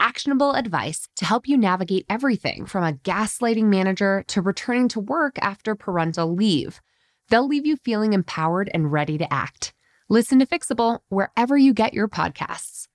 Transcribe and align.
actionable 0.00 0.52
advice 0.52 1.08
to 1.16 1.24
help 1.24 1.48
you 1.48 1.56
navigate 1.56 2.06
everything 2.08 2.66
from 2.66 2.84
a 2.84 2.92
gaslighting 2.92 3.64
manager 3.64 4.24
to 4.28 4.42
returning 4.42 4.88
to 4.88 5.00
work 5.00 5.38
after 5.40 5.74
parental 5.74 6.34
leave. 6.34 6.80
They'll 7.28 7.46
leave 7.46 7.66
you 7.66 7.76
feeling 7.76 8.12
empowered 8.12 8.70
and 8.72 8.92
ready 8.92 9.18
to 9.18 9.32
act. 9.32 9.72
Listen 10.08 10.38
to 10.38 10.46
Fixable 10.46 11.00
wherever 11.08 11.56
you 11.56 11.74
get 11.74 11.94
your 11.94 12.08
podcasts. 12.08 12.86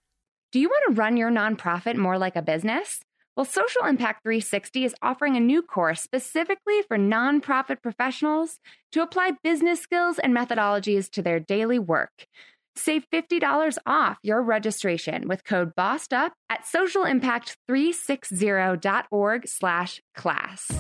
Do 0.52 0.60
you 0.60 0.70
want 0.70 0.84
to 0.88 0.94
run 1.00 1.18
your 1.18 1.32
nonprofit 1.32 1.96
more 1.96 2.18
like 2.18 2.36
a 2.36 2.42
business? 2.42 3.02
Well, 3.36 3.46
Social 3.46 3.86
Impact 3.86 4.24
360 4.24 4.84
is 4.84 4.96
offering 5.02 5.38
a 5.38 5.40
new 5.40 5.62
course 5.62 6.02
specifically 6.02 6.82
for 6.88 6.98
nonprofit 6.98 7.82
professionals 7.82 8.60
to 8.92 9.02
apply 9.02 9.32
business 9.44 9.80
skills 9.80 10.20
and 10.20 10.36
methodologies 10.36 11.10
to 11.12 11.22
their 11.22 11.40
daily 11.40 11.80
work. 11.80 12.28
Save 12.76 13.06
$50 13.14 13.78
off 13.86 14.18
your 14.24 14.42
registration 14.42 15.28
with 15.28 15.44
code 15.44 15.74
BOSSEDUP 15.78 16.32
at 16.50 16.64
socialimpact360.org 16.64 19.48
slash 19.48 20.02
class. 20.16 20.72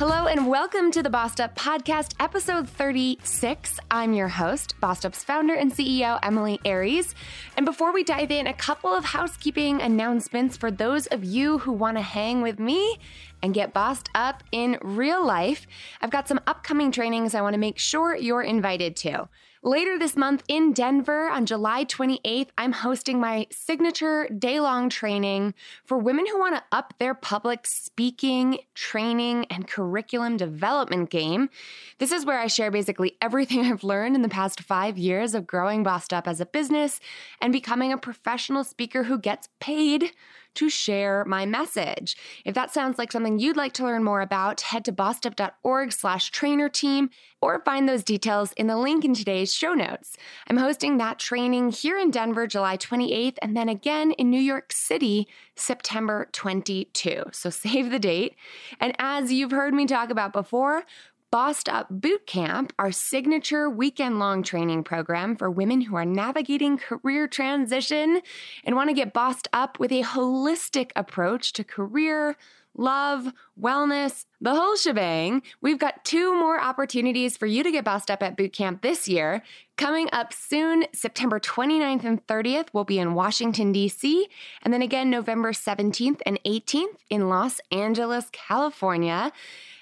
Hello 0.00 0.26
and 0.26 0.48
welcome 0.48 0.90
to 0.92 1.02
the 1.02 1.10
Bossed 1.10 1.42
Up 1.42 1.54
Podcast, 1.54 2.14
episode 2.18 2.66
36. 2.66 3.78
I'm 3.90 4.14
your 4.14 4.28
host, 4.28 4.74
Bossed 4.80 5.04
Up's 5.04 5.22
founder 5.22 5.52
and 5.52 5.70
CEO, 5.70 6.18
Emilie 6.22 6.58
Aries. 6.64 7.14
And 7.54 7.66
before 7.66 7.92
we 7.92 8.02
dive 8.02 8.30
in, 8.30 8.46
a 8.46 8.54
couple 8.54 8.94
of 8.94 9.04
housekeeping 9.04 9.82
announcements 9.82 10.56
for 10.56 10.70
those 10.70 11.06
of 11.08 11.22
you 11.22 11.58
who 11.58 11.72
want 11.72 11.98
to 11.98 12.02
hang 12.02 12.40
with 12.40 12.58
me 12.58 12.98
and 13.42 13.52
get 13.52 13.74
bossed 13.74 14.08
up 14.14 14.42
in 14.52 14.78
real 14.80 15.22
life. 15.22 15.66
I've 16.00 16.08
got 16.08 16.28
some 16.28 16.40
upcoming 16.46 16.92
trainings 16.92 17.34
I 17.34 17.42
want 17.42 17.52
to 17.52 17.60
make 17.60 17.78
sure 17.78 18.16
you're 18.16 18.40
invited 18.40 18.96
to. 18.96 19.28
Later 19.62 19.98
this 19.98 20.16
month 20.16 20.42
in 20.48 20.72
Denver 20.72 21.28
on 21.28 21.44
July 21.44 21.84
28th, 21.84 22.48
I'm 22.56 22.72
hosting 22.72 23.20
my 23.20 23.46
signature 23.50 24.26
day 24.28 24.58
long 24.58 24.88
training 24.88 25.52
for 25.84 25.98
women 25.98 26.24
who 26.26 26.38
want 26.38 26.56
to 26.56 26.62
up 26.72 26.94
their 26.98 27.12
public 27.12 27.66
speaking, 27.66 28.60
training, 28.74 29.44
and 29.50 29.68
curriculum 29.68 30.38
development 30.38 31.10
game. 31.10 31.50
This 31.98 32.10
is 32.10 32.24
where 32.24 32.40
I 32.40 32.46
share 32.46 32.70
basically 32.70 33.18
everything 33.20 33.60
I've 33.66 33.84
learned 33.84 34.16
in 34.16 34.22
the 34.22 34.30
past 34.30 34.62
five 34.62 34.96
years 34.96 35.34
of 35.34 35.46
growing 35.46 35.82
Bossed 35.82 36.14
Up 36.14 36.26
as 36.26 36.40
a 36.40 36.46
business 36.46 36.98
and 37.38 37.52
becoming 37.52 37.92
a 37.92 37.98
professional 37.98 38.64
speaker 38.64 39.04
who 39.04 39.18
gets 39.18 39.50
paid 39.60 40.12
to 40.54 40.68
share 40.68 41.24
my 41.24 41.46
message. 41.46 42.16
If 42.44 42.54
that 42.54 42.72
sounds 42.72 42.98
like 42.98 43.12
something 43.12 43.38
you'd 43.38 43.56
like 43.56 43.72
to 43.74 43.84
learn 43.84 44.04
more 44.04 44.20
about, 44.20 44.60
head 44.60 44.84
to 44.86 44.92
bossedup.org 44.92 45.92
slash 45.92 46.30
trainer 46.30 46.68
team 46.68 47.10
or 47.42 47.62
find 47.64 47.88
those 47.88 48.04
details 48.04 48.52
in 48.52 48.66
the 48.66 48.76
link 48.76 49.04
in 49.04 49.14
today's 49.14 49.54
show 49.54 49.72
notes. 49.72 50.16
I'm 50.48 50.58
hosting 50.58 50.98
that 50.98 51.18
training 51.18 51.70
here 51.70 51.98
in 51.98 52.10
Denver, 52.10 52.46
July 52.46 52.76
28th, 52.76 53.38
and 53.40 53.56
then 53.56 53.68
again 53.68 54.12
in 54.12 54.30
New 54.30 54.40
York 54.40 54.72
City, 54.72 55.26
September 55.56 56.28
22. 56.32 57.24
So 57.32 57.50
save 57.50 57.90
the 57.90 57.98
date. 57.98 58.36
And 58.78 58.94
as 58.98 59.32
you've 59.32 59.52
heard 59.52 59.74
me 59.74 59.86
talk 59.86 60.10
about 60.10 60.32
before, 60.32 60.84
Bossed 61.30 61.68
Up 61.68 61.86
Boot 61.88 62.26
Camp, 62.26 62.72
our 62.76 62.90
signature 62.90 63.70
weekend 63.70 64.18
long 64.18 64.42
training 64.42 64.82
program 64.82 65.36
for 65.36 65.48
women 65.48 65.82
who 65.82 65.94
are 65.94 66.04
navigating 66.04 66.76
career 66.76 67.28
transition 67.28 68.20
and 68.64 68.74
want 68.74 68.90
to 68.90 68.94
get 68.94 69.12
bossed 69.12 69.46
up 69.52 69.78
with 69.78 69.92
a 69.92 70.02
holistic 70.02 70.90
approach 70.96 71.52
to 71.52 71.62
career, 71.62 72.36
love, 72.74 73.32
wellness, 73.60 74.26
the 74.40 74.56
whole 74.56 74.74
shebang. 74.74 75.42
We've 75.60 75.78
got 75.78 76.04
two 76.04 76.34
more 76.34 76.60
opportunities 76.60 77.36
for 77.36 77.46
you 77.46 77.62
to 77.62 77.70
get 77.70 77.84
bossed 77.84 78.10
up 78.10 78.24
at 78.24 78.36
boot 78.36 78.52
camp 78.52 78.82
this 78.82 79.06
year. 79.06 79.44
Coming 79.76 80.08
up 80.12 80.32
soon, 80.32 80.84
September 80.92 81.38
29th 81.38 82.04
and 82.04 82.26
30th, 82.26 82.68
we'll 82.72 82.82
be 82.82 82.98
in 82.98 83.14
Washington, 83.14 83.70
D.C., 83.70 84.26
and 84.62 84.74
then 84.74 84.82
again 84.82 85.10
November 85.10 85.52
17th 85.52 86.22
and 86.26 86.40
18th 86.44 86.96
in 87.08 87.28
Los 87.28 87.60
Angeles, 87.70 88.26
California. 88.32 89.32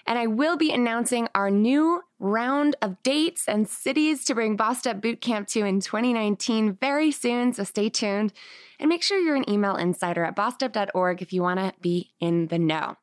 And 0.08 0.18
I 0.18 0.26
will 0.26 0.56
be 0.56 0.72
announcing 0.72 1.28
our 1.34 1.50
new 1.50 2.00
round 2.18 2.76
of 2.80 3.02
dates 3.02 3.46
and 3.46 3.68
cities 3.68 4.24
to 4.24 4.34
bring 4.34 4.56
Bossed 4.56 4.86
Up 4.86 5.02
Bootcamp 5.02 5.48
to 5.48 5.66
in 5.66 5.80
2019 5.80 6.78
very 6.80 7.10
soon. 7.10 7.52
So 7.52 7.62
stay 7.62 7.90
tuned 7.90 8.32
and 8.80 8.88
make 8.88 9.02
sure 9.02 9.18
you're 9.18 9.36
an 9.36 9.48
email 9.50 9.76
insider 9.76 10.24
at 10.24 10.34
bossedup.org 10.34 11.20
if 11.20 11.34
you 11.34 11.42
want 11.42 11.60
to 11.60 11.74
be 11.82 12.14
in 12.20 12.46
the 12.46 12.58
know. 12.58 12.96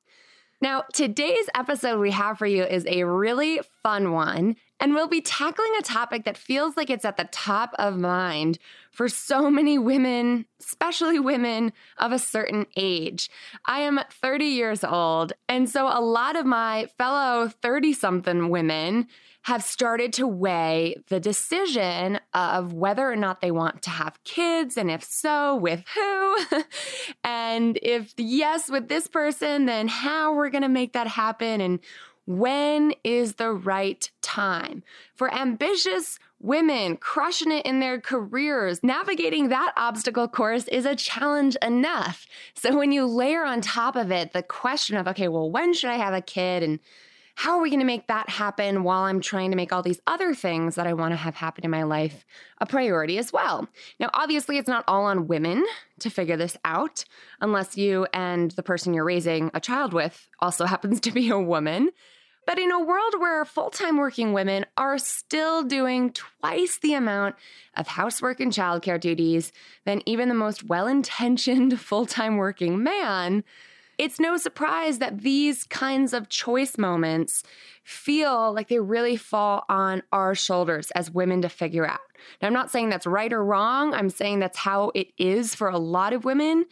Now, 0.61 0.85
today's 0.93 1.47
episode 1.53 1.99
we 1.99 2.09
have 2.09 2.39
for 2.39 2.47
you 2.47 2.63
is 2.63 2.87
a 2.87 3.03
really 3.03 3.59
fun 3.83 4.11
one, 4.11 4.55
and 4.79 4.93
we'll 4.93 5.07
be 5.07 5.21
tackling 5.21 5.71
a 5.79 5.83
topic 5.83 6.25
that 6.25 6.37
feels 6.37 6.75
like 6.75 6.89
it's 6.89 7.05
at 7.05 7.17
the 7.17 7.29
top 7.31 7.73
of 7.79 7.97
mind 7.97 8.57
for 8.91 9.07
so 9.07 9.49
many 9.49 9.77
women, 9.77 10.45
especially 10.59 11.19
women 11.19 11.73
of 11.97 12.11
a 12.11 12.19
certain 12.19 12.65
age. 12.75 13.29
I 13.65 13.81
am 13.81 13.99
30 14.09 14.45
years 14.45 14.83
old, 14.83 15.33
and 15.47 15.69
so 15.69 15.87
a 15.87 16.01
lot 16.01 16.35
of 16.35 16.45
my 16.45 16.87
fellow 16.97 17.47
30 17.47 17.93
something 17.93 18.49
women 18.49 19.07
have 19.45 19.63
started 19.63 20.11
to 20.11 20.25
weigh 20.25 20.95
the 21.09 21.19
decision 21.19 22.19
of 22.33 22.73
whether 22.73 23.07
or 23.07 23.15
not 23.15 23.41
they 23.41 23.51
want 23.51 23.83
to 23.83 23.91
have 23.91 24.17
kids, 24.23 24.75
and 24.75 24.89
if 24.89 25.03
so, 25.03 25.55
with 25.55 25.83
who. 25.93 26.37
and 27.23 27.77
if 27.83 28.11
yes, 28.17 28.71
with 28.71 28.87
this 28.87 29.07
person, 29.07 29.67
then 29.67 29.87
how 29.87 30.33
we're 30.33 30.49
to 30.63 30.67
make 30.67 30.93
that 30.93 31.07
happen 31.07 31.61
and 31.61 31.79
when 32.25 32.93
is 33.03 33.35
the 33.35 33.51
right 33.51 34.09
time 34.21 34.83
for 35.13 35.33
ambitious 35.33 36.17
women 36.39 36.97
crushing 36.97 37.51
it 37.51 37.65
in 37.65 37.79
their 37.79 38.01
careers? 38.01 38.83
Navigating 38.83 39.49
that 39.49 39.73
obstacle 39.77 40.27
course 40.27 40.67
is 40.67 40.85
a 40.85 40.95
challenge 40.95 41.55
enough. 41.61 42.25
So 42.55 42.75
when 42.77 42.91
you 42.91 43.05
layer 43.05 43.45
on 43.45 43.61
top 43.61 43.95
of 43.95 44.11
it 44.11 44.33
the 44.33 44.43
question 44.43 44.97
of, 44.97 45.07
okay, 45.07 45.27
well, 45.27 45.49
when 45.49 45.73
should 45.73 45.89
I 45.89 45.97
have 45.97 46.13
a 46.13 46.21
kid? 46.21 46.63
And 46.63 46.79
how 47.35 47.57
are 47.57 47.61
we 47.61 47.69
going 47.69 47.81
to 47.81 47.85
make 47.85 48.07
that 48.07 48.29
happen 48.29 48.83
while 48.83 49.03
I'm 49.03 49.19
trying 49.19 49.51
to 49.51 49.57
make 49.57 49.73
all 49.73 49.83
these 49.83 49.99
other 50.07 50.33
things 50.33 50.75
that 50.75 50.87
I 50.87 50.93
want 50.93 51.11
to 51.11 51.17
have 51.17 51.35
happen 51.35 51.65
in 51.65 51.71
my 51.71 51.83
life 51.83 52.25
a 52.59 52.65
priority 52.65 53.17
as 53.17 53.33
well? 53.33 53.67
Now, 53.99 54.09
obviously, 54.13 54.57
it's 54.57 54.69
not 54.69 54.85
all 54.87 55.03
on 55.03 55.27
women 55.27 55.65
to 55.99 56.09
figure 56.09 56.37
this 56.37 56.55
out, 56.63 57.03
unless 57.41 57.77
you 57.77 58.07
and 58.13 58.51
the 58.51 58.63
person 58.63 58.93
you're 58.93 59.03
raising 59.03 59.51
a 59.53 59.59
child 59.59 59.93
with 59.93 60.29
also 60.39 60.65
happens 60.65 61.01
to 61.01 61.11
be 61.11 61.29
a 61.29 61.39
woman. 61.39 61.89
But 62.45 62.59
in 62.59 62.71
a 62.71 62.83
world 62.83 63.15
where 63.19 63.43
full 63.43 63.69
time 63.69 63.97
working 63.97 64.33
women 64.33 64.65
are 64.77 64.97
still 64.97 65.63
doing 65.63 66.11
twice 66.11 66.77
the 66.77 66.93
amount 66.93 67.35
of 67.75 67.87
housework 67.87 68.39
and 68.39 68.51
childcare 68.51 68.99
duties 68.99 69.51
than 69.85 70.01
even 70.05 70.29
the 70.29 70.35
most 70.35 70.63
well 70.63 70.87
intentioned 70.87 71.79
full 71.79 72.05
time 72.05 72.37
working 72.37 72.83
man, 72.83 73.43
it's 73.97 74.19
no 74.19 74.37
surprise 74.37 74.99
that 74.99 75.21
these 75.21 75.63
kinds 75.63 76.13
of 76.13 76.29
choice 76.29 76.77
moments 76.77 77.43
feel 77.83 78.53
like 78.53 78.67
they 78.67 78.79
really 78.79 79.15
fall 79.15 79.63
on 79.69 80.03
our 80.11 80.35
shoulders 80.35 80.91
as 80.91 81.11
women 81.11 81.41
to 81.41 81.49
figure 81.49 81.87
out. 81.87 81.99
Now, 82.41 82.47
I'm 82.47 82.53
not 82.53 82.71
saying 82.71 82.89
that's 82.89 83.07
right 83.07 83.31
or 83.31 83.43
wrong, 83.43 83.93
I'm 83.93 84.09
saying 84.09 84.39
that's 84.39 84.57
how 84.57 84.91
it 84.95 85.07
is 85.17 85.55
for 85.55 85.69
a 85.69 85.77
lot 85.77 86.13
of 86.13 86.25
women. 86.25 86.65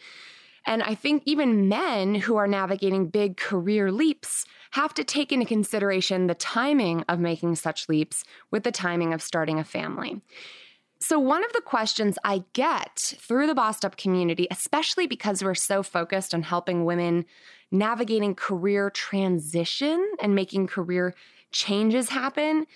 And 0.66 0.82
I 0.82 0.94
think 0.94 1.22
even 1.26 1.68
men 1.68 2.14
who 2.14 2.36
are 2.36 2.46
navigating 2.46 3.08
big 3.08 3.36
career 3.36 3.92
leaps 3.92 4.46
have 4.74 4.92
to 4.92 5.04
take 5.04 5.30
into 5.30 5.46
consideration 5.46 6.26
the 6.26 6.34
timing 6.34 7.04
of 7.08 7.20
making 7.20 7.54
such 7.54 7.88
leaps 7.88 8.24
with 8.50 8.64
the 8.64 8.72
timing 8.72 9.12
of 9.12 9.22
starting 9.22 9.60
a 9.60 9.64
family. 9.64 10.20
So, 10.98 11.16
one 11.20 11.44
of 11.44 11.52
the 11.52 11.60
questions 11.60 12.18
I 12.24 12.42
get 12.54 12.98
through 12.98 13.46
the 13.46 13.54
Bossed 13.54 13.84
Up 13.84 13.96
community, 13.96 14.48
especially 14.50 15.06
because 15.06 15.44
we're 15.44 15.54
so 15.54 15.84
focused 15.84 16.34
on 16.34 16.42
helping 16.42 16.84
women 16.84 17.24
navigating 17.70 18.34
career 18.34 18.90
transition 18.90 20.04
and 20.20 20.34
making 20.34 20.66
career 20.66 21.14
changes 21.52 22.08
happen, 22.08 22.66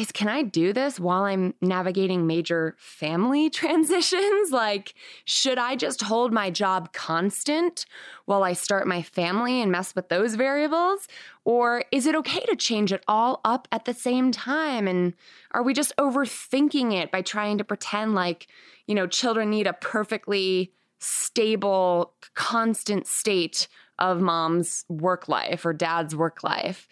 is 0.00 0.10
can 0.10 0.28
I 0.28 0.42
do 0.42 0.72
this 0.72 0.98
while 0.98 1.24
I'm 1.24 1.54
navigating 1.60 2.26
major 2.26 2.74
family 2.78 3.50
transitions? 3.60 4.50
Like, 4.50 4.94
should 5.26 5.58
I 5.58 5.76
just 5.76 6.02
hold 6.02 6.32
my 6.32 6.50
job 6.50 6.92
constant 6.92 7.84
while 8.24 8.42
I 8.42 8.54
start 8.54 8.86
my 8.86 9.02
family 9.02 9.60
and 9.60 9.70
mess 9.70 9.94
with 9.94 10.08
those 10.08 10.36
variables? 10.36 11.06
Or 11.44 11.84
is 11.92 12.06
it 12.06 12.14
okay 12.16 12.40
to 12.46 12.56
change 12.56 12.92
it 12.92 13.04
all 13.06 13.40
up 13.44 13.68
at 13.72 13.84
the 13.84 13.94
same 13.94 14.32
time? 14.32 14.88
And 14.88 15.14
are 15.52 15.62
we 15.62 15.74
just 15.74 15.92
overthinking 15.98 16.92
it 16.94 17.10
by 17.10 17.22
trying 17.22 17.58
to 17.58 17.64
pretend 17.64 18.14
like, 18.14 18.46
you 18.86 18.94
know, 18.94 19.06
children 19.06 19.50
need 19.50 19.66
a 19.66 19.74
perfectly 19.74 20.72
stable, 20.98 22.14
constant 22.34 23.06
state 23.06 23.68
of 23.98 24.20
mom's 24.20 24.86
work 24.88 25.28
life 25.28 25.66
or 25.66 25.74
dad's 25.74 26.16
work 26.16 26.42
life? 26.42 26.88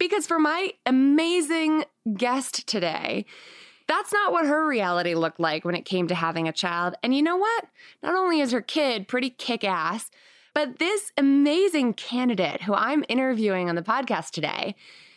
Because 0.00 0.26
for 0.26 0.38
my 0.38 0.72
amazing 0.86 1.84
guest 2.16 2.66
today, 2.66 3.26
that's 3.86 4.14
not 4.14 4.32
what 4.32 4.46
her 4.46 4.66
reality 4.66 5.14
looked 5.14 5.38
like 5.38 5.62
when 5.62 5.74
it 5.74 5.84
came 5.84 6.08
to 6.08 6.14
having 6.14 6.48
a 6.48 6.52
child. 6.52 6.94
And 7.02 7.14
you 7.14 7.22
know 7.22 7.36
what? 7.36 7.66
Not 8.02 8.14
only 8.14 8.40
is 8.40 8.50
her 8.52 8.62
kid 8.62 9.08
pretty 9.08 9.28
kick 9.28 9.62
ass, 9.62 10.10
but 10.54 10.78
this 10.78 11.12
amazing 11.18 11.92
candidate 11.94 12.62
who 12.62 12.72
I'm 12.72 13.04
interviewing 13.10 13.68
on 13.68 13.74
the 13.74 13.82
podcast 13.82 14.30
today 14.30 14.74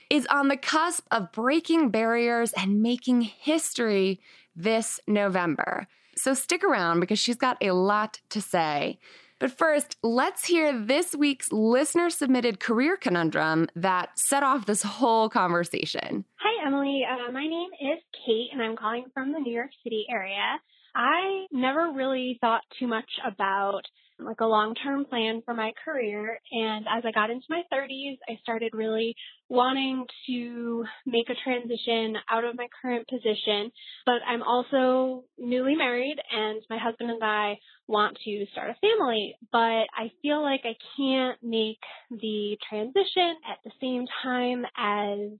is 0.10 0.28
on 0.28 0.50
the 0.50 0.58
cusp 0.58 1.08
of 1.12 1.32
breaking 1.32 1.90
barriers 1.90 2.52
and 2.52 2.82
making 2.82 3.22
history 3.22 4.20
this 4.54 5.00
November. 5.08 5.88
So 6.18 6.34
stick 6.34 6.62
around 6.62 7.00
because 7.00 7.20
she's 7.20 7.38
got 7.38 7.56
a 7.62 7.72
lot 7.72 8.20
to 8.32 8.42
say. 8.42 9.00
But 9.44 9.52
first, 9.52 9.98
let's 10.02 10.46
hear 10.46 10.72
this 10.72 11.14
week's 11.14 11.52
listener 11.52 12.10
submitted 12.10 12.62
career 12.62 12.96
conundrum 12.96 13.68
that 13.76 14.18
set 14.18 14.42
off 14.42 14.66
this 14.66 14.84
whole 14.84 15.28
conversation. 15.28 16.24
Hi, 16.40 16.66
Emily. 16.66 17.04
Uh, 17.04 17.30
my 17.30 17.46
name 17.46 17.70
is 17.72 18.00
Kate, 18.26 18.52
and 18.54 18.62
I'm 18.62 18.78
calling 18.78 19.04
from 19.14 19.34
the 19.34 19.40
New 19.40 19.52
York 19.52 19.72
City 19.84 20.06
area. 20.10 20.62
I 20.96 21.48
never 21.52 21.92
really 21.94 22.38
thought 22.40 22.62
too 22.80 22.88
much 22.88 23.10
about 23.28 23.82
like 24.20 24.40
a 24.40 24.46
long-term 24.46 25.06
plan 25.06 25.42
for 25.44 25.54
my 25.54 25.74
career. 25.84 26.40
And 26.52 26.86
as 26.88 27.04
I 27.06 27.12
got 27.12 27.30
into 27.30 27.46
my 27.50 27.64
30s, 27.74 28.18
I 28.30 28.40
started 28.42 28.72
really 28.74 29.14
wanting 29.50 30.06
to 30.28 30.86
make 31.06 31.30
a 31.30 31.36
transition 31.44 32.16
out 32.32 32.46
of 32.46 32.56
my 32.56 32.68
current 32.82 33.08
position. 33.10 33.72
But 34.06 34.22
I'm 34.26 34.44
also 34.44 35.26
newly 35.38 35.76
married 35.76 36.18
and 36.32 36.62
my 36.70 36.78
husband 36.78 37.12
and 37.12 37.24
I 37.24 37.58
want 37.88 38.18
to 38.26 38.46
start 38.52 38.70
a 38.70 38.76
family. 38.76 39.36
But 39.52 39.88
I 39.94 40.12
feel 40.22 40.42
like 40.42 40.62
I 40.64 40.76
can't 40.98 41.38
make 41.44 41.80
the 42.10 42.58
transition 42.70 43.36
at 43.50 43.60
the 43.64 43.72
same 43.82 44.06
time 44.24 44.66
as 44.78 45.38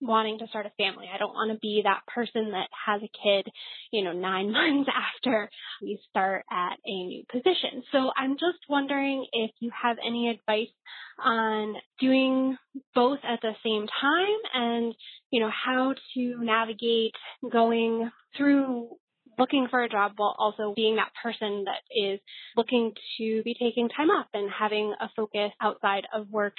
wanting 0.00 0.38
to 0.38 0.46
start 0.46 0.66
a 0.66 0.70
family. 0.82 1.06
I 1.12 1.18
don't 1.18 1.34
want 1.34 1.52
to 1.52 1.58
be 1.58 1.82
that 1.84 2.02
person 2.06 2.52
that 2.52 2.68
has 2.86 3.02
a 3.02 3.10
kid, 3.22 3.52
you 3.90 4.04
know, 4.04 4.12
nine 4.12 4.52
months 4.52 4.90
after 4.94 5.48
we 5.82 5.98
start 6.10 6.44
at 6.50 6.76
a 6.84 7.04
new 7.04 7.24
position. 7.30 7.82
So 7.92 8.10
I'm 8.16 8.34
just 8.34 8.58
wondering 8.68 9.26
if 9.32 9.50
you 9.60 9.70
have 9.80 9.96
any 10.04 10.28
advice 10.28 10.72
on 11.18 11.74
doing 12.00 12.56
both 12.94 13.18
at 13.24 13.40
the 13.42 13.52
same 13.64 13.86
time 14.00 14.38
and, 14.54 14.94
you 15.30 15.40
know, 15.40 15.50
how 15.50 15.94
to 16.14 16.36
navigate 16.40 17.14
going 17.50 18.10
through 18.36 18.90
looking 19.38 19.68
for 19.70 19.82
a 19.82 19.88
job 19.88 20.12
while 20.16 20.34
also 20.38 20.72
being 20.74 20.96
that 20.96 21.12
person 21.22 21.64
that 21.64 21.82
is 21.94 22.20
looking 22.56 22.92
to 23.18 23.42
be 23.44 23.54
taking 23.54 23.88
time 23.88 24.10
off 24.10 24.26
and 24.34 24.50
having 24.50 24.94
a 25.00 25.08
focus 25.16 25.50
outside 25.60 26.06
of 26.14 26.28
work 26.30 26.54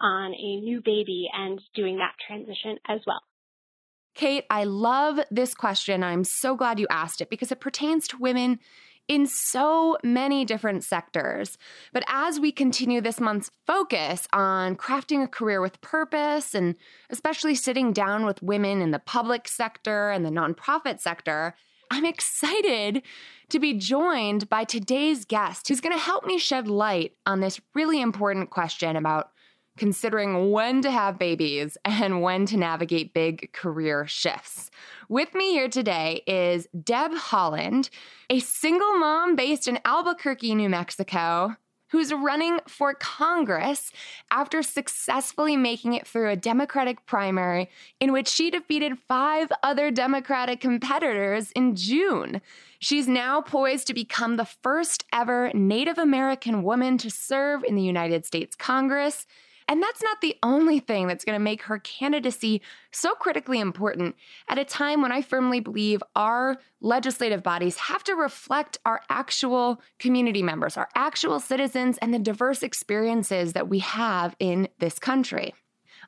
on 0.00 0.32
a 0.32 0.60
new 0.60 0.80
baby 0.84 1.28
and 1.32 1.60
doing 1.74 1.98
that 1.98 2.14
transition 2.26 2.78
as 2.88 3.00
well. 3.06 3.22
Kate, 4.14 4.44
I 4.50 4.64
love 4.64 5.20
this 5.30 5.54
question. 5.54 6.02
I'm 6.02 6.24
so 6.24 6.54
glad 6.54 6.78
you 6.78 6.86
asked 6.90 7.20
it 7.20 7.30
because 7.30 7.50
it 7.50 7.60
pertains 7.60 8.06
to 8.08 8.18
women 8.18 8.58
in 9.08 9.26
so 9.26 9.96
many 10.04 10.44
different 10.44 10.84
sectors. 10.84 11.58
But 11.92 12.04
as 12.06 12.38
we 12.38 12.52
continue 12.52 13.00
this 13.00 13.20
month's 13.20 13.50
focus 13.66 14.28
on 14.32 14.76
crafting 14.76 15.22
a 15.22 15.28
career 15.28 15.60
with 15.60 15.80
purpose 15.80 16.54
and 16.54 16.76
especially 17.10 17.54
sitting 17.54 17.92
down 17.92 18.24
with 18.24 18.42
women 18.42 18.80
in 18.80 18.90
the 18.90 18.98
public 18.98 19.48
sector 19.48 20.10
and 20.10 20.24
the 20.24 20.30
nonprofit 20.30 21.00
sector, 21.00 21.54
I'm 21.92 22.06
excited 22.06 23.02
to 23.50 23.58
be 23.58 23.74
joined 23.74 24.48
by 24.48 24.64
today's 24.64 25.26
guest 25.26 25.68
who's 25.68 25.82
going 25.82 25.94
to 25.94 26.02
help 26.02 26.24
me 26.24 26.38
shed 26.38 26.66
light 26.66 27.12
on 27.26 27.40
this 27.40 27.60
really 27.74 28.00
important 28.00 28.48
question 28.48 28.96
about 28.96 29.28
considering 29.76 30.50
when 30.50 30.80
to 30.80 30.90
have 30.90 31.18
babies 31.18 31.76
and 31.84 32.22
when 32.22 32.46
to 32.46 32.56
navigate 32.56 33.12
big 33.12 33.52
career 33.52 34.06
shifts. 34.06 34.70
With 35.10 35.34
me 35.34 35.50
here 35.50 35.68
today 35.68 36.22
is 36.26 36.66
Deb 36.82 37.12
Haaland, 37.12 37.90
a 38.30 38.40
single 38.40 38.98
mom 38.98 39.36
based 39.36 39.68
in 39.68 39.78
Albuquerque, 39.84 40.54
New 40.54 40.70
Mexico, 40.70 41.56
who's 41.92 42.12
running 42.12 42.58
for 42.66 42.94
Congress 42.94 43.92
after 44.30 44.62
successfully 44.62 45.58
making 45.58 45.92
it 45.92 46.08
through 46.08 46.30
a 46.30 46.36
Democratic 46.36 47.04
primary 47.04 47.68
in 48.00 48.12
which 48.12 48.28
she 48.28 48.50
defeated 48.50 48.98
five 49.06 49.52
other 49.62 49.90
Democratic 49.90 50.58
competitors 50.58 51.52
in 51.52 51.76
June. 51.76 52.40
She's 52.78 53.06
now 53.06 53.42
poised 53.42 53.86
to 53.88 53.94
become 53.94 54.36
the 54.36 54.46
first 54.46 55.04
ever 55.12 55.52
Native 55.52 55.98
American 55.98 56.62
woman 56.62 56.96
to 56.96 57.10
serve 57.10 57.62
in 57.62 57.76
the 57.76 57.82
United 57.82 58.24
States 58.24 58.56
Congress 58.56 59.26
and 59.72 59.82
that's 59.82 60.02
not 60.02 60.20
the 60.20 60.36
only 60.42 60.80
thing 60.80 61.06
that's 61.06 61.24
going 61.24 61.34
to 61.34 61.42
make 61.42 61.62
her 61.62 61.78
candidacy 61.78 62.60
so 62.90 63.14
critically 63.14 63.58
important 63.58 64.14
at 64.46 64.58
a 64.58 64.66
time 64.66 65.00
when 65.00 65.12
I 65.12 65.22
firmly 65.22 65.60
believe 65.60 66.02
our 66.14 66.58
legislative 66.82 67.42
bodies 67.42 67.78
have 67.78 68.04
to 68.04 68.14
reflect 68.14 68.76
our 68.84 69.00
actual 69.08 69.80
community 69.98 70.42
members, 70.42 70.76
our 70.76 70.90
actual 70.94 71.40
citizens, 71.40 71.96
and 72.02 72.12
the 72.12 72.18
diverse 72.18 72.62
experiences 72.62 73.54
that 73.54 73.70
we 73.70 73.78
have 73.78 74.36
in 74.38 74.68
this 74.78 74.98
country. 74.98 75.54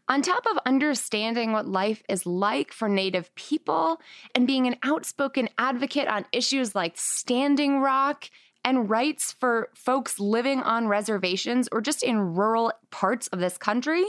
On 0.08 0.20
top 0.20 0.44
of 0.44 0.58
understanding 0.67 1.52
what 1.52 1.67
life 1.67 2.02
is 2.06 2.26
like 2.26 2.70
for 2.70 2.90
Native 2.90 3.34
people 3.34 3.99
and 4.34 4.46
being 4.46 4.67
an 4.67 4.76
outspoken 4.82 5.49
advocate 5.56 6.06
on 6.06 6.26
issues 6.32 6.75
like 6.75 6.99
Standing 6.99 7.81
Rock 7.81 8.28
and 8.64 8.88
rights 8.88 9.32
for 9.32 9.69
folks 9.75 10.19
living 10.19 10.61
on 10.62 10.88
reservations 10.88 11.69
or 11.70 11.81
just 11.81 12.02
in 12.02 12.34
rural 12.34 12.72
parts 12.90 13.26
of 13.28 13.38
this 13.38 13.58
country. 13.58 14.05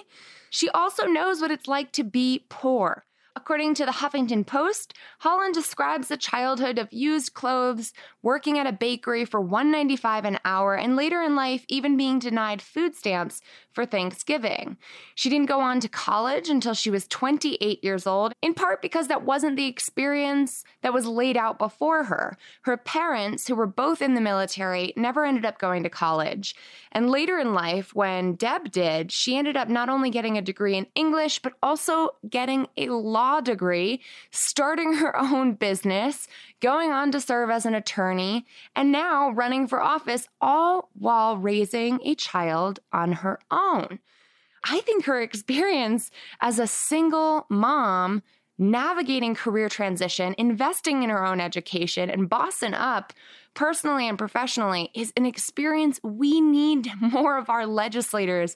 She 0.49 0.69
also 0.69 1.05
knows 1.05 1.41
what 1.41 1.51
it's 1.51 1.67
like 1.67 1.91
to 1.93 2.03
be 2.03 2.45
poor 2.49 3.05
According 3.37 3.73
to 3.75 3.85
the 3.85 3.91
Huffington 3.91 4.47
Post, 4.47 4.93
Haaland 5.21 5.53
describes 5.53 6.07
the 6.07 6.15
childhood 6.15 6.79
of 6.79 6.93
used 6.93 7.33
clothes, 7.33 7.91
working 8.23 8.57
at 8.57 8.65
a 8.65 8.71
bakery 8.71 9.25
for 9.25 9.43
$1.95 9.43 10.25
an 10.25 10.39
hour, 10.45 10.73
and 10.75 10.95
later 10.95 11.21
in 11.21 11.35
life 11.35 11.65
even 11.67 11.97
being 11.97 12.17
denied 12.17 12.61
food 12.61 12.95
stamps 12.95 13.41
for 13.73 13.85
Thanksgiving. 13.85 14.77
She 15.15 15.29
didn't 15.29 15.49
go 15.49 15.59
on 15.59 15.81
to 15.81 15.89
college 15.89 16.47
until 16.47 16.73
she 16.73 16.89
was 16.89 17.09
28 17.09 17.83
years 17.83 18.07
old, 18.07 18.31
in 18.41 18.53
part 18.53 18.81
because 18.81 19.09
that 19.09 19.25
wasn't 19.25 19.57
the 19.57 19.67
experience 19.67 20.63
that 20.81 20.93
was 20.93 21.05
laid 21.05 21.35
out 21.35 21.59
before 21.59 22.05
her. 22.05 22.37
Her 22.61 22.77
parents, 22.77 23.47
who 23.47 23.55
were 23.55 23.67
both 23.67 24.01
in 24.01 24.13
the 24.13 24.21
military, 24.21 24.93
never 24.95 25.25
ended 25.25 25.45
up 25.45 25.59
going 25.59 25.83
to 25.83 25.89
college. 25.89 26.55
And 26.93 27.09
later 27.09 27.37
in 27.37 27.53
life, 27.53 27.93
when 27.93 28.35
Deb 28.35 28.71
did, 28.71 29.11
she 29.11 29.37
ended 29.37 29.57
up 29.57 29.67
not 29.67 29.89
only 29.89 30.09
getting 30.09 30.37
a 30.37 30.41
degree 30.41 30.77
in 30.77 30.87
English, 30.95 31.39
but 31.39 31.53
also 31.61 32.11
getting 32.29 32.67
a 32.77 32.87
law 32.87 33.24
law 33.25 33.41
degree, 33.41 34.01
starting 34.31 34.93
her 34.93 35.17
own 35.29 35.53
business, 35.53 36.27
going 36.59 36.91
on 36.91 37.11
to 37.11 37.19
serve 37.19 37.49
as 37.49 37.65
an 37.65 37.73
attorney, 37.73 38.45
and 38.75 38.91
now 38.91 39.31
running 39.31 39.67
for 39.67 39.81
office, 39.81 40.27
all 40.39 40.89
while 40.93 41.37
raising 41.37 41.99
a 42.03 42.13
child 42.15 42.79
on 42.93 43.11
her 43.23 43.39
own. 43.49 43.99
I 44.63 44.79
think 44.81 45.05
her 45.05 45.21
experience 45.21 46.11
as 46.41 46.59
a 46.59 46.67
single 46.67 47.45
mom 47.49 48.23
navigating 48.57 49.35
career 49.35 49.69
transition, 49.69 50.33
investing 50.37 51.03
in 51.03 51.09
her 51.09 51.25
own 51.25 51.41
education, 51.41 52.09
and 52.09 52.29
bossing 52.29 52.73
up 52.73 53.11
personally 53.53 54.07
and 54.07 54.17
professionally 54.17 54.91
is 54.93 55.11
an 55.17 55.25
experience 55.25 55.99
we 56.03 56.39
need 56.39 56.89
more 57.01 57.37
of 57.37 57.49
our 57.49 57.65
legislators 57.65 58.55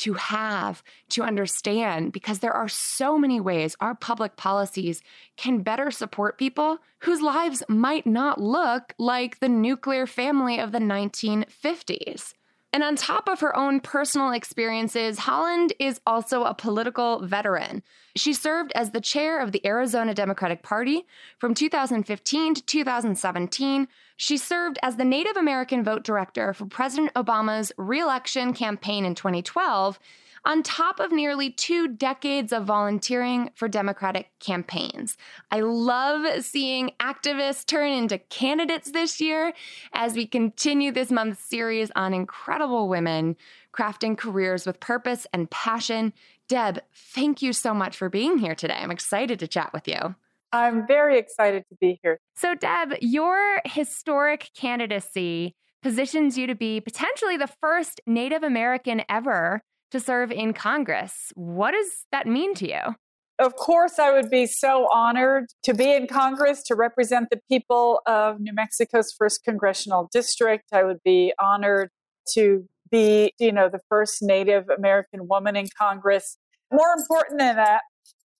to 0.00 0.14
have, 0.14 0.82
to 1.10 1.22
understand, 1.22 2.12
because 2.12 2.38
there 2.38 2.52
are 2.52 2.68
so 2.68 3.18
many 3.18 3.40
ways 3.40 3.76
our 3.80 3.94
public 3.94 4.36
policies 4.36 5.02
can 5.36 5.62
better 5.62 5.90
support 5.90 6.38
people 6.38 6.78
whose 7.00 7.20
lives 7.20 7.62
might 7.68 8.06
not 8.06 8.40
look 8.40 8.94
like 8.98 9.40
the 9.40 9.48
nuclear 9.48 10.06
family 10.06 10.58
of 10.58 10.72
the 10.72 10.78
1950s. 10.78 12.34
And 12.72 12.84
on 12.84 12.94
top 12.94 13.28
of 13.28 13.40
her 13.40 13.56
own 13.56 13.80
personal 13.80 14.30
experiences, 14.30 15.18
Haaland 15.18 15.72
is 15.80 16.00
also 16.06 16.44
a 16.44 16.54
political 16.54 17.18
veteran. 17.26 17.82
She 18.14 18.32
served 18.32 18.70
as 18.76 18.90
the 18.90 19.00
chair 19.00 19.40
of 19.40 19.50
the 19.50 19.64
Arizona 19.66 20.14
Democratic 20.14 20.62
Party 20.62 21.04
from 21.38 21.54
2015 21.54 22.54
to 22.54 22.62
2017. 22.62 23.88
She 24.16 24.36
served 24.36 24.78
as 24.82 24.96
the 24.96 25.04
Native 25.04 25.36
American 25.36 25.82
vote 25.82 26.04
director 26.04 26.52
for 26.52 26.66
President 26.66 27.12
Obama's 27.14 27.72
reelection 27.76 28.52
campaign 28.52 29.04
in 29.04 29.16
2012 29.16 29.98
on 30.44 30.62
top 30.62 31.00
of 31.00 31.12
nearly 31.12 31.50
two 31.50 31.88
decades 31.88 32.52
of 32.52 32.64
volunteering 32.64 33.50
for 33.54 33.68
Democratic 33.68 34.30
campaigns. 34.40 35.16
I 35.50 35.60
love 35.60 36.44
seeing 36.44 36.92
activists 37.00 37.66
turn 37.66 37.92
into 37.92 38.18
candidates 38.18 38.90
this 38.90 39.20
year 39.20 39.52
as 39.92 40.14
we 40.14 40.26
continue 40.26 40.92
this 40.92 41.10
month's 41.10 41.44
series 41.44 41.90
on 41.94 42.14
incredible 42.14 42.88
women 42.88 43.36
crafting 43.72 44.16
careers 44.16 44.66
with 44.66 44.80
purpose 44.80 45.26
and 45.32 45.50
passion. 45.50 46.12
Deb, 46.48 46.80
thank 46.92 47.42
you 47.42 47.52
so 47.52 47.72
much 47.72 47.96
for 47.96 48.08
being 48.08 48.38
here 48.38 48.54
today. 48.54 48.76
I'm 48.76 48.90
excited 48.90 49.38
to 49.38 49.48
chat 49.48 49.72
with 49.72 49.86
you. 49.86 50.14
I'm 50.52 50.86
very 50.86 51.16
excited 51.18 51.64
to 51.68 51.76
be 51.80 52.00
here. 52.02 52.18
So, 52.34 52.56
Deb, 52.56 52.94
your 53.00 53.60
historic 53.64 54.50
candidacy 54.56 55.54
positions 55.82 56.36
you 56.36 56.46
to 56.46 56.54
be 56.54 56.80
potentially 56.80 57.36
the 57.36 57.46
first 57.46 58.00
Native 58.06 58.42
American 58.42 59.02
ever 59.08 59.62
to 59.90 60.00
serve 60.00 60.30
in 60.30 60.52
Congress. 60.52 61.32
What 61.34 61.72
does 61.72 62.04
that 62.12 62.26
mean 62.26 62.54
to 62.54 62.68
you? 62.68 62.96
Of 63.38 63.56
course, 63.56 63.98
I 63.98 64.12
would 64.12 64.28
be 64.28 64.46
so 64.46 64.86
honored 64.92 65.46
to 65.62 65.72
be 65.72 65.94
in 65.94 66.06
Congress 66.06 66.62
to 66.64 66.74
represent 66.74 67.30
the 67.30 67.40
people 67.48 68.02
of 68.06 68.38
New 68.38 68.52
Mexico's 68.52 69.14
first 69.16 69.44
congressional 69.44 70.10
district. 70.12 70.66
I 70.72 70.84
would 70.84 71.02
be 71.02 71.32
honored 71.40 71.88
to 72.34 72.68
be, 72.90 73.32
you 73.38 73.50
know, 73.50 73.70
the 73.70 73.80
first 73.88 74.18
Native 74.20 74.68
American 74.68 75.26
woman 75.26 75.56
in 75.56 75.68
Congress. 75.76 76.36
More 76.70 76.92
important 76.92 77.38
than 77.38 77.56
that, 77.56 77.80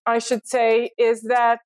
I 0.05 0.19
should 0.19 0.47
say, 0.47 0.91
is 0.99 1.23
that 1.23 1.61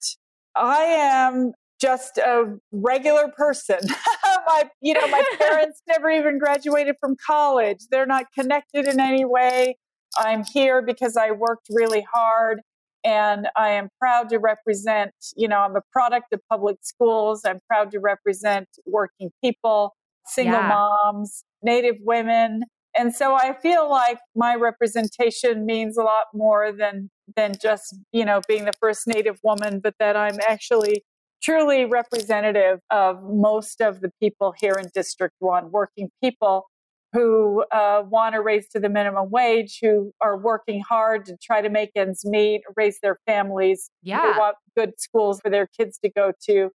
I 0.56 0.84
am 0.84 1.52
just 1.82 2.18
a 2.18 2.58
regular 2.72 3.28
person. 3.36 3.80
my, 4.46 4.64
you 4.82 4.94
know, 4.94 5.08
my 5.08 5.24
parents 5.38 5.82
never 5.88 6.10
even 6.10 6.40
graduated 6.40 6.96
from 7.00 7.16
college. 7.26 7.80
They're 7.92 8.06
not 8.06 8.26
connected 8.38 8.88
in 8.88 9.00
any 9.00 9.26
way. 9.26 9.78
I'm 10.18 10.44
here 10.44 10.82
because 10.82 11.18
I 11.18 11.32
worked 11.32 11.68
really 11.70 12.06
hard 12.14 12.62
and 13.04 13.48
I 13.56 13.72
am 13.72 13.90
proud 14.00 14.30
to 14.30 14.40
represent, 14.40 15.14
you 15.36 15.48
know, 15.48 15.60
I'm 15.60 15.76
a 15.76 15.82
product 15.92 16.34
of 16.34 16.42
public 16.50 16.78
schools. 16.82 17.42
I'm 17.46 17.60
proud 17.68 17.92
to 17.92 18.00
represent 18.00 18.68
working 18.86 19.30
people, 19.44 19.96
single 20.26 20.60
yeah. 20.60 20.68
moms, 20.68 21.44
native 21.62 21.98
women. 22.02 22.64
And 22.98 23.14
so 23.14 23.36
I 23.36 23.54
feel 23.62 23.90
like 23.90 24.18
my 24.36 24.56
representation 24.56 25.66
means 25.66 25.98
a 25.98 26.04
lot 26.04 26.26
more 26.34 26.72
than 26.72 27.10
than 27.36 27.54
just, 27.62 27.96
you 28.12 28.24
know, 28.24 28.42
being 28.48 28.66
the 28.66 28.74
first 28.80 29.08
native 29.08 29.40
woman, 29.44 29.80
but 29.80 29.96
that 30.00 30.16
I'm 30.16 30.40
actually 30.48 31.04
truly 31.42 31.86
representative 31.86 32.80
of 32.90 33.22
most 33.24 33.82
of 33.82 34.02
the 34.02 34.12
people 34.20 34.54
here 34.60 34.74
in 34.74 34.90
District 34.94 35.36
1, 35.40 35.72
working 35.72 36.10
people 36.24 36.66
who 37.14 37.64
uh, 37.72 38.04
want 38.10 38.36
to 38.36 38.42
raise 38.42 38.68
to 38.68 38.80
the 38.80 38.90
minimum 38.90 39.30
wage, 39.30 39.80
who 39.82 40.12
are 40.20 40.38
working 40.38 40.82
hard 40.82 41.26
to 41.26 41.38
try 41.42 41.62
to 41.62 41.70
make 41.70 41.92
ends 41.96 42.26
meet, 42.26 42.62
raise 42.76 43.00
their 43.02 43.18
families, 43.26 43.90
yeah. 44.04 44.34
who 44.34 44.40
want 44.40 44.58
good 44.76 44.92
schools 45.00 45.40
for 45.40 45.50
their 45.50 45.68
kids 45.68 45.98
to 46.04 46.10
go 46.10 46.34
to. 46.46 46.70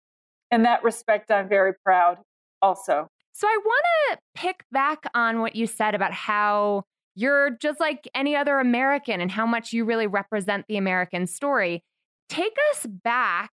In 0.53 0.63
that 0.63 0.85
respect, 0.85 1.31
I'm 1.31 1.49
very 1.49 1.73
proud 1.85 2.19
also. 2.63 3.09
So 3.33 3.47
I 3.49 3.59
want 3.65 3.85
to 4.11 4.19
pick 4.35 4.65
back 4.71 5.05
on 5.15 5.41
what 5.41 5.57
you 5.57 5.67
said 5.67 5.95
about 5.95 6.13
how 6.13 6.85
you're 7.17 7.51
just 7.51 7.81
like 7.81 8.09
any 8.15 8.37
other 8.37 8.61
American 8.61 9.21
and 9.21 9.31
how 9.31 9.45
much 9.45 9.73
you 9.73 9.85
really 9.85 10.07
represent 10.07 10.67
the 10.69 10.77
American 10.77 11.27
story. 11.27 11.83
Take 12.29 12.57
us 12.71 12.87
back 12.87 13.51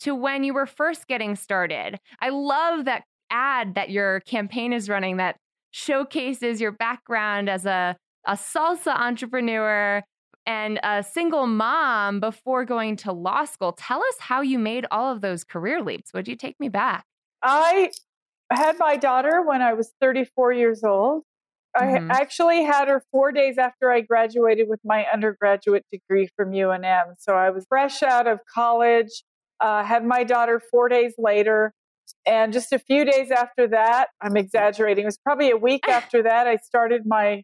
to 0.00 0.14
when 0.14 0.44
you 0.44 0.54
were 0.54 0.66
first 0.66 1.06
getting 1.06 1.36
started. 1.36 1.98
I 2.20 2.30
love 2.30 2.84
that 2.84 3.04
ad 3.30 3.74
that 3.74 3.90
your 3.90 4.20
campaign 4.20 4.72
is 4.72 4.88
running 4.88 5.18
that 5.18 5.36
showcases 5.70 6.60
your 6.60 6.72
background 6.72 7.48
as 7.48 7.66
a, 7.66 7.96
a 8.26 8.32
salsa 8.32 8.94
entrepreneur 8.98 10.02
and 10.46 10.80
a 10.82 11.02
single 11.02 11.46
mom 11.46 12.20
before 12.20 12.64
going 12.64 12.96
to 12.96 13.12
law 13.12 13.44
school. 13.44 13.72
Tell 13.72 14.00
us 14.00 14.14
how 14.18 14.40
you 14.40 14.58
made 14.58 14.86
all 14.90 15.12
of 15.12 15.20
those 15.20 15.44
career 15.44 15.82
leaps. 15.82 16.12
Would 16.14 16.26
you 16.26 16.36
take 16.36 16.58
me 16.58 16.68
back? 16.70 17.04
I 17.42 17.90
had 18.50 18.78
my 18.78 18.96
daughter 18.96 19.42
when 19.42 19.60
I 19.60 19.74
was 19.74 19.92
34 20.00 20.52
years 20.52 20.82
old. 20.82 21.24
Mm-hmm. 21.76 22.10
I 22.10 22.14
actually 22.14 22.64
had 22.64 22.88
her 22.88 23.02
four 23.12 23.30
days 23.30 23.58
after 23.58 23.92
I 23.92 24.00
graduated 24.00 24.68
with 24.68 24.80
my 24.84 25.04
undergraduate 25.12 25.84
degree 25.92 26.28
from 26.34 26.52
UNM. 26.52 27.14
So 27.18 27.34
I 27.34 27.50
was 27.50 27.66
fresh 27.68 28.02
out 28.02 28.26
of 28.26 28.40
college 28.52 29.22
uh, 29.60 29.84
had 29.84 30.04
my 30.04 30.24
daughter 30.24 30.60
four 30.70 30.88
days 30.88 31.14
later. 31.18 31.72
And 32.26 32.52
just 32.52 32.72
a 32.72 32.78
few 32.78 33.04
days 33.04 33.30
after 33.30 33.66
that, 33.68 34.08
I'm 34.20 34.36
exaggerating, 34.36 35.04
it 35.04 35.06
was 35.06 35.18
probably 35.18 35.50
a 35.50 35.56
week 35.56 35.82
after 35.88 36.22
that, 36.22 36.46
I 36.46 36.56
started 36.56 37.02
my 37.06 37.42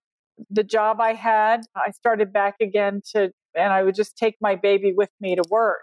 the 0.50 0.64
job 0.64 1.00
I 1.00 1.12
had. 1.12 1.61
I 1.76 1.92
started 1.92 2.33
back 2.33 2.56
again 2.61 3.02
to, 3.12 3.30
and 3.54 3.73
I 3.73 3.83
would 3.85 3.94
just 3.94 4.16
take 4.16 4.35
my 4.40 4.56
baby 4.56 4.92
with 4.92 5.11
me 5.21 5.37
to 5.37 5.42
work. 5.49 5.83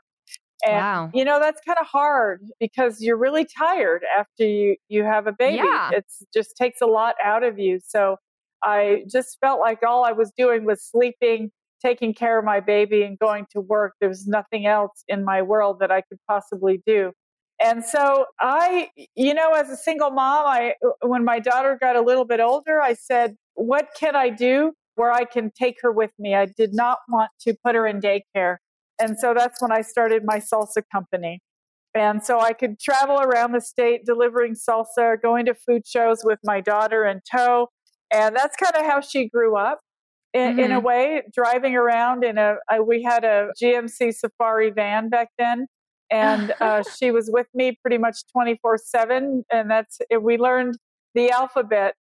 And 0.63 0.75
wow. 0.75 1.09
you 1.13 1.25
know 1.25 1.39
that's 1.39 1.59
kind 1.65 1.79
of 1.79 1.87
hard 1.87 2.43
because 2.59 3.01
you're 3.01 3.17
really 3.17 3.45
tired 3.45 4.03
after 4.15 4.45
you 4.45 4.75
you 4.89 5.03
have 5.03 5.25
a 5.25 5.31
baby. 5.31 5.57
Yeah. 5.57 5.89
It's 5.91 6.23
just 6.33 6.55
takes 6.55 6.81
a 6.81 6.85
lot 6.85 7.15
out 7.23 7.43
of 7.43 7.57
you. 7.57 7.79
So 7.83 8.17
I 8.61 9.03
just 9.11 9.39
felt 9.41 9.59
like 9.59 9.79
all 9.81 10.03
I 10.05 10.11
was 10.11 10.31
doing 10.37 10.65
was 10.65 10.83
sleeping 10.83 11.51
taking 11.81 12.13
care 12.13 12.37
of 12.37 12.45
my 12.45 12.59
baby 12.59 13.03
and 13.03 13.17
going 13.19 13.45
to 13.51 13.61
work. 13.61 13.93
There 13.99 14.09
was 14.09 14.27
nothing 14.27 14.65
else 14.65 15.03
in 15.07 15.25
my 15.25 15.41
world 15.41 15.79
that 15.79 15.91
I 15.91 16.01
could 16.01 16.19
possibly 16.27 16.81
do. 16.85 17.11
And 17.63 17.85
so 17.85 18.25
I, 18.39 18.89
you 19.15 19.33
know, 19.33 19.51
as 19.53 19.69
a 19.69 19.77
single 19.77 20.09
mom, 20.09 20.47
I, 20.47 20.73
uh, 20.85 21.07
when 21.07 21.23
my 21.23 21.39
daughter 21.39 21.77
got 21.79 21.95
a 21.95 22.01
little 22.01 22.25
bit 22.25 22.39
older, 22.39 22.81
I 22.81 22.93
said, 22.93 23.35
what 23.53 23.89
can 23.95 24.15
I 24.15 24.29
do 24.29 24.73
where 24.95 25.11
I 25.11 25.25
can 25.25 25.51
take 25.51 25.77
her 25.81 25.91
with 25.91 26.11
me? 26.17 26.33
I 26.33 26.47
did 26.47 26.73
not 26.73 26.99
want 27.07 27.29
to 27.41 27.55
put 27.63 27.75
her 27.75 27.85
in 27.85 27.99
daycare. 27.99 28.57
And 28.99 29.17
so 29.19 29.33
that's 29.35 29.61
when 29.61 29.71
I 29.71 29.81
started 29.81 30.23
my 30.25 30.39
salsa 30.39 30.81
company. 30.91 31.41
And 31.93 32.23
so 32.23 32.39
I 32.39 32.53
could 32.53 32.79
travel 32.79 33.19
around 33.19 33.51
the 33.51 33.61
state 33.61 34.05
delivering 34.05 34.55
salsa, 34.55 35.21
going 35.21 35.45
to 35.45 35.53
food 35.53 35.85
shows 35.85 36.21
with 36.23 36.39
my 36.43 36.61
daughter 36.61 37.05
in 37.05 37.21
tow. 37.29 37.67
And 38.11 38.35
that's 38.35 38.55
kind 38.55 38.75
of 38.75 38.89
how 38.89 39.01
she 39.01 39.29
grew 39.29 39.55
up 39.55 39.81
in, 40.33 40.51
mm-hmm. 40.51 40.59
in 40.59 40.71
a 40.71 40.75
mm-hmm. 40.75 40.85
way, 40.85 41.21
driving 41.33 41.75
around 41.75 42.23
in 42.23 42.37
a, 42.37 42.55
a, 42.71 42.83
we 42.83 43.03
had 43.03 43.23
a 43.23 43.49
GMC 43.61 44.13
Safari 44.13 44.71
van 44.71 45.09
back 45.09 45.29
then. 45.37 45.67
And 46.09 46.53
uh, 46.61 46.83
she 46.97 47.11
was 47.11 47.29
with 47.31 47.47
me 47.53 47.77
pretty 47.81 47.97
much 47.97 48.23
24 48.31 48.77
7. 48.77 49.43
And 49.51 49.69
that's, 49.69 49.99
we 50.21 50.37
learned 50.37 50.77
the 51.15 51.31
alphabet 51.31 51.95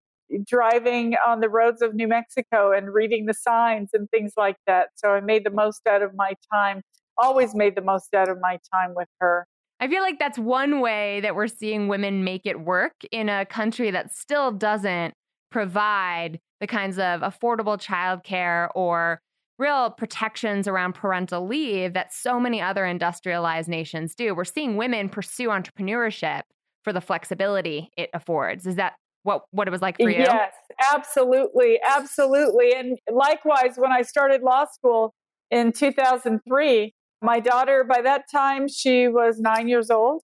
driving 0.46 1.14
on 1.26 1.40
the 1.40 1.48
roads 1.48 1.82
of 1.82 1.94
New 1.94 2.06
Mexico 2.06 2.72
and 2.72 2.92
reading 2.92 3.26
the 3.26 3.34
signs 3.34 3.90
and 3.92 4.08
things 4.10 4.32
like 4.36 4.56
that. 4.66 4.90
So 4.94 5.10
I 5.10 5.20
made 5.20 5.44
the 5.44 5.50
most 5.50 5.86
out 5.86 6.02
of 6.02 6.14
my 6.14 6.34
time, 6.52 6.82
always 7.18 7.54
made 7.54 7.74
the 7.74 7.82
most 7.82 8.14
out 8.14 8.28
of 8.28 8.38
my 8.40 8.58
time 8.72 8.94
with 8.94 9.08
her. 9.20 9.46
I 9.80 9.88
feel 9.88 10.02
like 10.02 10.18
that's 10.18 10.38
one 10.38 10.80
way 10.80 11.20
that 11.20 11.34
we're 11.34 11.48
seeing 11.48 11.88
women 11.88 12.22
make 12.22 12.42
it 12.44 12.60
work 12.60 12.92
in 13.10 13.28
a 13.28 13.46
country 13.46 13.90
that 13.90 14.14
still 14.14 14.52
doesn't 14.52 15.14
provide 15.50 16.38
the 16.60 16.66
kinds 16.66 16.98
of 16.98 17.20
affordable 17.20 17.78
childcare 17.78 18.68
or 18.74 19.20
real 19.58 19.90
protections 19.90 20.66
around 20.66 20.94
parental 20.94 21.46
leave 21.46 21.92
that 21.92 22.12
so 22.12 22.40
many 22.40 22.60
other 22.60 22.86
industrialized 22.86 23.68
nations 23.68 24.14
do. 24.14 24.34
We're 24.34 24.44
seeing 24.44 24.76
women 24.76 25.08
pursue 25.08 25.48
entrepreneurship 25.48 26.42
for 26.82 26.92
the 26.92 27.00
flexibility 27.00 27.90
it 27.96 28.10
affords. 28.14 28.66
Is 28.66 28.76
that 28.76 28.94
what 29.22 29.42
what 29.50 29.68
it 29.68 29.70
was 29.70 29.82
like 29.82 29.96
for 29.98 30.08
you? 30.08 30.20
Yes, 30.20 30.52
absolutely, 30.92 31.78
absolutely. 31.86 32.72
And 32.74 32.98
likewise, 33.12 33.74
when 33.76 33.92
I 33.92 34.00
started 34.02 34.42
law 34.42 34.64
school 34.64 35.12
in 35.50 35.72
2003, 35.72 36.94
my 37.20 37.40
daughter 37.40 37.84
by 37.84 38.00
that 38.00 38.24
time 38.32 38.66
she 38.66 39.08
was 39.08 39.38
nine 39.38 39.68
years 39.68 39.90
old, 39.90 40.22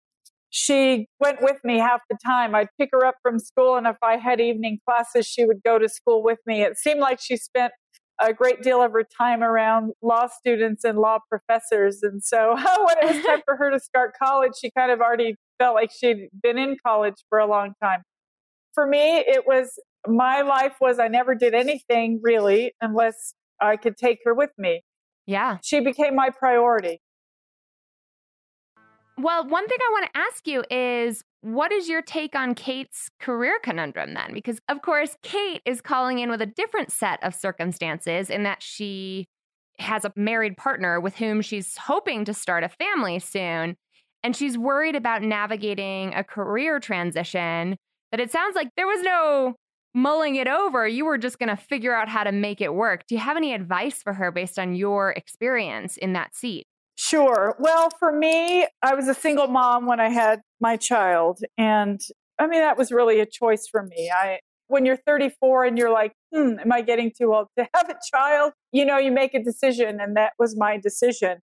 she 0.57 1.07
went 1.21 1.43
with 1.43 1.59
me 1.65 1.77
half 1.77 2.01
the 2.09 2.17
time. 2.25 2.55
I'd 2.55 2.69
pick 2.81 2.89
her 2.93 3.05
up 3.05 3.17
from 3.23 3.39
school, 3.39 3.77
and 3.77 3.87
if 3.87 3.99
I 4.03 4.17
had 4.17 4.41
evening 4.41 4.79
classes, 4.89 5.27
she 5.27 5.45
would 5.45 5.63
go 5.63 5.79
to 5.79 5.87
school 5.87 6.23
with 6.23 6.39
me. 6.47 6.63
It 6.63 6.79
seemed 6.79 6.99
like 6.99 7.21
she 7.21 7.37
spent 7.37 7.75
a 8.23 8.33
great 8.33 8.63
deal 8.63 8.83
of 8.83 8.93
her 8.93 9.05
time 9.05 9.43
around 9.43 9.93
law 10.01 10.29
students 10.29 10.83
and 10.83 10.99
law 10.99 11.19
professors. 11.29 12.03
And 12.03 12.25
so 12.25 12.55
when 12.55 12.97
it 13.03 13.17
was 13.17 13.23
time 13.27 13.43
for 13.45 13.57
her 13.57 13.71
to 13.71 13.79
start 13.79 14.15
college, 14.19 14.53
she 14.59 14.71
kind 14.71 14.91
of 14.91 15.03
already 15.03 15.37
felt 15.59 15.75
like 15.75 15.91
she'd 15.93 16.29
been 16.43 16.57
in 16.57 16.79
college 16.85 17.17
for 17.29 17.39
a 17.39 17.47
long 17.47 17.75
time. 17.83 18.01
For 18.73 18.87
me, 18.87 19.19
it 19.19 19.45
was 19.47 19.79
my 20.09 20.41
life 20.41 20.77
was 20.81 20.99
I 20.99 21.09
never 21.09 21.35
did 21.35 21.53
anything 21.53 22.21
really 22.23 22.73
unless 22.81 23.35
I 23.61 23.77
could 23.77 23.99
take 23.99 24.21
her 24.25 24.33
with 24.33 24.53
me. 24.57 24.81
Yeah. 25.27 25.59
She 25.63 25.81
became 25.81 26.15
my 26.15 26.31
priority. 26.31 27.03
Well, 29.19 29.49
one 29.49 29.67
thing 29.67 29.79
I 29.81 29.93
want 29.93 30.13
to 30.13 30.21
ask 30.21 30.47
you 30.47 30.63
is 30.71 31.25
what 31.41 31.73
is 31.73 31.89
your 31.89 32.03
take 32.03 32.35
on 32.35 32.55
Kate's 32.55 33.09
career 33.19 33.59
conundrum 33.63 34.13
then? 34.13 34.35
Because, 34.35 34.59
of 34.69 34.83
course, 34.83 35.17
Kate 35.23 35.63
is 35.65 35.81
calling 35.81 36.19
in 36.19 36.29
with 36.29 36.43
a 36.43 36.47
different 36.47 36.93
set 36.93 37.23
of 37.23 37.35
circumstances 37.35 38.29
in 38.29 38.43
that 38.43 38.63
she 38.63 39.27
has 39.79 40.05
a 40.05 40.13
married 40.17 40.57
partner 40.57 41.01
with 41.01 41.17
whom 41.17 41.41
she's 41.41 41.77
hoping 41.77 42.25
to 42.27 42.35
start 42.35 42.65
a 42.65 42.69
family 42.69 43.19
soon. 43.19 43.77
And 44.23 44.37
she's 44.37 44.59
worried 44.59 44.97
about 44.97 45.23
navigating 45.23 46.13
a 46.15 46.25
career 46.25 46.81
transition 46.81 47.77
that 48.11 48.21
it 48.21 48.31
sounds 48.31 48.55
like 48.55 48.69
there 48.77 48.87
was 48.87 49.03
no 49.03 49.55
mulling 49.95 50.37
it 50.37 50.49
over. 50.49 50.87
You 50.87 51.07
were 51.07 51.19
just 51.19 51.39
going 51.39 51.49
to 51.49 51.57
figure 51.57 51.95
out 51.95 52.09
how 52.09 52.25
to 52.25 52.33
make 52.33 52.61
it 52.61 52.75
work. 52.75 53.07
Do 53.07 53.15
you 53.15 53.21
have 53.21 53.37
any 53.37 53.55
advice 53.55 54.03
for 54.03 54.13
her 54.13 54.31
based 54.31 54.59
on 54.59 54.75
your 54.75 55.13
experience 55.13 55.97
in 55.97 56.13
that 56.15 56.35
seat? 56.35 56.67
Sure. 56.97 57.55
Well, 57.59 57.91
for 57.99 58.11
me, 58.11 58.67
I 58.83 58.95
was 58.95 59.07
a 59.07 59.15
single 59.15 59.49
mom 59.49 59.87
when 59.87 60.01
I 60.01 60.09
had 60.09 60.41
my 60.61 60.77
child. 60.77 61.41
And 61.59 62.01
I 62.39 62.47
mean, 62.47 62.61
that 62.61 62.77
was 62.77 62.91
really 62.91 63.21
a 63.21 63.27
choice 63.27 63.69
for 63.71 63.83
me. 63.83 64.11
I, 64.11 64.41
when 64.69 64.85
you're 64.85 64.97
34 64.97 65.67
and 65.67 65.79
you're 65.79 65.93
like, 65.93 66.13
hmm, 66.33 66.59
am 66.59 66.73
I 66.73 66.81
getting 66.81 67.13
too 67.17 67.35
old 67.35 67.49
to 67.59 67.69
have 67.75 67.89
a 67.89 67.97
child? 68.11 68.53
You 68.73 68.85
know, 68.85 68.99
you 68.99 69.13
make 69.13 69.35
a 69.35 69.43
decision, 69.43 70.01
and 70.01 70.17
that 70.17 70.33
was 70.39 70.57
my 70.57 70.79
decision. 70.79 71.39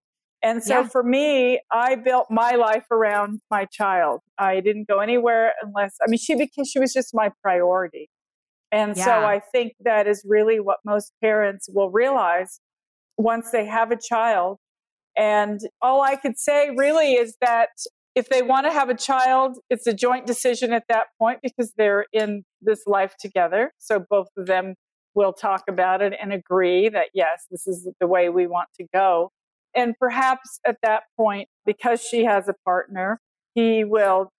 And 0.44 0.64
so 0.64 0.80
yeah. 0.80 0.88
for 0.88 1.04
me, 1.04 1.62
I 1.72 1.96
built 1.96 2.28
my 2.32 2.52
life 2.54 2.86
around 2.90 3.42
my 3.52 3.66
child. 3.66 4.22
I 4.40 4.60
didn't 4.60 4.88
go 4.88 5.00
anywhere 5.00 5.54
unless, 5.62 5.96
I 6.02 6.10
mean, 6.10 6.18
she 6.18 6.34
because 6.34 6.68
she 6.68 6.80
was 6.80 6.94
just 6.94 7.14
my 7.14 7.32
priority. 7.44 8.10
And 8.72 8.98
yeah. 8.98 9.06
so 9.06 9.12
I 9.12 9.40
think 9.52 9.74
that 9.82 10.08
is 10.08 10.26
really 10.28 10.60
what 10.60 10.78
most 10.84 11.14
parents 11.22 11.70
will 11.72 11.92
realize 11.92 12.60
once 13.18 13.52
they 13.52 13.66
have 13.66 13.92
a 13.92 13.98
child. 13.98 14.58
And 15.18 15.60
all 15.82 16.02
I 16.02 16.16
could 16.16 16.38
say 16.38 16.70
really 16.76 17.14
is 17.14 17.36
that 17.42 17.70
if 18.16 18.30
they 18.30 18.42
want 18.42 18.66
to 18.66 18.72
have 18.72 18.90
a 18.90 18.96
child, 18.96 19.58
it's 19.70 19.88
a 19.88 19.94
joint 19.94 20.28
decision 20.28 20.74
at 20.74 20.84
that 20.90 21.08
point 21.18 21.40
because 21.42 21.74
they're 21.78 22.06
in 22.12 22.44
this 22.62 22.86
life 22.86 23.16
together. 23.20 23.72
So 23.78 24.04
both 24.10 24.28
of 24.38 24.48
them 24.48 24.76
will 25.16 25.34
talk 25.34 25.64
about 25.70 26.02
it 26.02 26.14
and 26.22 26.34
agree 26.34 26.90
that, 26.90 27.08
yes, 27.14 27.46
this 27.50 27.68
is 27.68 27.88
the 28.00 28.08
way 28.08 28.30
we 28.30 28.48
want 28.48 28.70
to 28.80 28.86
go. 28.94 29.32
And 29.76 29.96
perhaps 29.98 30.60
at 30.66 30.78
that 30.84 31.04
point, 31.16 31.48
because 31.66 32.02
she 32.02 32.26
has 32.26 32.50
a 32.50 32.56
partner, 32.66 33.20
he 33.54 33.84
will 33.84 34.30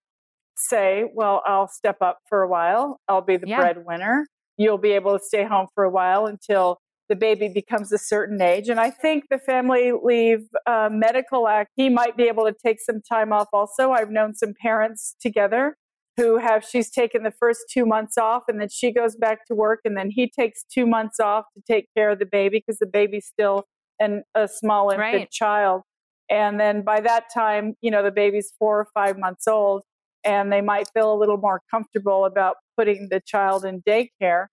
say, 0.57 1.05
Well, 1.15 1.43
I'll 1.47 1.69
step 1.69 1.97
up 2.03 2.19
for 2.29 2.43
a 2.43 2.49
while. 2.49 3.01
I'll 3.09 3.23
be 3.23 3.37
the 3.39 3.49
yeah. 3.49 3.61
breadwinner. 3.61 4.27
You'll 4.59 4.79
be 4.79 4.93
able 4.93 5.19
to 5.19 5.25
stay 5.25 5.45
home 5.45 5.69
for 5.75 5.85
a 5.85 5.91
while 5.91 6.27
until 6.27 6.79
the 7.13 7.17
baby 7.17 7.51
becomes 7.51 7.93
a 7.93 7.99
certain 7.99 8.41
age. 8.41 8.71
And 8.71 8.81
I 8.81 8.89
think 8.89 9.25
the 9.29 9.39
Family 9.39 9.93
Leave 9.93 10.47
uh, 10.67 10.89
Medical 10.91 11.47
Act, 11.47 11.73
he 11.77 11.91
might 11.91 12.17
be 12.17 12.23
able 12.23 12.47
to 12.47 12.55
take 12.65 12.81
some 12.81 13.03
time 13.03 13.35
off 13.35 13.49
also. 13.53 13.91
I've 13.91 14.11
known 14.11 14.35
some 14.35 14.55
parents 14.59 15.15
together 15.21 15.77
who 16.17 16.39
have, 16.39 16.65
she's 16.65 16.91
taken 16.91 17.23
the 17.23 17.35
first 17.39 17.65
two 17.71 17.85
months 17.85 18.17
off 18.17 18.45
and 18.49 18.59
then 18.59 18.71
she 18.71 18.95
goes 18.95 19.15
back 19.15 19.45
to 19.49 19.55
work 19.55 19.81
and 19.85 19.95
then 19.95 20.09
he 20.11 20.27
takes 20.27 20.65
two 20.73 20.87
months 20.87 21.21
off 21.21 21.45
to 21.55 21.63
take 21.71 21.85
care 21.95 22.09
of 22.09 22.19
the 22.19 22.25
baby 22.25 22.63
because 22.67 22.79
the 22.79 22.87
baby's 22.87 23.27
still 23.27 23.65
an, 24.01 24.23
a 24.35 24.49
small 24.49 24.89
infant 24.89 25.13
right. 25.13 25.31
child. 25.31 25.83
And 26.31 26.59
then 26.59 26.81
by 26.81 27.03
that 27.03 27.25
time, 27.35 27.75
you 27.83 27.91
know, 27.91 28.03
the 28.03 28.11
baby's 28.11 28.55
four 28.59 28.81
or 28.81 28.87
five 28.95 29.19
months 29.19 29.47
old 29.47 29.83
and 30.25 30.51
they 30.51 30.63
might 30.63 30.89
feel 30.95 31.13
a 31.13 31.19
little 31.19 31.37
more 31.37 31.61
comfortable 31.71 32.25
about 32.25 32.57
putting 32.75 33.09
the 33.11 33.21
child 33.21 33.67
in 33.67 33.83
daycare. 33.83 34.47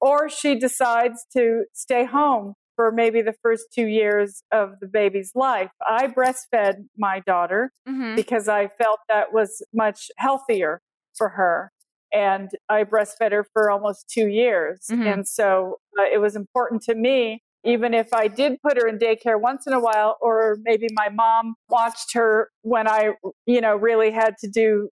Or 0.00 0.28
she 0.28 0.58
decides 0.58 1.26
to 1.36 1.64
stay 1.74 2.04
home 2.04 2.54
for 2.76 2.90
maybe 2.90 3.20
the 3.20 3.34
first 3.42 3.66
two 3.74 3.86
years 3.86 4.42
of 4.50 4.80
the 4.80 4.86
baby's 4.86 5.32
life. 5.34 5.70
I 5.86 6.06
breastfed 6.06 6.86
my 6.96 7.20
daughter 7.20 7.72
mm-hmm. 7.86 8.16
because 8.16 8.48
I 8.48 8.68
felt 8.68 9.00
that 9.08 9.32
was 9.32 9.62
much 9.74 10.10
healthier 10.16 10.80
for 11.14 11.30
her. 11.30 11.72
And 12.12 12.50
I 12.68 12.84
breastfed 12.84 13.32
her 13.32 13.46
for 13.52 13.70
almost 13.70 14.08
two 14.08 14.28
years. 14.28 14.86
Mm-hmm. 14.90 15.02
And 15.02 15.28
so 15.28 15.76
uh, 15.98 16.04
it 16.10 16.18
was 16.18 16.34
important 16.34 16.82
to 16.84 16.94
me 16.94 17.42
even 17.64 17.92
if 17.92 18.12
I 18.12 18.28
did 18.28 18.60
put 18.62 18.78
her 18.78 18.88
in 18.88 18.98
daycare 18.98 19.38
once 19.38 19.66
in 19.66 19.72
a 19.72 19.80
while, 19.80 20.16
or 20.20 20.58
maybe 20.62 20.86
my 20.92 21.08
mom 21.10 21.54
watched 21.68 22.14
her 22.14 22.50
when 22.62 22.88
I, 22.88 23.10
you 23.46 23.60
know, 23.60 23.76
really 23.76 24.10
had 24.10 24.36
to 24.40 24.48
do, 24.48 24.88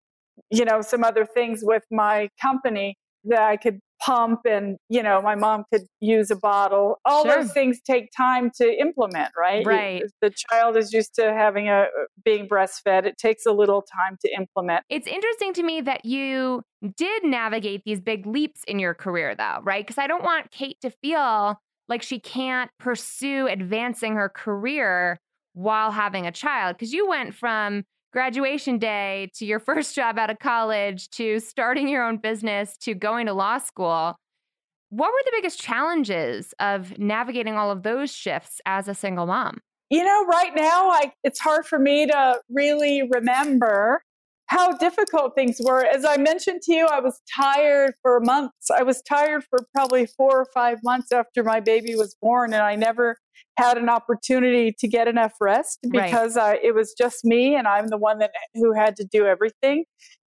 you 0.50 0.64
know, 0.64 0.80
some 0.80 1.04
other 1.04 1.24
things 1.24 1.60
with 1.62 1.84
my 1.90 2.28
company 2.40 2.96
that 3.24 3.42
I 3.42 3.56
could 3.56 3.78
pump 4.00 4.40
and, 4.48 4.76
you 4.88 5.02
know, 5.02 5.20
my 5.22 5.34
mom 5.34 5.64
could 5.72 5.82
use 6.00 6.30
a 6.30 6.36
bottle. 6.36 6.98
All 7.04 7.24
sure. 7.24 7.36
those 7.42 7.52
things 7.52 7.80
take 7.80 8.10
time 8.16 8.50
to 8.60 8.80
implement, 8.80 9.30
right? 9.36 9.66
Right. 9.66 10.02
the 10.20 10.30
child 10.30 10.76
is 10.76 10.92
used 10.92 11.14
to 11.16 11.32
having 11.32 11.68
a 11.68 11.82
uh, 11.82 11.86
being 12.24 12.48
breastfed. 12.48 13.06
It 13.06 13.18
takes 13.18 13.46
a 13.46 13.52
little 13.52 13.82
time 13.82 14.16
to 14.24 14.32
implement. 14.34 14.84
It's 14.88 15.06
interesting 15.06 15.52
to 15.54 15.62
me 15.62 15.80
that 15.82 16.04
you 16.04 16.62
did 16.96 17.24
navigate 17.24 17.82
these 17.84 18.00
big 18.00 18.26
leaps 18.26 18.62
in 18.66 18.78
your 18.78 18.94
career 18.94 19.34
though, 19.34 19.60
right? 19.62 19.86
Because 19.86 19.98
I 19.98 20.06
don't 20.06 20.24
want 20.24 20.50
Kate 20.50 20.80
to 20.82 20.90
feel 20.90 21.60
like 21.88 22.02
she 22.02 22.18
can't 22.18 22.70
pursue 22.78 23.46
advancing 23.46 24.14
her 24.14 24.28
career 24.28 25.20
while 25.54 25.90
having 25.90 26.26
a 26.26 26.32
child 26.32 26.76
because 26.76 26.92
you 26.92 27.08
went 27.08 27.34
from 27.34 27.84
graduation 28.16 28.78
day 28.78 29.30
to 29.34 29.44
your 29.44 29.60
first 29.70 29.94
job 29.94 30.18
out 30.18 30.30
of 30.30 30.38
college 30.38 31.10
to 31.10 31.38
starting 31.38 31.86
your 31.86 32.02
own 32.02 32.16
business 32.16 32.74
to 32.78 32.94
going 32.94 33.26
to 33.26 33.34
law 33.34 33.58
school. 33.58 34.16
What 34.88 35.08
were 35.08 35.22
the 35.26 35.32
biggest 35.34 35.60
challenges 35.60 36.54
of 36.58 36.98
navigating 36.98 37.56
all 37.56 37.70
of 37.70 37.82
those 37.82 38.10
shifts 38.10 38.62
as 38.64 38.88
a 38.88 38.94
single 38.94 39.26
mom? 39.26 39.58
You 39.90 40.02
know, 40.02 40.24
right 40.24 40.52
now, 40.56 40.88
I, 40.88 41.12
it's 41.24 41.38
hard 41.38 41.66
for 41.66 41.78
me 41.78 42.06
to 42.06 42.40
really 42.48 43.02
remember 43.12 44.00
how 44.48 44.72
difficult 44.76 45.34
things 45.34 45.60
were. 45.62 45.84
As 45.84 46.04
I 46.04 46.16
mentioned 46.16 46.62
to 46.62 46.72
you, 46.72 46.86
I 46.86 47.00
was 47.00 47.20
tired 47.34 47.94
for 48.02 48.20
months. 48.20 48.70
I 48.70 48.82
was 48.82 49.02
tired 49.02 49.44
for 49.44 49.58
probably 49.74 50.06
four 50.06 50.40
or 50.40 50.46
five 50.54 50.78
months 50.84 51.12
after 51.12 51.42
my 51.42 51.60
baby 51.60 51.94
was 51.94 52.16
born, 52.20 52.52
and 52.52 52.62
I 52.62 52.76
never 52.76 53.16
had 53.58 53.78
an 53.78 53.88
opportunity 53.88 54.74
to 54.78 54.88
get 54.88 55.08
enough 55.08 55.32
rest 55.40 55.78
because 55.90 56.36
right. 56.36 56.60
it 56.62 56.74
was 56.74 56.94
just 56.96 57.24
me, 57.24 57.56
and 57.56 57.66
I'm 57.66 57.88
the 57.88 57.98
one 57.98 58.18
that 58.18 58.30
who 58.54 58.72
had 58.72 58.96
to 58.96 59.04
do 59.04 59.26
everything. 59.26 59.84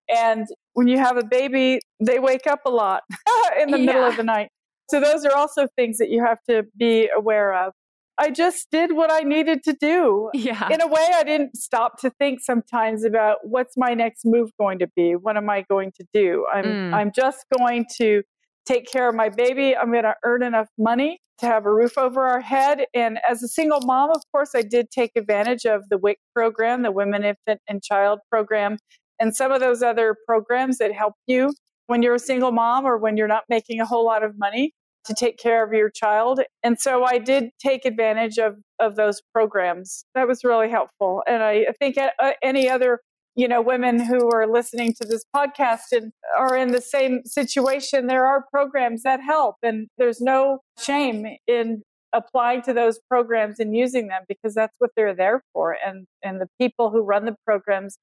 And 0.08 0.46
when 0.72 0.88
you 0.88 0.98
have 0.98 1.16
a 1.16 1.24
baby, 1.24 1.80
they 2.00 2.18
wake 2.18 2.46
up 2.46 2.60
a 2.64 2.70
lot 2.70 3.02
in 3.60 3.70
the 3.70 3.78
yeah. 3.78 3.86
middle 3.86 4.04
of 4.04 4.16
the 4.16 4.24
night. 4.24 4.48
So 4.90 5.00
those 5.00 5.24
are 5.24 5.36
also 5.36 5.68
things 5.76 5.98
that 5.98 6.08
you 6.08 6.24
have 6.24 6.38
to 6.48 6.64
be 6.76 7.10
aware 7.14 7.52
of. 7.52 7.72
I 8.18 8.30
just 8.30 8.70
did 8.72 8.94
what 8.94 9.12
I 9.12 9.20
needed 9.20 9.62
to 9.64 9.72
do. 9.74 10.30
Yeah. 10.34 10.68
In 10.70 10.80
a 10.80 10.86
way, 10.86 11.08
I 11.14 11.22
didn't 11.22 11.56
stop 11.56 12.00
to 12.00 12.10
think 12.10 12.40
sometimes 12.40 13.04
about 13.04 13.38
what's 13.42 13.76
my 13.76 13.94
next 13.94 14.24
move 14.24 14.50
going 14.58 14.78
to 14.80 14.88
be? 14.96 15.12
What 15.12 15.36
am 15.36 15.48
I 15.48 15.64
going 15.68 15.92
to 15.96 16.04
do? 16.12 16.46
I'm 16.52 16.64
mm. 16.64 16.94
I'm 16.94 17.12
just 17.14 17.44
going 17.56 17.86
to 17.98 18.22
take 18.66 18.90
care 18.90 19.08
of 19.08 19.14
my 19.14 19.28
baby. 19.28 19.76
I'm 19.76 19.90
going 19.90 20.04
to 20.04 20.14
earn 20.24 20.42
enough 20.42 20.68
money 20.78 21.20
to 21.38 21.46
have 21.46 21.64
a 21.66 21.72
roof 21.72 21.96
over 21.96 22.26
our 22.26 22.40
head. 22.40 22.84
And 22.94 23.18
as 23.28 23.42
a 23.42 23.48
single 23.48 23.80
mom, 23.82 24.10
of 24.10 24.22
course, 24.32 24.50
I 24.54 24.62
did 24.62 24.90
take 24.90 25.12
advantage 25.16 25.64
of 25.64 25.88
the 25.88 25.96
WIC 25.98 26.18
program, 26.34 26.82
the 26.82 26.90
Women, 26.90 27.24
Infant, 27.24 27.60
and 27.68 27.82
Child 27.82 28.18
program, 28.30 28.76
and 29.20 29.34
some 29.34 29.52
of 29.52 29.60
those 29.60 29.82
other 29.82 30.16
programs 30.26 30.78
that 30.78 30.92
help 30.92 31.14
you 31.26 31.52
when 31.86 32.02
you're 32.02 32.14
a 32.14 32.20
single 32.20 32.52
mom 32.52 32.84
or 32.84 32.98
when 32.98 33.16
you're 33.16 33.28
not 33.28 33.44
making 33.48 33.80
a 33.80 33.86
whole 33.86 34.04
lot 34.04 34.22
of 34.22 34.38
money 34.38 34.74
to 35.08 35.14
take 35.14 35.38
care 35.38 35.64
of 35.64 35.72
your 35.72 35.90
child. 35.90 36.40
And 36.62 36.78
so 36.78 37.04
I 37.04 37.18
did 37.18 37.50
take 37.58 37.84
advantage 37.84 38.38
of, 38.38 38.56
of 38.78 38.96
those 38.96 39.20
programs. 39.34 40.04
That 40.14 40.28
was 40.28 40.44
really 40.44 40.70
helpful. 40.70 41.22
And 41.26 41.42
I, 41.42 41.66
think 41.80 41.96
uh, 41.98 42.32
any 42.42 42.68
other 42.68 43.00
you 43.34 43.46
know 43.46 43.62
women 43.62 44.00
who 44.00 44.30
are 44.32 44.46
listening 44.46 44.92
to 44.94 45.06
this 45.06 45.24
podcast 45.34 45.92
and 45.92 46.12
are 46.36 46.56
in 46.56 46.72
the 46.72 46.80
same 46.80 47.20
situation 47.24 48.08
there 48.08 48.26
are 48.26 48.44
programs 48.50 49.04
that 49.04 49.20
help 49.20 49.54
and 49.62 49.86
there's 49.96 50.20
no 50.20 50.58
shame 50.76 51.24
in 51.46 51.82
applying 52.12 52.62
to 52.62 52.72
those 52.72 52.98
programs 53.08 53.60
and 53.60 53.76
using 53.76 54.08
them 54.08 54.22
because 54.28 54.54
that's 54.54 54.74
what 54.78 54.90
they're 54.96 55.14
there 55.14 55.42
for 55.52 55.76
and 55.86 56.06
and 56.24 56.40
the 56.40 56.48
people 56.60 56.90
who 56.90 57.00
run 57.00 57.26
the 57.26 57.36
programs 57.44 57.96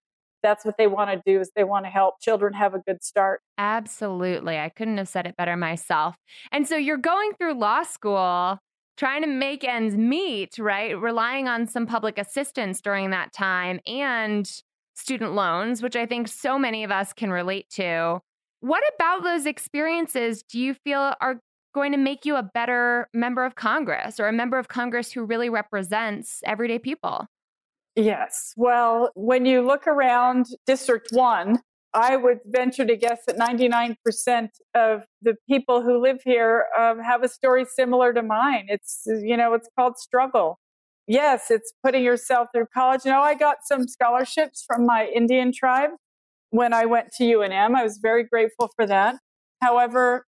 that's 0.46 0.64
what 0.64 0.78
they 0.78 0.86
want 0.86 1.10
to 1.10 1.22
do 1.26 1.42
is 1.42 1.50
they 1.56 1.64
want 1.64 1.86
to 1.86 1.90
help 1.90 2.22
children 2.22 2.54
have 2.54 2.76
a 2.76 2.80
good 2.80 3.04
start. 3.04 3.42
Absolutely. 3.58 4.60
I 4.60 4.70
couldn't 4.70 5.00
have 5.00 5.08
said 5.08 5.26
it 5.26 5.36
better 5.36 5.58
myself. 5.58 6.18
And 6.52 6.68
so 6.68 6.76
you're 6.76 6.98
going 6.98 7.32
through 7.34 7.56
law 7.56 7.82
school 7.82 8.60
trying 8.96 9.24
to 9.24 9.28
make 9.28 9.64
ends 9.64 9.98
meet, 9.98 10.60
right? 10.60 10.98
Relying 10.98 11.48
on 11.48 11.66
some 11.66 11.88
public 11.88 12.20
assistance 12.20 12.80
during 12.80 13.10
that 13.10 13.34
time 13.34 13.80
and 13.88 14.62
student 14.94 15.34
loans, 15.34 15.82
which 15.82 15.96
I 15.96 16.06
think 16.06 16.28
so 16.28 16.60
many 16.60 16.84
of 16.84 16.92
us 16.92 17.12
can 17.12 17.32
relate 17.32 17.68
to. 17.72 18.22
What 18.60 18.84
about 18.96 19.24
those 19.24 19.48
experiences 19.48 20.44
do 20.44 20.60
you 20.60 20.76
feel 20.76 21.16
are 21.22 21.40
going 21.74 21.92
to 21.92 21.98
make 21.98 22.24
you 22.24 22.36
a 22.36 22.44
better 22.44 23.10
member 23.14 23.44
of 23.46 23.56
Congress 23.56 24.20
or 24.20 24.28
a 24.28 24.32
member 24.34 24.60
of 24.60 24.68
Congress 24.68 25.12
who 25.12 25.26
really 25.26 25.50
represents 25.50 26.42
everyday 26.46 26.78
people? 26.78 27.26
Yes. 27.96 28.54
Well, 28.58 29.12
when 29.16 29.46
you 29.46 29.62
look 29.62 29.88
around 29.88 30.48
District 30.66 31.08
1, 31.12 31.60
I 31.94 32.18
would 32.18 32.40
venture 32.46 32.86
to 32.86 32.98
guess 32.98 33.20
that 33.26 33.38
99% 33.38 34.50
of 34.76 35.04
the 35.22 35.36
people 35.50 35.82
who 35.82 36.02
live 36.02 36.20
here 36.26 36.66
um, 36.78 37.00
have 37.00 37.24
a 37.24 37.30
story 37.30 37.66
similar 37.66 38.12
to 38.12 38.22
mine. 38.22 38.66
It's, 38.68 39.04
you 39.06 39.38
know, 39.38 39.54
it's 39.54 39.70
called 39.80 39.98
struggle. 39.98 40.60
Yes, 41.08 41.50
it's 41.50 41.72
putting 41.86 42.04
yourself 42.04 42.50
through 42.54 42.66
college. 42.74 43.06
You 43.06 43.12
know, 43.12 43.22
I 43.22 43.34
got 43.34 43.58
some 43.64 43.88
scholarships 43.88 44.66
from 44.68 44.86
my 44.86 45.08
Indian 45.08 45.54
tribe 45.54 45.92
when 46.50 46.74
I 46.74 46.86
went 46.86 47.14
to 47.18 47.24
UNM. 47.24 47.76
I 47.76 47.84
was 47.84 48.00
very 48.02 48.26
grateful 48.26 48.70
for 48.76 48.86
that. 48.88 49.16
However, 49.62 50.26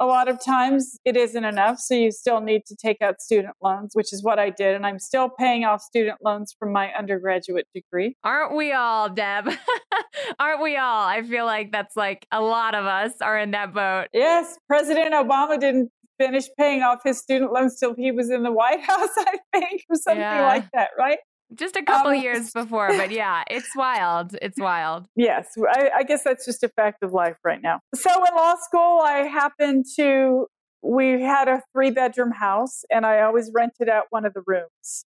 a 0.00 0.06
lot 0.06 0.28
of 0.28 0.42
times 0.42 0.98
it 1.04 1.16
isn't 1.16 1.44
enough. 1.44 1.78
So 1.78 1.94
you 1.94 2.10
still 2.10 2.40
need 2.40 2.64
to 2.66 2.76
take 2.76 3.02
out 3.02 3.20
student 3.20 3.54
loans, 3.62 3.90
which 3.94 4.12
is 4.12 4.22
what 4.22 4.38
I 4.38 4.50
did. 4.50 4.76
And 4.76 4.86
I'm 4.86 4.98
still 4.98 5.28
paying 5.28 5.64
off 5.64 5.82
student 5.82 6.18
loans 6.22 6.54
from 6.58 6.72
my 6.72 6.92
undergraduate 6.92 7.66
degree. 7.74 8.16
Aren't 8.24 8.56
we 8.56 8.72
all, 8.72 9.08
Deb? 9.08 9.48
Aren't 10.38 10.62
we 10.62 10.76
all? 10.76 11.06
I 11.06 11.22
feel 11.22 11.46
like 11.46 11.72
that's 11.72 11.96
like 11.96 12.26
a 12.30 12.40
lot 12.40 12.74
of 12.74 12.84
us 12.84 13.12
are 13.20 13.38
in 13.38 13.52
that 13.52 13.74
boat. 13.74 14.08
Yes. 14.12 14.58
President 14.68 15.12
Obama 15.14 15.58
didn't 15.58 15.90
finish 16.18 16.48
paying 16.58 16.82
off 16.82 17.00
his 17.04 17.18
student 17.18 17.52
loans 17.52 17.78
till 17.78 17.94
he 17.94 18.10
was 18.12 18.30
in 18.30 18.42
the 18.42 18.52
White 18.52 18.80
House, 18.80 19.10
I 19.16 19.38
think, 19.52 19.84
or 19.88 19.96
something 19.96 20.20
yeah. 20.20 20.46
like 20.46 20.70
that, 20.72 20.90
right? 20.98 21.18
Just 21.54 21.76
a 21.76 21.82
couple 21.82 22.12
um, 22.12 22.20
years 22.20 22.52
before, 22.52 22.88
but 22.88 23.10
yeah, 23.10 23.42
it's 23.48 23.74
wild. 23.74 24.36
It's 24.42 24.60
wild. 24.60 25.06
Yes, 25.16 25.48
I, 25.58 25.90
I 25.96 26.02
guess 26.02 26.22
that's 26.22 26.44
just 26.44 26.62
a 26.62 26.68
fact 26.68 27.02
of 27.02 27.12
life 27.12 27.36
right 27.42 27.62
now. 27.62 27.80
So 27.94 28.10
in 28.12 28.34
law 28.36 28.54
school, 28.60 29.00
I 29.02 29.20
happened 29.20 29.86
to, 29.96 30.46
we 30.82 31.22
had 31.22 31.48
a 31.48 31.62
three 31.72 31.90
bedroom 31.90 32.32
house, 32.32 32.84
and 32.90 33.06
I 33.06 33.22
always 33.22 33.50
rented 33.54 33.88
out 33.88 34.04
one 34.10 34.26
of 34.26 34.34
the 34.34 34.42
rooms 34.46 35.06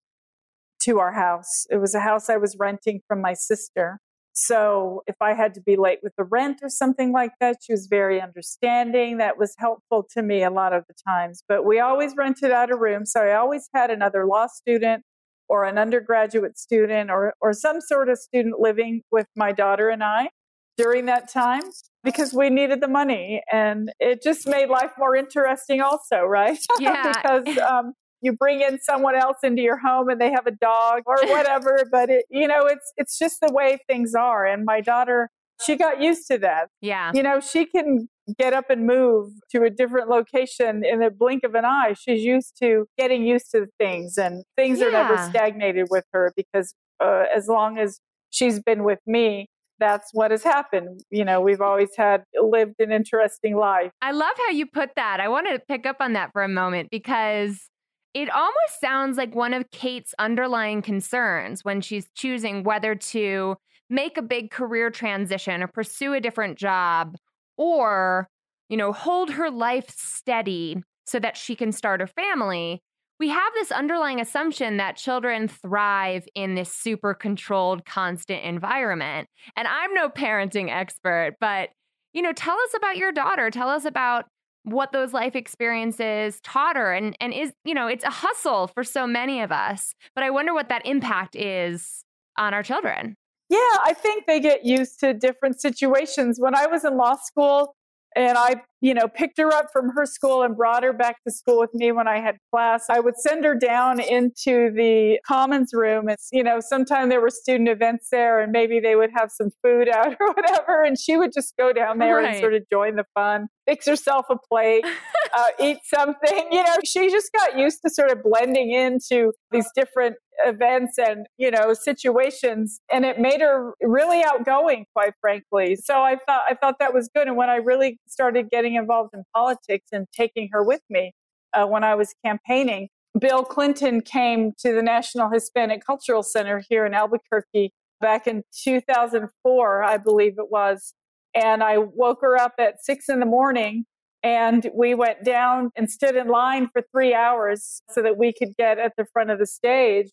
to 0.83 1.01
our 1.01 1.12
house. 1.12 1.66
It 1.70 1.79
was 1.79 1.94
a 1.94 2.01
house 2.01 2.31
I 2.31 2.37
was 2.37 2.57
renting 2.59 3.01
from 3.09 3.20
my 3.20 3.35
sister. 3.35 3.98
So 4.33 5.03
if 5.09 5.16
I 5.20 5.35
had 5.35 5.53
to 5.55 5.61
be 5.61 5.74
late 5.74 5.98
with 6.01 6.12
the 6.16 6.22
rent 6.22 6.61
or 6.62 6.68
something 6.68 7.12
like 7.12 7.33
that, 7.40 7.57
she 7.61 7.72
was 7.72 7.88
very 7.88 8.22
understanding. 8.22 9.18
That 9.18 9.37
was 9.37 9.55
helpful 9.59 10.07
to 10.14 10.22
me 10.22 10.44
a 10.44 10.51
lot 10.51 10.72
of 10.72 10.85
the 10.87 10.94
times. 11.05 11.42
But 11.48 11.66
we 11.66 11.81
always 11.81 12.14
rented 12.16 12.53
out 12.53 12.70
a 12.70 12.77
room. 12.77 13.05
So 13.05 13.20
I 13.20 13.35
always 13.35 13.68
had 13.74 13.90
another 13.90 14.27
law 14.27 14.46
student 14.46 15.03
or 15.48 15.64
an 15.64 15.78
undergraduate 15.78 16.58
student 16.58 17.11
or, 17.11 17.34
or 17.40 17.52
some 17.52 17.80
sort 17.80 18.08
of 18.08 18.18
student 18.18 18.61
living 18.61 19.02
with 19.11 19.26
my 19.37 19.52
daughter 19.52 19.88
and 19.88 20.02
I 20.02 20.28
during 20.76 21.06
that 21.06 21.28
time 21.28 21.62
because 22.04 22.32
we 22.32 22.50
needed 22.50 22.80
the 22.80 22.88
money 22.88 23.42
and 23.52 23.90
it 23.98 24.22
just 24.22 24.46
made 24.46 24.68
life 24.68 24.92
more 24.98 25.16
interesting 25.16 25.80
also 25.80 26.20
right? 26.20 26.58
Yeah. 26.80 27.12
Because 27.12 27.58
um, 27.58 27.94
you 28.20 28.32
bring 28.32 28.61
in 28.61 28.80
someone 28.80 29.16
else 29.16 29.38
into 29.42 29.62
your 29.62 29.78
home 29.78 30.08
and 30.08 30.20
they 30.20 30.30
have 30.30 30.46
a 30.46 30.52
dog 30.52 31.02
or 31.06 31.16
whatever 31.26 31.84
but 31.90 32.11
it 32.11 32.24
you 32.30 32.46
know 32.48 32.66
it's 32.66 32.92
it's 32.96 33.18
just 33.18 33.38
the 33.40 33.52
way 33.52 33.78
things 33.88 34.14
are 34.14 34.46
and 34.46 34.64
my 34.64 34.80
daughter 34.80 35.30
she 35.61 35.76
got 35.76 36.00
used 36.00 36.28
to 36.28 36.38
that. 36.38 36.68
Yeah. 36.80 37.11
You 37.14 37.22
know 37.22 37.40
she 37.40 37.66
can 37.66 38.08
get 38.37 38.53
up 38.53 38.71
and 38.71 38.87
move 38.87 39.33
to 39.51 39.62
a 39.62 39.71
different 39.71 40.09
location 40.09 40.85
in 40.85 41.03
a 41.03 41.11
blink 41.11 41.45
of 41.45 41.55
an 41.55 41.64
eye. 41.64 41.95
She's 41.99 42.23
used 42.23 42.57
to 42.61 42.87
getting 42.99 43.25
used 43.27 43.51
to 43.53 43.67
things, 43.79 44.19
and 44.19 44.45
things 44.57 44.81
yeah. 44.81 44.87
are 44.87 44.91
never 44.91 45.17
stagnated 45.31 45.88
with 45.91 46.05
her 46.12 46.33
because 46.37 46.75
uh, 47.01 47.25
as 47.35 47.49
long 47.49 47.79
as 47.79 48.01
she's 48.31 48.61
been 48.61 48.85
with 48.85 49.01
me, 49.07 49.49
that's 49.79 50.11
what 50.12 50.31
has 50.31 50.43
happened. 50.43 51.03
You 51.11 51.25
know, 51.25 51.41
we've 51.41 51.61
always 51.61 51.91
had 51.97 52.25
lived 52.41 52.75
an 52.81 52.93
interesting 52.93 53.57
life. 53.57 53.93
I 54.03 54.11
love 54.11 54.35
how 54.37 54.51
you 54.51 54.67
put 54.67 54.91
that. 54.97 55.21
I 55.21 55.29
want 55.29 55.47
to 55.49 55.61
pick 55.61 55.87
up 55.87 55.97
on 56.01 56.14
that 56.14 56.33
for 56.33 56.43
a 56.43 56.49
moment 56.49 56.88
because 56.91 57.69
it 58.14 58.29
almost 58.31 58.81
sounds 58.81 59.17
like 59.17 59.35
one 59.35 59.55
of 59.55 59.71
Kate's 59.71 60.14
underlying 60.19 60.83
concerns 60.83 61.64
when 61.64 61.81
she's 61.81 62.09
choosing 62.14 62.64
whether 62.64 62.95
to 62.95 63.57
make 63.91 64.19
a 64.19 64.23
big 64.23 64.51
career 64.51 64.91
transition 64.91 65.62
or 65.62 65.69
pursue 65.69 66.14
a 66.14 66.21
different 66.21 66.59
job 66.59 67.17
or, 67.59 68.29
you 68.71 68.77
know, 68.77 68.92
hold 68.92 69.33
her 69.33 69.51
life 69.51 69.90
steady 69.90 70.83
so 71.05 71.18
that 71.18 71.37
she 71.37 71.55
can 71.55 71.73
start 71.73 72.01
her 72.01 72.07
family, 72.07 72.81
we 73.18 73.29
have 73.29 73.53
this 73.55 73.73
underlying 73.73 74.21
assumption 74.21 74.77
that 74.77 74.97
children 74.97 75.49
thrive 75.49 76.27
in 76.35 76.55
this 76.55 76.73
super 76.73 77.14
controlled, 77.14 77.85
constant 77.85 78.44
environment. 78.44 79.29
And 79.57 79.66
I'm 79.66 79.92
no 79.92 80.09
parenting 80.09 80.71
expert, 80.71 81.37
but, 81.40 81.71
you 82.12 82.23
know, 82.23 82.33
tell 82.33 82.55
us 82.57 82.71
about 82.77 82.97
your 82.97 83.11
daughter. 83.11 83.51
Tell 83.51 83.68
us 83.68 83.85
about 83.85 84.27
what 84.62 84.92
those 84.92 85.12
life 85.12 85.35
experiences 85.35 86.40
taught 86.42 86.77
her 86.77 86.92
and 86.92 87.16
and 87.21 87.33
is 87.33 87.53
you 87.64 87.73
know 87.73 87.87
it's 87.87 88.05
a 88.05 88.11
hustle 88.11 88.66
for 88.66 88.85
so 88.85 89.07
many 89.07 89.40
of 89.40 89.51
us 89.51 89.94
but 90.14 90.25
i 90.25 90.31
wonder 90.31 90.53
what 90.53 90.68
that 90.68 90.85
impact 90.85 91.35
is 91.37 92.05
on 92.37 92.53
our 92.53 92.62
children 92.62 93.16
yeah, 93.48 93.58
I 93.58 93.94
think 93.94 94.26
they 94.26 94.40
get 94.40 94.64
used 94.64 95.00
to 95.00 95.14
different 95.14 95.61
situations. 95.61 96.38
When 96.38 96.54
I 96.54 96.66
was 96.66 96.84
in 96.84 96.96
law 96.96 97.16
school 97.16 97.74
and 98.14 98.37
I, 98.37 98.56
you 98.80 98.94
know, 98.94 99.08
picked 99.08 99.38
her 99.38 99.52
up 99.52 99.66
from 99.72 99.90
her 99.90 100.04
school 100.04 100.42
and 100.42 100.56
brought 100.56 100.82
her 100.82 100.92
back 100.92 101.22
to 101.24 101.32
school 101.32 101.58
with 101.58 101.72
me 101.72 101.92
when 101.92 102.08
I 102.08 102.20
had 102.20 102.37
class, 102.52 102.87
I 102.90 103.00
would 103.00 103.16
send 103.16 103.44
her 103.44 103.54
down 103.54 104.00
into 104.00 104.70
the 104.72 105.18
commons 105.26 105.72
room. 105.72 106.08
It's, 106.08 106.28
you 106.32 106.42
know, 106.42 106.61
sometimes 106.61 107.11
there 107.11 107.20
were 107.20 107.30
student 107.30 107.68
events 107.68 108.08
there 108.11 108.40
and 108.40 108.52
maybe 108.52 108.80
they 108.80 108.96
would 108.96 109.11
have 109.14 109.30
some 109.30 109.50
food 109.62 109.88
out 109.94 110.16
or 110.20 110.32
whatever. 110.32 110.82
And 110.84 110.98
she 110.98 111.16
would 111.16 111.32
just 111.32 111.54
go 111.56 111.72
down 111.72 111.98
there 111.98 112.16
right. 112.16 112.32
and 112.32 112.40
sort 112.40 112.54
of 112.54 112.64
join 112.70 112.96
the 112.96 113.04
fun, 113.14 113.48
fix 113.66 113.87
herself 113.87 114.26
a 114.30 114.37
plate, 114.37 114.84
uh, 115.37 115.45
eat 115.61 115.79
something. 115.85 116.49
You 116.51 116.62
know, 116.62 116.77
she 116.85 117.11
just 117.11 117.31
got 117.33 117.59
used 117.59 117.81
to 117.85 117.91
sort 117.91 118.11
of 118.11 118.23
blending 118.23 118.73
into 118.73 119.33
these 119.51 119.67
different 119.75 120.17
events 120.45 120.99
and 120.99 121.27
you 121.37 121.51
know 121.51 121.73
situations 121.75 122.81
and 122.93 123.05
it 123.05 123.19
made 123.19 123.41
her 123.41 123.73
really 123.83 124.23
outgoing 124.23 124.85
quite 124.95 125.12
frankly 125.21 125.77
so 125.77 126.03
i 126.03 126.17
thought 126.27 126.43
i 126.49 126.55
thought 126.55 126.77
that 126.79 126.95
was 126.95 127.09
good 127.14 127.27
and 127.27 127.37
when 127.37 127.51
i 127.51 127.57
really 127.57 127.99
started 128.07 128.49
getting 128.51 128.75
involved 128.75 129.11
in 129.14 129.25
politics 129.35 129.88
and 129.93 130.07
taking 130.12 130.49
her 130.53 130.62
with 130.62 130.81
me 130.88 131.12
uh, 131.55 131.67
when 131.67 131.83
i 131.83 131.95
was 131.95 132.14
campaigning 132.25 132.88
bill 133.19 133.43
clinton 133.43 134.01
came 134.01 134.53
to 134.59 134.73
the 134.73 134.83
national 134.83 135.29
hispanic 135.31 135.85
cultural 135.85 136.23
center 136.23 136.62
here 136.69 136.87
in 136.87 136.95
albuquerque 136.95 137.73
back 138.01 138.27
in 138.27 138.43
2004 138.64 139.83
i 139.83 139.97
believe 139.97 140.35
it 140.38 140.51
was 140.51 140.95
and 141.35 141.62
i 141.62 141.79
woke 141.79 142.21
her 142.21 142.37
up 142.37 142.53
at 142.59 142.83
six 142.83 143.09
in 143.09 143.19
the 143.19 143.27
morning 143.27 143.85
and 144.29 144.71
we 144.75 144.95
went 144.95 145.25
down 145.25 145.71
and 145.75 145.91
stood 145.91 146.14
in 146.14 146.29
line 146.29 146.69
for 146.71 146.83
three 146.93 147.14
hours 147.14 147.81
so 147.88 148.03
that 148.03 148.19
we 148.19 148.31
could 148.31 148.55
get 148.59 148.79
at 148.79 148.93
the 148.99 149.07
front 149.11 149.31
of 149.31 149.38
the 149.38 149.47
stage. 149.47 150.11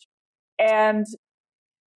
And, 0.57 1.05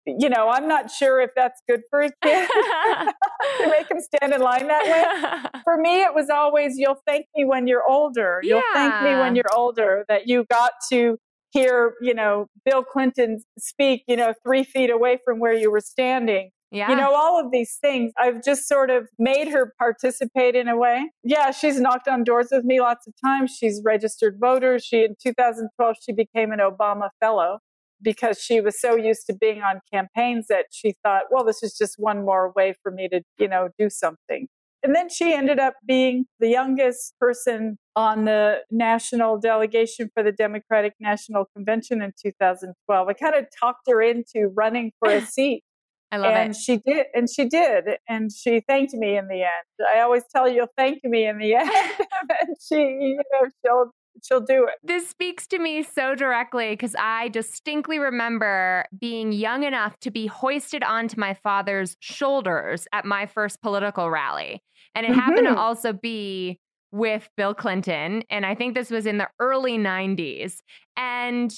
you 0.06 0.28
know, 0.28 0.50
I'm 0.50 0.68
not 0.68 0.92
sure 0.92 1.22
if 1.22 1.30
that's 1.34 1.62
good 1.70 1.82
for 1.90 2.02
a 2.02 2.10
kid 2.22 2.50
to 3.60 3.70
make 3.70 3.90
him 3.90 4.02
stand 4.02 4.34
in 4.34 4.42
line 4.42 4.68
that 4.68 4.84
way. 4.84 5.62
For 5.64 5.78
me, 5.78 6.02
it 6.02 6.14
was 6.14 6.30
always, 6.30 6.74
you'll 6.78 7.02
thank 7.08 7.26
me 7.38 7.46
when 7.46 7.68
you're 7.68 7.88
older. 7.88 8.42
You'll 8.44 8.64
yeah. 8.76 8.90
thank 8.90 9.04
me 9.04 9.22
when 9.22 9.36
you're 9.38 9.54
older 9.56 10.04
that 10.10 10.28
you 10.28 10.46
got 10.50 10.74
to 10.92 11.18
hear, 11.52 11.94
you 12.02 12.14
know, 12.14 12.48
Bill 12.66 12.84
Clinton 12.84 13.40
speak, 13.58 14.04
you 14.08 14.18
know, 14.18 14.34
three 14.44 14.66
feet 14.66 14.90
away 14.90 15.20
from 15.24 15.40
where 15.40 15.54
you 15.54 15.72
were 15.72 15.80
standing. 15.80 16.50
Yeah. 16.72 16.90
You 16.90 16.96
know, 16.96 17.16
all 17.16 17.44
of 17.44 17.52
these 17.52 17.78
things, 17.82 18.14
I've 18.18 18.44
just 18.44 18.68
sort 18.68 18.92
of 18.92 19.08
made 19.18 19.48
her 19.50 19.74
participate 19.80 20.56
in 20.56 20.68
a 20.68 20.78
way. 20.78 21.12
Yeah, 21.24 21.50
she's 21.52 21.80
knocked 21.80 22.08
on 22.08 22.24
doors 22.24 22.50
with 22.52 22.64
me 22.64 22.80
lots 22.80 23.08
of 23.08 23.14
times. 23.24 23.56
She's 23.58 23.82
registered 23.84 24.38
voter. 24.40 24.78
She, 24.78 25.04
in 25.04 25.16
2012, 25.22 25.96
she 26.02 26.12
became 26.14 26.52
an 26.52 26.60
Obama 26.60 27.10
Fellow 27.20 27.60
because 28.02 28.40
she 28.40 28.62
was 28.62 28.80
so 28.80 28.96
used 28.96 29.26
to 29.28 29.34
being 29.34 29.62
on 29.62 29.82
campaigns 29.92 30.46
that 30.48 30.66
she 30.72 30.96
thought, 31.04 31.24
well, 31.32 31.44
this 31.44 31.64
is 31.64 31.76
just 31.78 31.96
one 31.98 32.24
more 32.24 32.54
way 32.56 32.76
for 32.82 32.92
me 32.92 33.10
to, 33.10 33.22
you 33.38 33.48
know, 33.48 33.70
do 33.78 33.90
something. 33.90 34.48
And 34.82 34.96
then 34.96 35.10
she 35.10 35.34
ended 35.34 35.60
up 35.60 35.74
being 35.86 36.26
the 36.40 36.48
youngest 36.48 37.14
person 37.20 37.78
on 37.96 38.26
the 38.26 38.60
national 38.72 39.38
delegation 39.38 40.10
for 40.14 40.24
the 40.24 40.32
Democratic 40.32 40.94
National 41.02 41.46
Convention 41.54 42.02
in 42.02 42.14
2012. 42.22 43.08
I 43.08 43.14
kind 43.14 43.36
of 43.36 43.46
talked 43.60 43.90
her 43.90 44.02
into 44.02 44.48
running 44.56 44.92
for 45.00 45.12
a 45.12 45.22
seat. 45.26 45.64
I 46.12 46.18
love 46.18 46.34
and 46.34 46.52
it. 46.52 46.58
she 46.58 46.78
did, 46.78 47.06
and 47.14 47.30
she 47.30 47.46
did, 47.46 47.86
and 48.08 48.32
she 48.32 48.62
thanked 48.62 48.94
me 48.94 49.16
in 49.16 49.28
the 49.28 49.44
end. 49.44 49.88
I 49.88 50.02
always 50.02 50.24
tell 50.36 50.48
you, 50.48 50.56
you'll 50.56 50.74
thank 50.76 51.04
me 51.04 51.28
in 51.28 51.38
the 51.38 51.56
end, 51.56 51.70
and 51.70 52.56
she, 52.60 52.76
you 52.76 53.22
know, 53.32 53.50
she'll 53.64 53.92
she'll 54.24 54.42
do 54.42 54.66
it. 54.66 54.76
This 54.84 55.08
speaks 55.08 55.48
to 55.48 55.60
me 55.60 55.84
so 55.84 56.16
directly 56.16 56.72
because 56.72 56.96
I 57.00 57.30
distinctly 57.30 58.00
remember 58.00 58.86
being 59.00 59.32
young 59.32 59.64
enough 59.64 60.00
to 60.00 60.12
be 60.12 60.28
hoisted 60.28 60.84
onto 60.84 61.20
my 61.20 61.34
father's 61.34 61.96
shoulders 62.00 62.88
at 62.92 63.06
my 63.06 63.26
first 63.26 63.62
political 63.62 64.10
rally. 64.10 64.64
And 64.96 65.06
it 65.06 65.12
mm-hmm. 65.12 65.20
happened 65.20 65.46
to 65.46 65.52
mm-hmm. 65.52 65.60
also 65.60 65.94
be 65.94 66.60
with 66.92 67.30
Bill 67.38 67.54
Clinton. 67.54 68.24
And 68.30 68.46
I 68.46 68.56
think 68.56 68.74
this 68.74 68.90
was 68.90 69.06
in 69.06 69.20
the 69.20 69.30
early 69.40 69.78
90s. 69.78 70.58
And 70.98 71.54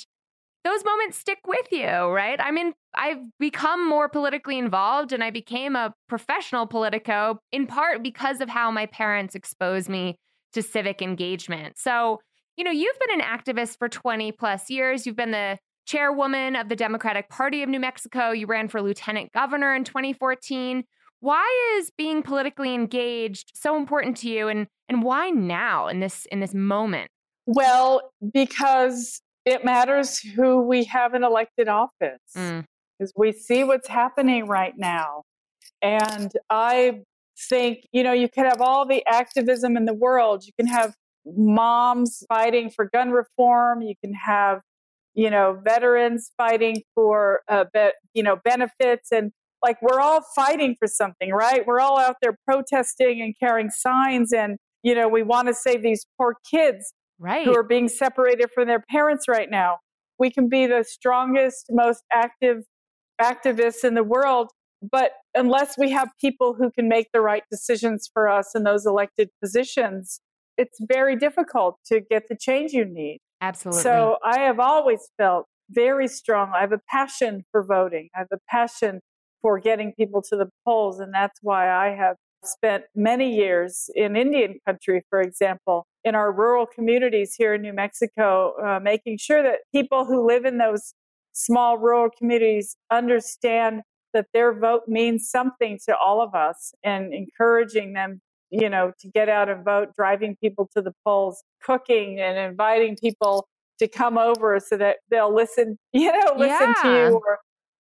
those 0.63 0.86
moments 0.86 1.17
stick 1.17 1.39
with 1.47 1.67
you, 1.71 1.88
right? 1.88 2.39
I 2.39 2.52
mean, 2.52 2.74
I've 2.93 3.17
become 3.39 3.88
more 3.88 4.10
politically 4.10 4.60
involved 4.60 5.12
and 5.12 5.24
I 5.24 5.32
became 5.32 5.76
a 5.76 5.93
professional 6.08 6.67
politico 6.67 7.39
in 7.52 7.67
part 7.67 8.04
because 8.04 8.41
of 8.41 8.50
how 8.50 8.69
my 8.69 8.86
parents 8.86 9.34
exposed 9.34 9.89
me 9.89 10.17
to 10.54 10.62
civic 10.62 11.02
engagement. 11.02 11.78
So 11.78 12.19
you 12.58 12.63
know, 12.63 12.71
you've 12.71 13.00
been 13.00 13.21
an 13.21 13.26
activist 13.26 13.78
for 13.78 13.89
20 13.89 14.32
plus 14.34 14.69
years. 14.69 15.06
You've 15.06 15.15
been 15.15 15.32
the 15.32 15.58
chairwoman 15.86 16.56
of 16.56 16.69
the 16.69 16.76
Democratic 16.76 17.30
Party 17.30 17.63
of 17.63 17.69
New 17.69 17.80
Mexico. 17.80 18.32
You 18.32 18.45
ran 18.45 18.67
for 18.67 18.82
lieutenant 18.82 19.32
governor 19.32 19.74
in 19.74 19.84
2014. 19.84 20.84
Why 21.21 21.78
is 21.78 21.91
being 21.97 22.24
politically 22.24 22.74
engaged 22.74 23.52
so 23.56 23.78
important 23.78 24.17
to 24.17 24.30
you 24.30 24.47
and 24.47 24.67
and 24.89 25.04
why 25.04 25.30
now 25.30 25.88
in 25.88 26.02
this 26.02 26.26
in 26.32 26.39
this 26.39 26.54
moment? 26.54 27.10
Well, 27.45 28.12
because 28.34 29.21
it 29.45 29.65
matters 29.65 30.19
who 30.19 30.62
we 30.62 30.84
have 30.86 31.13
in 31.13 31.23
elected 31.23 31.67
office. 31.67 32.19
Mm. 32.36 32.65
Because 32.97 33.13
we 33.15 33.32
see 33.32 33.63
what's 33.63 33.88
happening 33.88 34.47
right 34.47 34.73
now. 34.77 35.23
And 35.82 36.32
I 36.49 37.01
think, 37.49 37.88
you 37.91 38.04
know, 38.04 38.13
you 38.13 38.30
can 38.30 38.45
have 38.45 38.62
all 38.62 38.86
the 38.86 39.04
activism 39.08 39.75
in 39.75 39.86
the 39.86 39.93
world. 39.93 40.43
You 40.45 40.51
can 40.60 40.67
have 40.67 40.93
moms 41.25 42.23
fighting 42.30 42.69
for 42.69 42.89
gun 42.93 43.10
reform. 43.10 43.82
You 43.82 43.95
can 44.04 44.13
have, 44.13 44.62
you 45.15 45.30
know, 45.32 45.60
veterans 45.63 46.32
fighting 46.38 46.84
for, 46.93 47.41
uh, 47.47 47.65
be, 47.73 47.89
you 48.13 48.21
know, 48.21 48.38
benefits. 48.43 49.12
And 49.12 49.32
like 49.63 49.82
we're 49.82 49.99
all 49.99 50.21
fighting 50.36 50.75
for 50.77 50.88
something, 50.88 51.32
right? 51.32 51.65
We're 51.65 51.80
all 51.80 51.97
out 51.97 52.17
there 52.21 52.38
protesting 52.45 53.21
and 53.21 53.34
carrying 53.39 53.71
signs. 53.71 54.32
And, 54.32 54.58
you 54.84 54.93
know, 54.93 55.08
we 55.08 55.23
want 55.23 55.47
to 55.47 55.56
save 55.56 55.82
these 55.82 56.06
poor 56.19 56.36
kids 56.49 56.93
right. 57.21 57.45
who 57.45 57.55
are 57.55 57.63
being 57.63 57.88
separated 57.88 58.49
from 58.53 58.67
their 58.67 58.84
parents 58.89 59.27
right 59.27 59.49
now. 59.49 59.77
We 60.19 60.31
can 60.31 60.49
be 60.49 60.65
the 60.65 60.84
strongest, 60.84 61.67
most 61.69 62.03
active 62.12 62.63
activists 63.21 63.84
in 63.84 63.93
the 63.93 64.03
world. 64.03 64.49
But 64.81 65.12
unless 65.36 65.77
we 65.77 65.91
have 65.91 66.10
people 66.19 66.55
who 66.55 66.71
can 66.71 66.89
make 66.89 67.07
the 67.13 67.21
right 67.21 67.43
decisions 67.51 68.10
for 68.12 68.27
us 68.27 68.55
in 68.55 68.63
those 68.63 68.86
elected 68.86 69.29
positions, 69.41 70.21
it's 70.57 70.77
very 70.81 71.15
difficult 71.15 71.77
to 71.86 72.01
get 72.01 72.23
the 72.29 72.36
change 72.36 72.71
you 72.73 72.86
need. 72.86 73.19
Absolutely. 73.41 73.84
So 73.84 74.17
I 74.25 74.39
have 74.39 74.60
always 74.60 74.99
felt 75.17 75.45
very 75.69 76.07
strong. 76.07 76.51
I 76.55 76.62
have 76.62 76.71
a 76.71 76.81
passion 76.89 77.43
for 77.51 77.63
voting. 77.63 78.10
I 78.15 78.19
have 78.19 78.27
a 78.34 78.39
passion 78.49 79.01
for 79.41 79.60
getting 79.60 79.93
people 79.93 80.21
to 80.29 80.36
the 80.36 80.49
polls. 80.65 80.99
And 80.99 81.13
that's 81.13 81.39
why 81.41 81.71
I 81.71 81.95
have 81.95 82.15
spent 82.43 82.84
many 82.95 83.36
years 83.36 83.89
in 83.95 84.15
Indian 84.15 84.60
country, 84.65 85.03
for 85.10 85.21
example, 85.21 85.86
in 86.03 86.15
our 86.15 86.31
rural 86.31 86.65
communities 86.65 87.35
here 87.37 87.53
in 87.53 87.61
New 87.61 87.73
Mexico, 87.73 88.53
uh, 88.63 88.79
making 88.79 89.17
sure 89.17 89.43
that 89.43 89.59
people 89.73 90.05
who 90.05 90.25
live 90.25 90.45
in 90.45 90.57
those 90.57 90.93
small 91.33 91.77
rural 91.77 92.09
communities 92.09 92.75
understand 92.91 93.81
that 94.13 94.27
their 94.33 94.53
vote 94.53 94.83
means 94.87 95.29
something 95.29 95.79
to 95.85 95.95
all 95.95 96.21
of 96.21 96.35
us 96.35 96.73
and 96.83 97.13
encouraging 97.13 97.93
them 97.93 98.21
you 98.49 98.69
know 98.69 98.91
to 98.99 99.07
get 99.09 99.29
out 99.29 99.49
and 99.49 99.63
vote 99.63 99.89
driving 99.95 100.35
people 100.41 100.69
to 100.75 100.81
the 100.81 100.91
polls 101.05 101.43
cooking 101.63 102.19
and 102.19 102.37
inviting 102.37 102.95
people 102.97 103.47
to 103.79 103.87
come 103.87 104.17
over 104.17 104.59
so 104.59 104.77
that 104.77 104.97
they'll 105.09 105.33
listen 105.33 105.79
you 105.93 106.11
know 106.11 106.33
listen 106.37 106.73
yeah. 106.75 106.83
to 106.83 106.89
you 106.89 107.21
or 107.25 107.39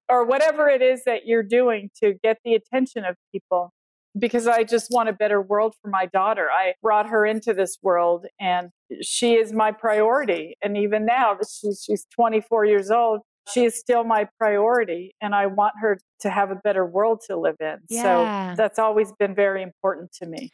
or 0.09 0.25
whatever 0.25 0.67
it 0.67 0.81
is 0.81 1.03
that 1.05 1.25
you're 1.25 1.43
doing 1.43 1.89
to 2.01 2.13
get 2.23 2.37
the 2.43 2.53
attention 2.53 3.05
of 3.05 3.15
people 3.31 3.71
because 4.17 4.47
I 4.47 4.63
just 4.63 4.91
want 4.91 5.09
a 5.09 5.13
better 5.13 5.41
world 5.41 5.75
for 5.81 5.89
my 5.89 6.05
daughter. 6.07 6.49
I 6.51 6.73
brought 6.81 7.09
her 7.09 7.25
into 7.25 7.53
this 7.53 7.77
world 7.81 8.25
and 8.39 8.69
she 9.01 9.35
is 9.35 9.53
my 9.53 9.71
priority. 9.71 10.57
And 10.61 10.77
even 10.77 11.05
now, 11.05 11.37
she's, 11.39 11.83
she's 11.85 12.05
24 12.15 12.65
years 12.65 12.91
old 12.91 13.21
she 13.49 13.65
is 13.65 13.77
still 13.77 14.03
my 14.03 14.27
priority 14.37 15.15
and 15.21 15.33
I 15.33 15.47
want 15.47 15.73
her 15.81 15.99
to 16.21 16.29
have 16.29 16.51
a 16.51 16.55
better 16.55 16.85
world 16.85 17.21
to 17.27 17.37
live 17.37 17.57
in. 17.59 17.77
Yeah. 17.89 18.53
So 18.53 18.55
that's 18.57 18.79
always 18.79 19.11
been 19.13 19.35
very 19.35 19.63
important 19.63 20.13
to 20.13 20.25
me. 20.25 20.51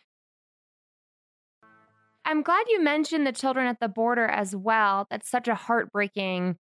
I'm 2.25 2.43
glad 2.43 2.65
you 2.69 2.83
mentioned 2.83 3.25
the 3.25 3.31
children 3.31 3.67
at 3.67 3.79
the 3.79 3.87
border 3.87 4.25
as 4.25 4.55
well. 4.55 5.07
That's 5.09 5.29
such 5.29 5.47
a 5.47 5.55
heartbreaking 5.55 6.57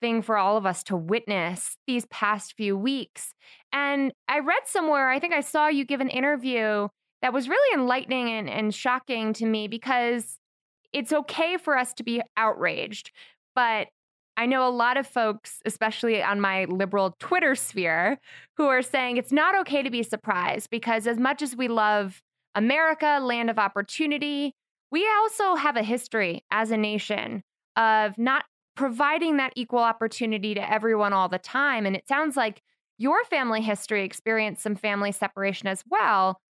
thing 0.00 0.22
for 0.22 0.36
all 0.36 0.56
of 0.56 0.64
us 0.64 0.84
to 0.84 0.96
witness 0.96 1.76
these 1.88 2.06
past 2.06 2.54
few 2.56 2.76
weeks. 2.76 3.34
And 3.72 4.12
I 4.28 4.40
read 4.40 4.62
somewhere, 4.66 5.10
I 5.10 5.18
think 5.18 5.34
I 5.34 5.40
saw 5.40 5.68
you 5.68 5.84
give 5.84 6.00
an 6.00 6.08
interview 6.08 6.88
that 7.22 7.32
was 7.32 7.48
really 7.48 7.74
enlightening 7.74 8.30
and, 8.30 8.48
and 8.48 8.74
shocking 8.74 9.32
to 9.34 9.46
me 9.46 9.68
because 9.68 10.38
it's 10.92 11.12
okay 11.12 11.56
for 11.56 11.76
us 11.76 11.92
to 11.94 12.02
be 12.02 12.22
outraged, 12.36 13.10
but 13.54 13.88
I 14.36 14.46
know 14.46 14.68
a 14.68 14.70
lot 14.70 14.96
of 14.96 15.06
folks, 15.06 15.60
especially 15.66 16.22
on 16.22 16.40
my 16.40 16.64
liberal 16.66 17.16
Twitter 17.18 17.56
sphere, 17.56 18.20
who 18.56 18.66
are 18.68 18.82
saying 18.82 19.16
it's 19.16 19.32
not 19.32 19.58
okay 19.62 19.82
to 19.82 19.90
be 19.90 20.04
surprised 20.04 20.70
because 20.70 21.08
as 21.08 21.18
much 21.18 21.42
as 21.42 21.56
we 21.56 21.66
love 21.66 22.22
America, 22.54 23.18
land 23.20 23.50
of 23.50 23.58
opportunity, 23.58 24.54
we 24.92 25.08
also 25.20 25.56
have 25.56 25.76
a 25.76 25.82
history 25.82 26.44
as 26.52 26.70
a 26.70 26.76
nation 26.76 27.42
of 27.76 28.16
not 28.16 28.44
providing 28.76 29.38
that 29.38 29.52
equal 29.56 29.80
opportunity 29.80 30.54
to 30.54 30.72
everyone 30.72 31.12
all 31.12 31.28
the 31.28 31.38
time. 31.38 31.84
And 31.84 31.96
it 31.96 32.06
sounds 32.06 32.36
like 32.36 32.62
your 32.98 33.24
family 33.24 33.62
history 33.62 34.04
experienced 34.04 34.62
some 34.62 34.76
family 34.76 35.12
separation 35.12 35.68
as 35.68 35.82
well. 35.88 36.40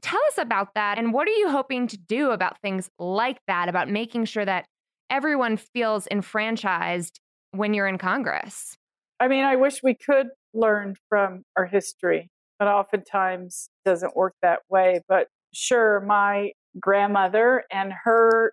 Tell 0.00 0.20
us 0.28 0.38
about 0.38 0.74
that. 0.74 0.98
And 0.98 1.12
what 1.12 1.28
are 1.28 1.32
you 1.32 1.48
hoping 1.48 1.86
to 1.88 1.96
do 1.96 2.30
about 2.30 2.60
things 2.60 2.90
like 2.98 3.38
that, 3.46 3.68
about 3.68 3.88
making 3.88 4.26
sure 4.26 4.44
that 4.44 4.66
everyone 5.10 5.58
feels 5.58 6.06
enfranchised 6.10 7.20
when 7.52 7.74
you're 7.74 7.86
in 7.86 7.98
Congress. 7.98 8.76
I 9.20 9.28
mean, 9.28 9.44
I 9.44 9.56
wish 9.56 9.82
we 9.82 9.94
could 9.94 10.28
learn 10.54 10.96
from 11.08 11.44
our 11.56 11.66
history, 11.66 12.30
but 12.58 12.66
oftentimes 12.66 13.68
doesn't 13.84 14.16
work 14.16 14.34
that 14.42 14.60
way. 14.70 15.00
But 15.08 15.28
sure, 15.52 16.00
my 16.00 16.52
grandmother 16.80 17.64
and 17.70 17.92
her 18.04 18.52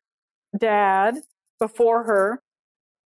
dad 0.58 1.16
before 1.60 2.04
her 2.04 2.42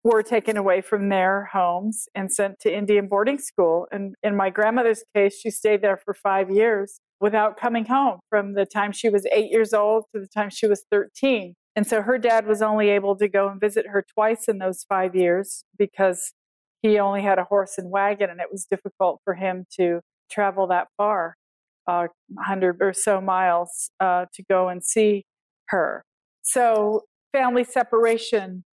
were 0.06 0.22
taken 0.22 0.56
away 0.56 0.82
from 0.82 1.10
their 1.10 1.46
homes 1.52 2.08
and 2.14 2.32
sent 2.32 2.60
to 2.60 2.72
Indian 2.74 3.08
boarding 3.08 3.40
school. 3.40 3.88
And 3.92 4.14
in 4.22 4.36
my 4.38 4.52
grandmother's 4.52 5.04
case, 5.16 5.36
she 5.36 5.50
stayed 5.50 5.82
there 5.82 5.98
for 5.98 6.14
five 6.14 6.52
years 6.52 7.00
without 7.20 7.60
coming 7.60 7.86
home 7.86 8.20
from 8.30 8.54
the 8.54 8.68
time 8.68 8.92
she 8.92 9.10
was 9.10 9.26
eight 9.32 9.50
years 9.50 9.74
old 9.74 10.04
to 10.14 10.22
the 10.22 10.28
time 10.28 10.52
she 10.52 10.68
was 10.68 10.86
13. 10.92 11.56
And 11.76 11.88
so 11.88 12.04
her 12.04 12.20
dad 12.20 12.46
was 12.46 12.62
only 12.62 12.92
able 12.92 13.16
to 13.18 13.28
go 13.28 13.50
and 13.50 13.60
visit 13.60 13.88
her 13.88 14.06
twice 14.14 14.48
in 14.48 14.60
those 14.60 14.86
five 14.88 15.16
years 15.16 15.64
because 15.76 16.34
he 16.84 17.00
only 17.00 17.24
had 17.24 17.40
a 17.40 17.44
horse 17.44 17.80
and 17.80 17.90
wagon, 17.90 18.30
and 18.30 18.40
it 18.40 18.52
was 18.52 18.68
difficult 18.70 19.22
for 19.24 19.34
him 19.34 19.66
to 19.78 20.02
travel 20.30 20.68
that 20.68 20.88
far, 20.98 21.34
uh, 21.88 22.08
100 22.28 22.78
or 22.80 22.94
so 22.94 23.20
miles, 23.20 23.90
uh, 24.00 24.26
to 24.36 24.44
go 24.48 24.70
and 24.70 24.84
see 24.84 25.26
her. 25.70 26.06
So 26.44 27.06
family 27.34 27.64
separation 27.64 28.65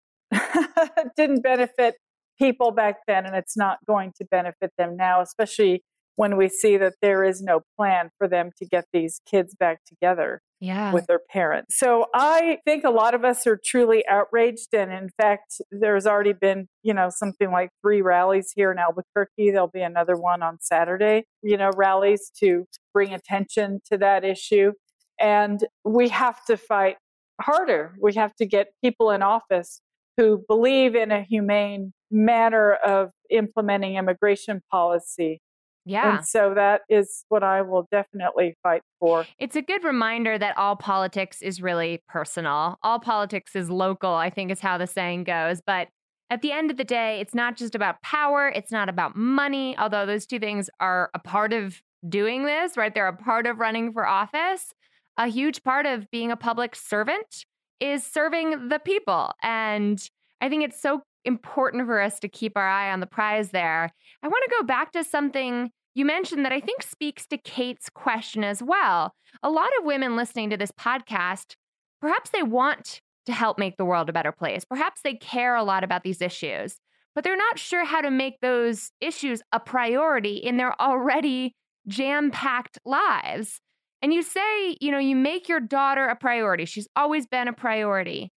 didn't 1.17 1.43
benefit 1.43 1.97
people 2.39 2.71
back 2.71 2.99
then, 3.07 3.27
and 3.27 3.37
it's 3.37 3.57
not 3.57 3.79
going 3.87 4.13
to 4.17 4.25
benefit 4.25 4.73
them 4.79 4.97
now, 4.97 5.21
especially 5.21 5.83
when 6.17 6.37
we 6.37 6.49
see 6.49 6.77
that 6.77 6.95
there 7.01 7.25
is 7.25 7.41
no 7.41 7.61
plan 7.77 8.11
for 8.19 8.29
them 8.29 8.51
to 8.59 8.67
get 8.67 8.85
these 8.93 9.21
kids 9.29 9.55
back 9.55 9.79
together 9.85 10.43
yeah. 10.61 10.93
with 10.93 11.07
their 11.07 11.21
parents. 11.31 11.79
So 11.79 12.07
I 12.15 12.59
think 12.65 12.85
a 12.85 12.91
lot 12.91 13.15
of 13.15 13.25
us 13.25 13.47
are 13.47 13.59
truly 13.63 14.05
outraged. 14.09 14.75
And 14.75 14.93
in 14.93 15.09
fact, 15.21 15.61
there's 15.71 16.07
already 16.07 16.35
been, 16.35 16.69
you 16.83 16.95
know, 16.95 17.09
something 17.11 17.51
like 17.51 17.71
three 17.81 18.03
rallies 18.03 18.53
here 18.55 18.71
in 18.71 18.79
Albuquerque. 18.79 19.51
There'll 19.51 19.69
be 19.69 19.83
another 19.83 20.17
one 20.17 20.43
on 20.43 20.59
Saturday, 20.61 21.25
you 21.43 21.57
know, 21.57 21.71
rallies 21.75 22.31
to 22.41 22.67
bring 22.93 23.13
attention 23.15 23.81
to 23.91 23.99
that 23.99 24.25
issue. 24.25 24.73
And 25.19 25.65
we 25.85 26.09
have 26.11 26.45
to 26.47 26.57
fight 26.57 26.97
harder. 27.41 27.95
We 28.01 28.15
have 28.15 28.35
to 28.37 28.47
get 28.47 28.69
people 28.85 29.11
in 29.11 29.23
office 29.23 29.81
who 30.17 30.45
believe 30.49 30.95
in 30.95 31.11
a 31.11 31.23
humane 31.23 31.93
manner 32.11 32.75
of 32.75 33.11
implementing 33.31 33.97
immigration 33.97 34.61
policy 34.71 35.41
yeah. 35.85 36.19
And 36.19 36.27
so 36.27 36.55
that 36.55 36.83
is 36.89 37.25
what 37.29 37.43
I 37.43 37.63
will 37.63 37.89
definitely 37.91 38.57
fight 38.63 38.83
for. 39.01 39.27
It's 39.39 39.57
a 39.57 39.63
good 39.63 39.85
reminder 39.85 40.39
that 40.39 40.57
all 40.57 40.77
politics 40.77 41.43
is 41.43 41.61
really 41.61 42.03
personal. 42.09 42.79
All 42.83 43.01
politics 43.01 43.57
is 43.57 43.69
local, 43.69 44.13
I 44.13 44.31
think 44.31 44.51
is 44.51 44.61
how 44.61 44.79
the 44.79 44.87
saying 44.87 45.25
goes. 45.25 45.61
But 45.65 45.89
at 46.31 46.41
the 46.41 46.53
end 46.53 46.71
of 46.71 46.77
the 46.77 46.85
day, 46.85 47.21
it's 47.21 47.35
not 47.35 47.57
just 47.57 47.75
about 47.75 48.01
power, 48.03 48.49
it's 48.49 48.71
not 48.71 48.89
about 48.89 49.17
money, 49.17 49.77
although 49.77 50.07
those 50.07 50.25
two 50.25 50.39
things 50.39 50.71
are 50.81 51.11
a 51.15 51.19
part 51.19 51.53
of 51.53 51.83
doing 52.09 52.45
this, 52.45 52.77
right? 52.77 52.95
They're 52.95 53.09
a 53.09 53.17
part 53.17 53.47
of 53.47 53.59
running 53.59 53.93
for 53.93 54.07
office. 54.07 54.73
A 55.19 55.27
huge 55.27 55.63
part 55.63 55.85
of 55.85 56.11
being 56.11 56.31
a 56.31 56.37
public 56.37 56.75
servant 56.75 57.45
is 57.83 58.07
serving 58.07 58.69
the 58.69 58.79
people. 58.79 59.33
And 59.43 60.01
I 60.41 60.49
think 60.49 60.63
it's 60.63 60.81
so 60.81 61.03
important 61.25 61.87
for 61.87 62.01
us 62.01 62.21
to 62.21 62.29
keep 62.29 62.57
our 62.57 62.69
eye 62.69 62.93
on 62.93 63.01
the 63.01 63.07
prize 63.07 63.51
there. 63.51 63.91
I 64.23 64.29
want 64.29 64.45
to 64.45 64.57
go 64.61 64.67
back 64.67 64.93
to 64.93 65.05
something 65.05 65.71
you 65.95 66.05
mentioned 66.05 66.45
that 66.45 66.53
I 66.53 66.61
think 66.61 66.83
speaks 66.83 67.27
to 67.27 67.37
Kate's 67.37 67.91
question 67.91 68.45
as 68.45 68.63
well. 68.63 69.15
A 69.43 69.51
lot 69.51 69.69
of 69.79 69.85
women 69.85 70.17
listening 70.17 70.51
to 70.51 70.57
this 70.57 70.73
podcast, 70.73 71.55
perhaps 72.01 72.31
they 72.31 72.43
want 72.43 73.01
to 73.27 73.33
help 73.33 73.59
make 73.59 73.77
the 73.77 73.85
world 73.85 74.09
a 74.09 74.13
better 74.13 74.33
place. 74.33 74.65
Perhaps 74.65 75.03
they 75.03 75.15
care 75.15 75.55
a 75.55 75.63
lot 75.65 75.85
about 75.85 76.03
these 76.03 76.23
issues, 76.23 76.77
but 77.15 77.25
they're 77.25 77.37
not 77.37 77.59
sure 77.59 77.85
how 77.85 78.01
to 78.01 78.11
make 78.11 78.41
those 78.41 78.91
issues 79.01 79.43
a 79.53 79.61
priority 79.61 80.37
in 80.37 80.57
their 80.57 80.81
already 80.81 81.55
jam 81.87 82.31
packed 82.31 82.79
lives. 82.85 83.61
And 84.03 84.13
you 84.13 84.23
say, 84.23 84.77
you 84.81 84.91
know, 84.91 84.99
you 84.99 85.15
make 85.15 85.49
your 85.49 85.61
daughter 85.61 86.07
a 86.07 86.17
priority. 86.17 86.65
She's 86.65 86.89
always 86.97 87.27
been 87.27 87.47
a 87.49 87.53
priority. 87.53 88.33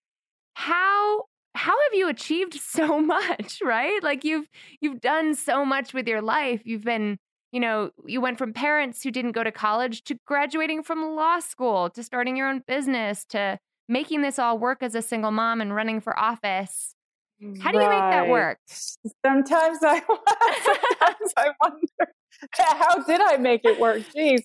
How 0.54 1.24
how 1.56 1.72
have 1.72 1.94
you 1.94 2.08
achieved 2.08 2.54
so 2.62 3.00
much, 3.02 3.60
right? 3.64 4.02
Like 4.04 4.24
you've 4.24 4.48
you've 4.80 5.02
done 5.02 5.34
so 5.34 5.66
much 5.66 5.94
with 5.94 6.08
your 6.08 6.22
life. 6.22 6.62
You've 6.66 6.84
been, 6.84 7.18
you 7.52 7.60
know, 7.60 7.90
you 8.06 8.22
went 8.22 8.38
from 8.38 8.54
parents 8.54 9.02
who 9.02 9.12
didn't 9.12 9.32
go 9.32 9.44
to 9.44 9.52
college 9.52 10.04
to 10.04 10.18
graduating 10.28 10.84
from 10.84 11.16
law 11.16 11.40
school 11.40 11.90
to 11.92 12.04
starting 12.04 12.38
your 12.38 12.48
own 12.48 12.62
business 12.68 13.26
to 13.30 13.58
making 13.88 14.22
this 14.22 14.38
all 14.38 14.58
work 14.60 14.82
as 14.82 14.96
a 14.96 15.02
single 15.02 15.32
mom 15.32 15.62
and 15.62 15.74
running 15.74 16.00
for 16.00 16.18
office. 16.18 16.94
How 17.60 17.72
do 17.72 17.78
you 17.80 17.84
right. 17.84 17.90
make 17.90 18.12
that 18.12 18.28
work? 18.30 18.60
Sometimes 19.26 19.80
I 19.82 20.00
sometimes 20.64 21.34
I 21.38 21.50
wonder 21.62 22.14
how 22.54 23.04
did 23.04 23.22
I 23.22 23.38
make 23.38 23.62
it 23.64 23.80
work? 23.80 24.04
Geez. 24.16 24.42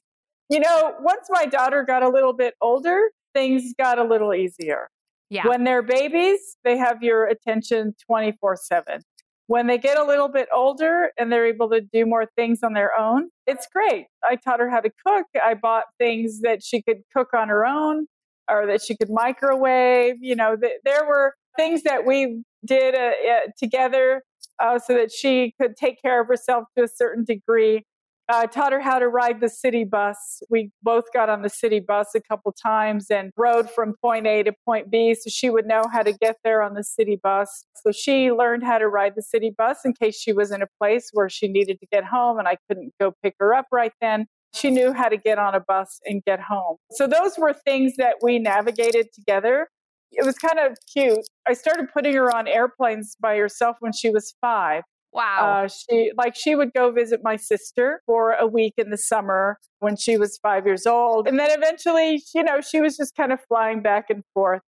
You 0.51 0.59
know, 0.59 0.95
once 1.01 1.29
my 1.31 1.47
daughter 1.47 1.85
got 1.85 2.03
a 2.03 2.09
little 2.09 2.33
bit 2.33 2.55
older, 2.61 3.11
things 3.35 3.73
got 3.79 3.99
a 3.99 4.05
little 4.05 4.35
easier 4.35 4.89
Yeah. 5.31 5.47
When 5.47 5.63
they're 5.63 5.83
babies, 5.83 6.57
they 6.65 6.77
have 6.77 7.03
your 7.03 7.27
attention 7.27 7.95
24 8.05 8.57
7. 8.57 9.01
When 9.47 9.67
they 9.69 9.79
get 9.79 9.97
a 9.97 10.05
little 10.05 10.29
bit 10.29 10.49
older 10.53 11.11
and 11.19 11.33
they're 11.33 11.47
able 11.47 11.71
to 11.71 11.81
do 11.81 12.05
more 12.07 12.27
things 12.37 12.61
on 12.63 12.73
their 12.73 12.99
own, 12.99 13.31
it's 13.47 13.67
great. 13.73 14.07
I 14.25 14.37
taught 14.37 14.61
her 14.61 14.69
how 14.69 14.81
to 14.81 14.91
cook. 15.07 15.27
I 15.43 15.55
bought 15.55 15.85
things 15.99 16.41
that 16.43 16.63
she 16.65 16.83
could 16.83 16.99
cook 17.17 17.29
on 17.35 17.49
her 17.49 17.65
own 17.65 18.07
or 18.51 18.67
that 18.67 18.83
she 18.83 18.97
could 18.97 19.11
microwave. 19.11 20.17
You 20.21 20.37
know, 20.37 20.57
th- 20.57 20.81
there 20.85 21.05
were 21.05 21.35
things 21.57 21.83
that 21.85 22.07
we 22.07 22.43
did 22.65 22.95
uh, 22.95 23.13
uh, 23.29 23.41
together 23.59 24.23
uh, 24.61 24.79
so 24.79 24.95
that 24.95 25.11
she 25.13 25.55
could 25.61 25.77
take 25.77 26.01
care 26.03 26.21
of 26.21 26.29
herself 26.29 26.65
to 26.77 26.85
a 26.85 26.89
certain 26.89 27.25
degree. 27.25 27.85
I 28.33 28.47
taught 28.47 28.73
her 28.73 28.81
how 28.81 28.99
to 28.99 29.09
ride 29.09 29.40
the 29.40 29.49
city 29.49 29.85
bus. 29.85 30.43
We 30.51 30.71
both 30.83 31.05
got 31.12 31.29
on 31.29 31.43
the 31.43 31.49
city 31.49 31.81
bus 31.81 32.09
a 32.14 32.21
couple 32.21 32.53
times 32.53 33.07
and 33.11 33.33
rode 33.37 33.71
from 33.71 33.95
point 34.01 34.27
A 34.27 34.43
to 34.43 34.53
point 34.64 34.90
B 34.90 35.14
so 35.14 35.31
she 35.31 35.51
would 35.51 35.66
know 35.66 35.85
how 35.93 36.03
to 36.03 36.12
get 36.12 36.37
there 36.45 36.62
on 36.62 36.75
the 36.75 36.85
city 36.85 37.19
bus. 37.23 37.64
So 37.77 37.93
she 37.93 38.31
learned 38.31 38.62
how 38.62 38.79
to 38.79 38.88
ride 38.88 39.14
the 39.16 39.23
city 39.23 39.55
bus 39.57 39.79
in 39.85 39.95
case 39.95 40.19
she 40.19 40.33
was 40.33 40.51
in 40.51 40.62
a 40.62 40.66
place 40.79 41.11
where 41.12 41.29
she 41.29 41.49
needed 41.49 41.81
to 41.81 41.87
get 41.87 42.05
home 42.05 42.38
and 42.38 42.47
I 42.47 42.57
couldn't 42.69 42.93
go 43.01 43.12
pick 43.23 43.35
her 43.38 43.55
up 43.55 43.66
right 43.73 43.93
then. 44.01 44.27
She 44.55 44.71
knew 44.71 44.93
how 44.93 45.09
to 45.09 45.16
get 45.16 45.38
on 45.38 45.55
a 45.55 45.61
bus 45.61 46.01
and 46.05 46.23
get 46.25 46.40
home. 46.40 46.77
So 46.93 47.07
those 47.07 47.38
were 47.38 47.53
things 47.53 47.97
that 47.97 48.16
we 48.23 48.38
navigated 48.38 49.12
together. 49.14 49.69
It 50.12 50.27
was 50.27 50.37
kind 50.37 50.59
of 50.59 50.77
cute. 50.93 51.21
I 51.47 51.53
started 51.53 51.87
putting 51.93 52.14
her 52.14 52.35
on 52.35 52.49
airplanes 52.49 53.16
by 53.21 53.37
herself 53.37 53.77
when 53.81 53.93
she 53.93 54.11
was 54.11 54.35
five. 54.40 54.83
Wow. 55.12 55.64
Uh, 55.64 55.68
she 55.68 56.12
like 56.16 56.37
she 56.37 56.55
would 56.55 56.73
go 56.73 56.92
visit 56.92 57.20
my 57.23 57.37
sister 57.37 58.01
for 58.07 58.33
a 58.33 58.46
week 58.46 58.75
in 58.79 58.90
the 58.90 58.96
summer 58.99 59.59
when 59.81 59.96
she 59.96 60.16
was 60.16 60.38
five 60.42 60.66
years 60.66 60.87
old, 60.87 61.27
and 61.27 61.38
then 61.38 61.51
eventually, 61.51 62.23
you 62.35 62.44
know, 62.44 62.61
she 62.61 62.81
was 62.81 62.96
just 62.96 63.16
kind 63.16 63.33
of 63.33 63.40
flying 63.49 63.83
back 63.83 64.07
and 64.11 64.23
forth. 64.35 64.62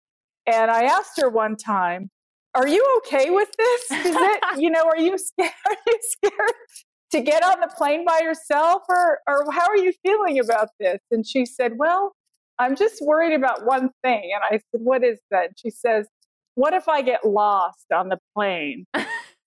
And 0.47 0.71
I 0.71 0.85
asked 0.85 1.21
her 1.21 1.29
one 1.29 1.57
time, 1.57 2.11
"Are 2.55 2.67
you 2.67 2.83
okay 2.99 3.29
with 3.31 3.51
this? 3.59 3.91
Is 4.07 4.17
it, 4.17 4.41
you 4.59 4.71
know, 4.71 4.85
are 4.85 4.99
you 4.99 5.19
scared? 5.19 5.53
Are 5.69 5.77
you 5.87 5.99
scared 6.01 6.53
to 7.13 7.21
get 7.21 7.43
on 7.45 7.61
the 7.61 7.69
plane 7.77 8.05
by 8.07 8.21
yourself, 8.23 8.83
or 8.89 9.19
or 9.29 9.45
how 9.53 9.67
are 9.69 9.77
you 9.77 9.93
feeling 10.03 10.39
about 10.41 10.69
this?" 10.79 11.01
And 11.11 11.27
she 11.27 11.45
said, 11.45 11.75
"Well, 11.77 12.15
I'm 12.59 12.77
just 12.77 13.03
worried 13.03 13.35
about 13.35 13.67
one 13.67 13.91
thing." 14.03 14.31
And 14.35 14.43
I 14.45 14.53
said, 14.71 14.81
"What 14.83 15.05
is 15.05 15.21
that?" 15.31 15.47
And 15.49 15.55
she 15.59 15.71
says, 15.71 16.07
"What 16.55 16.73
if 16.73 16.89
I 16.89 17.03
get 17.03 17.27
lost 17.27 17.93
on 17.93 18.09
the 18.09 18.19
plane?" 18.35 18.87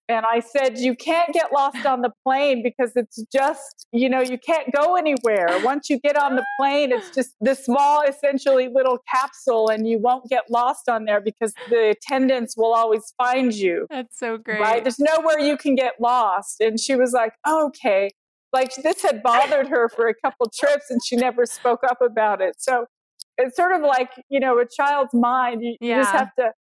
And 0.10 0.26
I 0.30 0.42
said, 0.42 0.78
You 0.80 0.96
can't 0.96 1.32
get 1.34 1.54
lost 1.54 1.86
on 1.86 2.02
the 2.02 2.12
plane 2.24 2.62
because 2.62 2.92
it's 2.96 3.24
just, 3.32 3.88
you 3.92 4.10
know, 4.10 4.22
you 4.22 4.38
can't 4.38 4.70
go 4.76 4.96
anywhere. 4.96 5.48
Once 5.64 5.90
you 5.90 6.00
get 6.00 6.18
on 6.18 6.36
the 6.36 6.46
plane, 6.60 6.92
it's 6.92 7.10
just 7.16 7.36
this 7.40 7.66
small, 7.66 8.02
essentially 8.02 8.68
little 8.68 8.98
capsule, 9.10 9.70
and 9.70 9.88
you 9.88 10.00
won't 10.00 10.30
get 10.30 10.50
lost 10.50 10.90
on 10.90 11.06
there 11.06 11.22
because 11.22 11.54
the 11.70 11.92
attendants 11.98 12.56
will 12.58 12.74
always 12.74 13.14
find 13.18 13.54
you. 13.54 13.88
That's 13.90 14.20
so 14.20 14.38
great. 14.38 14.60
Right? 14.60 14.84
There's 14.84 15.00
nowhere 15.00 15.40
you 15.40 15.56
can 15.58 15.76
get 15.76 15.94
lost. 16.02 16.60
And 16.60 16.80
she 16.80 16.96
was 16.96 17.14
like, 17.14 17.34
Okay. 17.48 18.10
Like 18.52 18.76
this 18.76 19.02
had 19.02 19.24
bothered 19.24 19.68
her 19.70 19.90
for 19.90 20.08
a 20.08 20.14
couple 20.14 20.52
trips 20.54 20.92
and 20.92 21.00
she 21.04 21.16
never 21.16 21.46
spoke 21.46 21.80
up 21.90 22.02
about 22.02 22.40
it. 22.40 22.56
So 22.60 22.86
it's 23.40 23.56
sort 23.56 23.72
of 23.72 23.82
like, 23.82 24.12
you 24.30 24.40
know, 24.40 24.60
a 24.60 24.66
child's 24.68 25.14
mind. 25.14 25.64
You, 25.64 25.76
Yeah. 25.82 25.96
you 25.98 26.02
just 26.04 26.14
have 26.14 26.36
to 26.38 26.52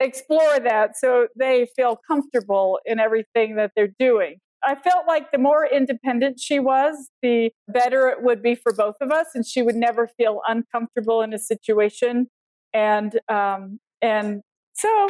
explore 0.00 0.58
that 0.60 0.96
so 0.96 1.28
they 1.36 1.68
feel 1.76 1.98
comfortable 2.06 2.80
in 2.84 2.98
everything 2.98 3.56
that 3.56 3.72
they're 3.76 3.94
doing. 3.98 4.38
I 4.62 4.74
felt 4.74 5.06
like 5.06 5.32
the 5.32 5.38
more 5.38 5.66
independent 5.66 6.38
she 6.38 6.58
was, 6.58 7.08
the 7.22 7.50
better 7.68 8.08
it 8.08 8.22
would 8.22 8.42
be 8.42 8.54
for 8.54 8.72
both 8.72 8.96
of 9.00 9.10
us, 9.10 9.28
and 9.34 9.46
she 9.46 9.62
would 9.62 9.74
never 9.76 10.06
feel 10.06 10.42
uncomfortable 10.46 11.22
in 11.22 11.32
a 11.32 11.38
situation. 11.38 12.28
And 12.74 13.18
um, 13.28 13.80
and 14.02 14.42
so, 14.74 15.08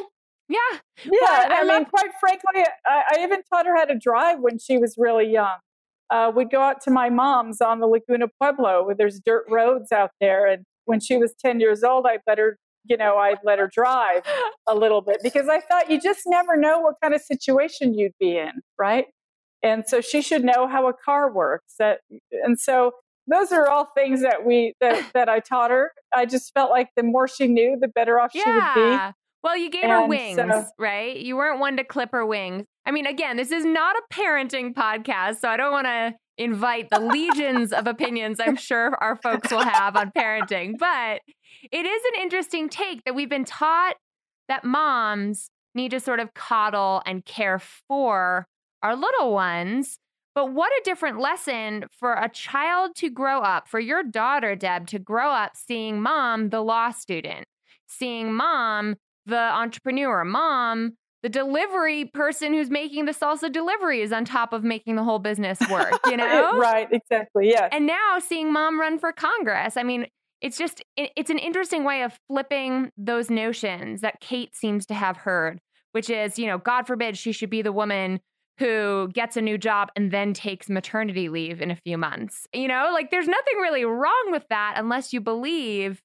yeah. 0.48 0.58
yeah, 1.04 1.10
Well, 1.10 1.52
I 1.52 1.60
I, 1.60 1.64
mean, 1.64 1.84
quite 1.84 2.10
frankly, 2.20 2.64
I, 2.86 3.02
I 3.12 3.22
even 3.22 3.42
taught 3.52 3.66
her 3.66 3.76
how 3.76 3.84
to 3.84 3.98
drive 3.98 4.38
when 4.40 4.58
she 4.58 4.78
was 4.78 4.94
really 4.96 5.30
young. 5.30 5.58
Uh, 6.10 6.32
we'd 6.34 6.50
go 6.50 6.60
out 6.60 6.80
to 6.82 6.90
my 6.90 7.08
mom's 7.08 7.60
on 7.60 7.80
the 7.80 7.86
Laguna 7.86 8.26
Pueblo, 8.40 8.84
where 8.84 8.94
there's 8.94 9.20
dirt 9.20 9.44
roads 9.48 9.92
out 9.92 10.10
there, 10.20 10.46
and 10.46 10.64
when 10.84 11.00
she 11.00 11.16
was 11.16 11.34
ten 11.44 11.60
years 11.60 11.82
old, 11.82 12.06
I 12.06 12.18
let 12.26 12.38
her, 12.38 12.56
you 12.84 12.96
know, 12.96 13.16
I'd 13.16 13.38
let 13.44 13.58
her 13.58 13.68
drive 13.72 14.22
a 14.66 14.74
little 14.74 15.00
bit 15.00 15.18
because 15.22 15.48
I 15.48 15.60
thought 15.60 15.90
you 15.90 16.00
just 16.00 16.22
never 16.26 16.56
know 16.56 16.80
what 16.80 16.94
kind 17.02 17.14
of 17.14 17.20
situation 17.20 17.94
you'd 17.94 18.14
be 18.18 18.36
in, 18.38 18.52
right? 18.78 19.06
And 19.62 19.84
so 19.86 20.00
she 20.00 20.22
should 20.22 20.44
know 20.44 20.66
how 20.66 20.88
a 20.88 20.92
car 20.94 21.30
works. 21.32 21.74
That 21.78 22.00
and 22.32 22.58
so 22.58 22.92
those 23.26 23.52
are 23.52 23.68
all 23.68 23.88
things 23.94 24.22
that 24.22 24.44
we 24.44 24.74
that, 24.80 25.10
that 25.14 25.28
I 25.28 25.40
taught 25.40 25.70
her. 25.70 25.92
I 26.14 26.26
just 26.26 26.52
felt 26.54 26.70
like 26.70 26.88
the 26.96 27.02
more 27.02 27.28
she 27.28 27.46
knew, 27.46 27.76
the 27.80 27.88
better 27.88 28.18
off 28.18 28.32
she 28.32 28.42
would 28.46 28.74
be. 28.74 28.80
Well, 29.42 29.56
you 29.56 29.70
gave 29.70 29.84
her 29.84 30.06
wings, 30.06 30.36
so- 30.36 30.66
right? 30.78 31.16
You 31.16 31.36
weren't 31.36 31.60
one 31.60 31.76
to 31.78 31.84
clip 31.84 32.10
her 32.12 32.26
wings. 32.26 32.64
I 32.86 32.90
mean, 32.90 33.06
again, 33.06 33.36
this 33.36 33.50
is 33.52 33.64
not 33.64 33.96
a 33.96 34.14
parenting 34.14 34.74
podcast, 34.74 35.36
so 35.36 35.48
I 35.48 35.56
don't 35.56 35.72
want 35.72 35.86
to 35.86 36.14
invite 36.40 36.88
the 36.90 36.98
legions 36.98 37.70
of 37.70 37.86
opinions 37.86 38.40
I'm 38.40 38.56
sure 38.56 38.96
our 39.00 39.14
folks 39.14 39.50
will 39.50 39.60
have 39.60 39.94
on 39.94 40.10
parenting. 40.10 40.78
But 40.78 41.20
it 41.70 41.84
is 41.84 42.02
an 42.14 42.22
interesting 42.22 42.70
take 42.70 43.04
that 43.04 43.14
we've 43.14 43.28
been 43.28 43.44
taught 43.44 43.96
that 44.48 44.64
moms 44.64 45.50
need 45.74 45.90
to 45.90 46.00
sort 46.00 46.18
of 46.18 46.32
coddle 46.32 47.02
and 47.04 47.24
care 47.24 47.58
for 47.58 48.46
our 48.82 48.96
little 48.96 49.34
ones. 49.34 49.98
But 50.34 50.52
what 50.52 50.72
a 50.72 50.82
different 50.82 51.20
lesson 51.20 51.84
for 51.90 52.14
a 52.14 52.30
child 52.30 52.92
to 52.96 53.10
grow 53.10 53.40
up, 53.40 53.68
for 53.68 53.78
your 53.78 54.02
daughter, 54.02 54.56
Deb, 54.56 54.86
to 54.88 54.98
grow 54.98 55.30
up 55.30 55.52
seeing 55.54 56.00
mom, 56.00 56.48
the 56.48 56.62
law 56.62 56.90
student, 56.90 57.44
seeing 57.86 58.32
mom, 58.32 58.94
the 59.26 59.36
entrepreneur, 59.36 60.24
mom, 60.24 60.92
the 61.22 61.28
delivery 61.28 62.06
person 62.06 62.52
who's 62.54 62.70
making 62.70 63.04
the 63.04 63.12
salsa 63.12 63.52
delivery 63.52 64.00
is 64.00 64.12
on 64.12 64.24
top 64.24 64.52
of 64.52 64.64
making 64.64 64.96
the 64.96 65.04
whole 65.04 65.18
business 65.18 65.58
work, 65.70 65.92
you 66.06 66.16
know? 66.16 66.56
right, 66.58 66.88
exactly. 66.90 67.48
Yes. 67.50 67.68
And 67.72 67.86
now 67.86 68.18
seeing 68.18 68.52
mom 68.52 68.80
run 68.80 68.98
for 68.98 69.12
Congress. 69.12 69.76
I 69.76 69.82
mean, 69.82 70.06
it's 70.40 70.56
just, 70.56 70.82
it- 70.96 71.10
it's 71.16 71.28
an 71.30 71.38
interesting 71.38 71.84
way 71.84 72.02
of 72.02 72.18
flipping 72.28 72.90
those 72.96 73.28
notions 73.30 74.00
that 74.00 74.20
Kate 74.20 74.54
seems 74.56 74.86
to 74.86 74.94
have 74.94 75.18
heard, 75.18 75.60
which 75.92 76.08
is, 76.08 76.38
you 76.38 76.46
know, 76.46 76.56
God 76.58 76.86
forbid 76.86 77.18
she 77.18 77.32
should 77.32 77.50
be 77.50 77.60
the 77.62 77.72
woman 77.72 78.20
who 78.58 79.08
gets 79.12 79.36
a 79.36 79.42
new 79.42 79.56
job 79.58 79.88
and 79.96 80.10
then 80.10 80.32
takes 80.34 80.68
maternity 80.68 81.28
leave 81.28 81.60
in 81.62 81.70
a 81.70 81.76
few 81.76 81.96
months. 81.98 82.46
You 82.54 82.68
know, 82.68 82.90
like 82.92 83.10
there's 83.10 83.28
nothing 83.28 83.56
really 83.58 83.84
wrong 83.84 84.28
with 84.30 84.44
that 84.50 84.74
unless 84.76 85.12
you 85.12 85.20
believe 85.20 86.00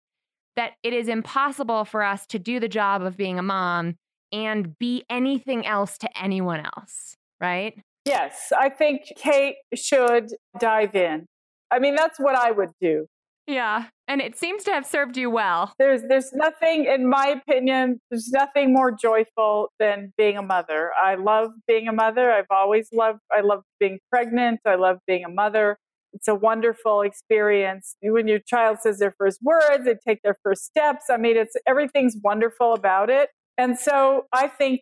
that 0.55 0.71
it 0.83 0.93
is 0.93 1.09
impossible 1.09 1.83
for 1.85 2.01
us 2.01 2.25
to 2.27 2.39
do 2.39 2.59
the 2.61 2.69
job 2.69 3.01
of 3.01 3.17
being 3.17 3.37
a 3.39 3.43
mom 3.43 3.95
and 4.31 4.77
be 4.79 5.03
anything 5.09 5.65
else 5.65 5.97
to 5.99 6.09
anyone 6.21 6.65
else, 6.65 7.15
right? 7.39 7.77
Yes, 8.05 8.51
I 8.57 8.69
think 8.69 9.11
Kate 9.17 9.55
should 9.73 10.29
dive 10.59 10.95
in. 10.95 11.25
I 11.71 11.79
mean, 11.79 11.95
that's 11.95 12.19
what 12.19 12.35
I 12.35 12.51
would 12.51 12.71
do. 12.79 13.07
Yeah. 13.47 13.85
And 14.07 14.21
it 14.21 14.37
seems 14.37 14.63
to 14.63 14.71
have 14.71 14.85
served 14.85 15.17
you 15.17 15.29
well. 15.29 15.73
There's 15.77 16.01
there's 16.03 16.31
nothing 16.33 16.85
in 16.85 17.07
my 17.07 17.27
opinion, 17.27 17.99
there's 18.09 18.29
nothing 18.29 18.73
more 18.73 18.91
joyful 18.91 19.69
than 19.79 20.13
being 20.17 20.37
a 20.37 20.41
mother. 20.41 20.91
I 21.01 21.15
love 21.15 21.51
being 21.67 21.87
a 21.87 21.93
mother. 21.93 22.31
I've 22.31 22.45
always 22.49 22.89
loved 22.91 23.19
I 23.31 23.41
love 23.41 23.61
being 23.79 23.99
pregnant. 24.11 24.61
I 24.65 24.75
love 24.75 24.97
being 25.05 25.23
a 25.25 25.29
mother. 25.29 25.77
It's 26.13 26.27
a 26.27 26.35
wonderful 26.35 27.01
experience. 27.01 27.95
When 28.01 28.27
your 28.27 28.39
child 28.39 28.79
says 28.81 28.99
their 28.99 29.13
first 29.17 29.39
words, 29.43 29.85
they 29.85 29.95
take 30.07 30.21
their 30.23 30.37
first 30.43 30.63
steps. 30.63 31.05
I 31.09 31.17
mean, 31.17 31.35
it's 31.35 31.55
everything's 31.67 32.15
wonderful 32.23 32.73
about 32.73 33.09
it. 33.09 33.29
And 33.57 33.77
so 33.77 34.25
I 34.33 34.47
think 34.47 34.81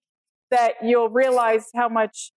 that 0.52 0.74
you'll 0.84 1.10
realize 1.10 1.70
how 1.76 1.90
much 1.90 2.32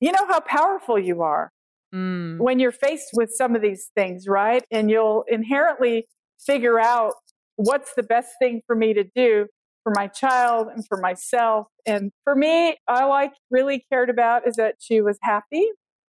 you 0.00 0.10
know 0.12 0.26
how 0.26 0.40
powerful 0.40 0.98
you 0.98 1.22
are 1.22 1.50
Mm. 1.94 2.38
when 2.38 2.58
you're 2.58 2.72
faced 2.72 3.10
with 3.12 3.30
some 3.30 3.54
of 3.54 3.60
these 3.60 3.90
things, 3.94 4.26
right? 4.26 4.64
And 4.70 4.90
you'll 4.90 5.24
inherently 5.28 6.06
figure 6.40 6.80
out 6.80 7.12
what's 7.56 7.92
the 7.94 8.02
best 8.02 8.30
thing 8.40 8.62
for 8.66 8.74
me 8.74 8.94
to 8.94 9.04
do 9.14 9.46
for 9.82 9.92
my 9.94 10.06
child 10.06 10.68
and 10.74 10.86
for 10.88 10.96
myself. 10.96 11.66
And 11.84 12.10
for 12.24 12.34
me, 12.34 12.78
all 12.88 13.12
I 13.12 13.30
really 13.50 13.84
cared 13.92 14.08
about 14.08 14.48
is 14.48 14.56
that 14.56 14.76
she 14.78 15.02
was 15.02 15.18
happy 15.22 15.68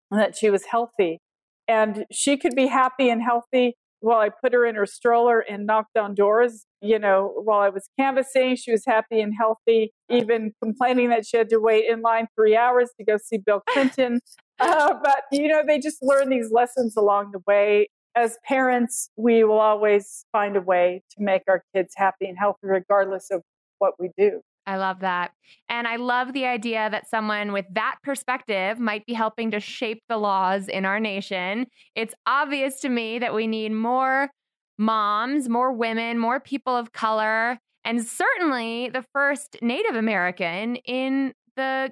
and 0.10 0.22
that 0.22 0.38
she 0.38 0.50
was 0.50 0.64
healthy. 0.66 1.20
And 1.68 2.06
she 2.14 2.38
could 2.38 2.56
be 2.56 2.68
happy 2.68 3.10
and 3.10 3.22
healthy 3.22 3.76
while 4.04 4.20
I 4.20 4.30
put 4.30 4.52
her 4.52 4.66
in 4.66 4.76
her 4.76 4.86
stroller 4.86 5.40
and 5.40 5.66
knocked 5.66 5.98
on 5.98 6.14
doors. 6.14 6.66
You 6.82 7.00
know, 7.00 7.32
while 7.42 7.62
I 7.62 7.70
was 7.70 7.88
canvassing, 7.98 8.58
she 8.58 8.72
was 8.72 8.84
happy 8.86 9.22
and 9.22 9.34
healthy, 9.38 9.94
even 10.10 10.52
complaining 10.62 11.10
that 11.10 11.26
she 11.26 11.38
had 11.38 11.50
to 11.50 11.60
wait 11.60 11.86
in 11.90 12.02
line 12.02 12.28
three 12.36 12.56
hours 12.56 12.90
to 12.98 13.06
go 13.06 13.18
see 13.18 13.38
Bill 13.38 13.64
Clinton. 13.70 14.20
Uh, 14.60 14.94
but, 15.04 15.24
you 15.32 15.48
know, 15.48 15.64
they 15.68 15.80
just 15.80 15.98
learn 16.02 16.30
these 16.30 16.52
lessons 16.52 16.96
along 16.96 17.32
the 17.34 17.40
way. 17.48 17.90
As 18.16 18.38
parents, 18.46 19.10
we 19.18 19.44
will 19.44 19.60
always 19.60 20.26
find 20.32 20.56
a 20.56 20.62
way 20.62 21.02
to 21.10 21.22
make 21.22 21.42
our 21.50 21.64
kids 21.76 21.94
happy 21.98 22.28
and 22.28 22.38
healthy, 22.38 22.60
regardless 22.62 23.30
of 23.32 23.42
what 23.80 23.96
we 24.00 24.12
do. 24.16 24.42
I 24.66 24.78
love 24.78 25.02
that. 25.02 25.32
And 25.68 25.88
I 25.88 25.98
love 25.98 26.34
the 26.34 26.46
idea 26.46 26.90
that 26.90 27.10
someone 27.10 27.52
with 27.52 27.66
that 27.74 27.98
perspective 28.04 28.80
might 28.80 29.06
be 29.06 29.14
helping 29.14 29.52
to 29.52 29.60
shape 29.60 30.04
the 30.08 30.18
laws 30.18 30.68
in 30.68 30.86
our 30.86 31.00
nation. 31.00 31.68
It's 31.96 32.14
obvious 32.26 32.80
to 32.82 32.90
me 32.90 33.20
that 33.20 33.34
we 33.34 33.46
need 33.48 33.74
more 33.74 34.30
moms, 34.78 35.50
more 35.50 35.74
women, 35.74 36.18
more 36.18 36.40
people 36.40 36.76
of 36.76 36.94
color, 36.94 37.60
and 37.84 38.06
certainly 38.06 38.90
the 38.90 39.04
first 39.14 39.58
Native 39.62 39.96
American 39.96 40.78
in 40.78 41.34
the 41.56 41.92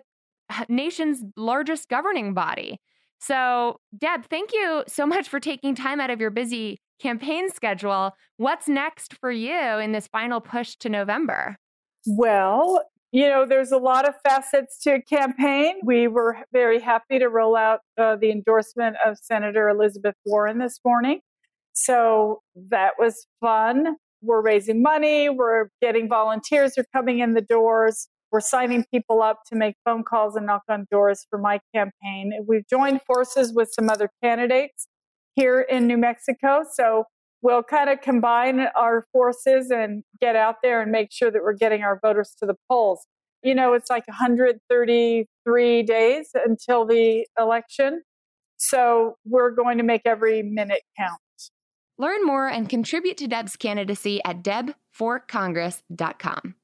nation's 0.70 1.24
largest 1.36 1.90
governing 1.90 2.34
body. 2.34 2.80
So, 3.20 3.80
Deb, 3.98 4.26
thank 4.30 4.52
you 4.54 4.84
so 4.88 5.06
much 5.06 5.30
for 5.30 5.40
taking 5.40 5.76
time 5.76 6.00
out 6.00 6.10
of 6.10 6.20
your 6.20 6.32
busy 6.32 6.82
campaign 7.00 7.50
schedule. 7.52 8.14
What's 8.38 8.68
next 8.68 9.14
for 9.16 9.32
you 9.32 9.60
in 9.78 9.92
this 9.92 10.08
final 10.08 10.42
push 10.42 10.76
to 10.78 10.90
November? 10.90 11.58
Well, 12.06 12.84
you 13.12 13.28
know, 13.28 13.46
there's 13.46 13.72
a 13.72 13.78
lot 13.78 14.08
of 14.08 14.16
facets 14.28 14.80
to 14.84 14.96
a 14.96 15.02
campaign. 15.02 15.80
We 15.84 16.08
were 16.08 16.38
very 16.54 16.80
happy 16.80 17.20
to 17.20 17.28
roll 17.28 17.56
out 17.56 17.82
uh, 17.98 18.16
the 18.16 18.32
endorsement 18.32 18.96
of 19.06 19.18
Senator 19.22 19.70
Elizabeth 19.70 20.16
Warren 20.26 20.60
this 20.60 20.80
morning. 20.86 21.20
So 21.74 22.42
that 22.70 22.94
was 22.98 23.28
fun. 23.42 23.98
We're 24.22 24.42
raising 24.42 24.82
money, 24.82 25.30
we're 25.30 25.70
getting 25.82 26.08
volunteers 26.08 26.78
are 26.78 26.86
coming 26.94 27.20
in 27.20 27.34
the 27.34 27.42
doors. 27.42 28.08
We're 28.32 28.40
signing 28.40 28.86
people 28.94 29.22
up 29.22 29.40
to 29.48 29.58
make 29.58 29.76
phone 29.84 30.04
calls 30.04 30.36
and 30.36 30.46
knock 30.46 30.62
on 30.70 30.86
doors 30.90 31.26
for 31.30 31.38
my 31.38 31.60
campaign. 31.76 32.32
We've 32.48 32.68
joined 32.70 33.02
forces 33.06 33.52
with 33.54 33.70
some 33.74 33.90
other 33.90 34.10
candidates 34.24 34.88
here 35.36 35.60
in 35.60 35.88
New 35.88 35.98
Mexico. 35.98 36.64
So 36.72 37.06
we'll 37.42 37.64
kind 37.64 37.90
of 37.90 38.02
combine 38.02 38.68
our 38.76 39.08
forces 39.12 39.72
and 39.72 40.04
get 40.20 40.36
out 40.36 40.58
there 40.64 40.82
and 40.82 40.92
make 40.92 41.12
sure 41.12 41.32
that 41.32 41.42
we're 41.42 41.54
getting 41.54 41.84
our 41.84 42.00
voters 42.02 42.36
to 42.40 42.46
the 42.46 42.56
polls. 42.70 43.08
You 43.44 43.56
know, 43.56 43.74
it's 43.74 43.90
like 43.90 44.08
133 44.08 45.84
days 45.84 46.30
until 46.34 46.86
the 46.86 47.26
election. 47.40 48.04
So 48.58 49.16
we're 49.26 49.52
going 49.52 49.78
to 49.80 49.84
make 49.84 50.04
every 50.06 50.44
minute 50.44 50.84
count. 50.98 51.20
Learn 51.98 52.26
more 52.26 52.48
and 52.48 52.70
contribute 52.70 53.18
to 53.18 53.28
Deb's 53.28 53.56
candidacy 53.56 54.22
at 54.24 54.44
debforcongress.com. 54.44 56.56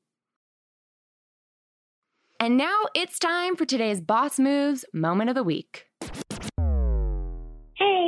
And 2.39 2.55
now 2.55 2.82
it's 2.93 3.17
time 3.17 3.55
for 3.55 3.65
today's 3.65 3.99
Boss 3.99 4.38
Moves 4.38 4.86
Moment 4.93 5.30
of 5.30 5.36
the 5.36 5.43
Week. 5.43 5.86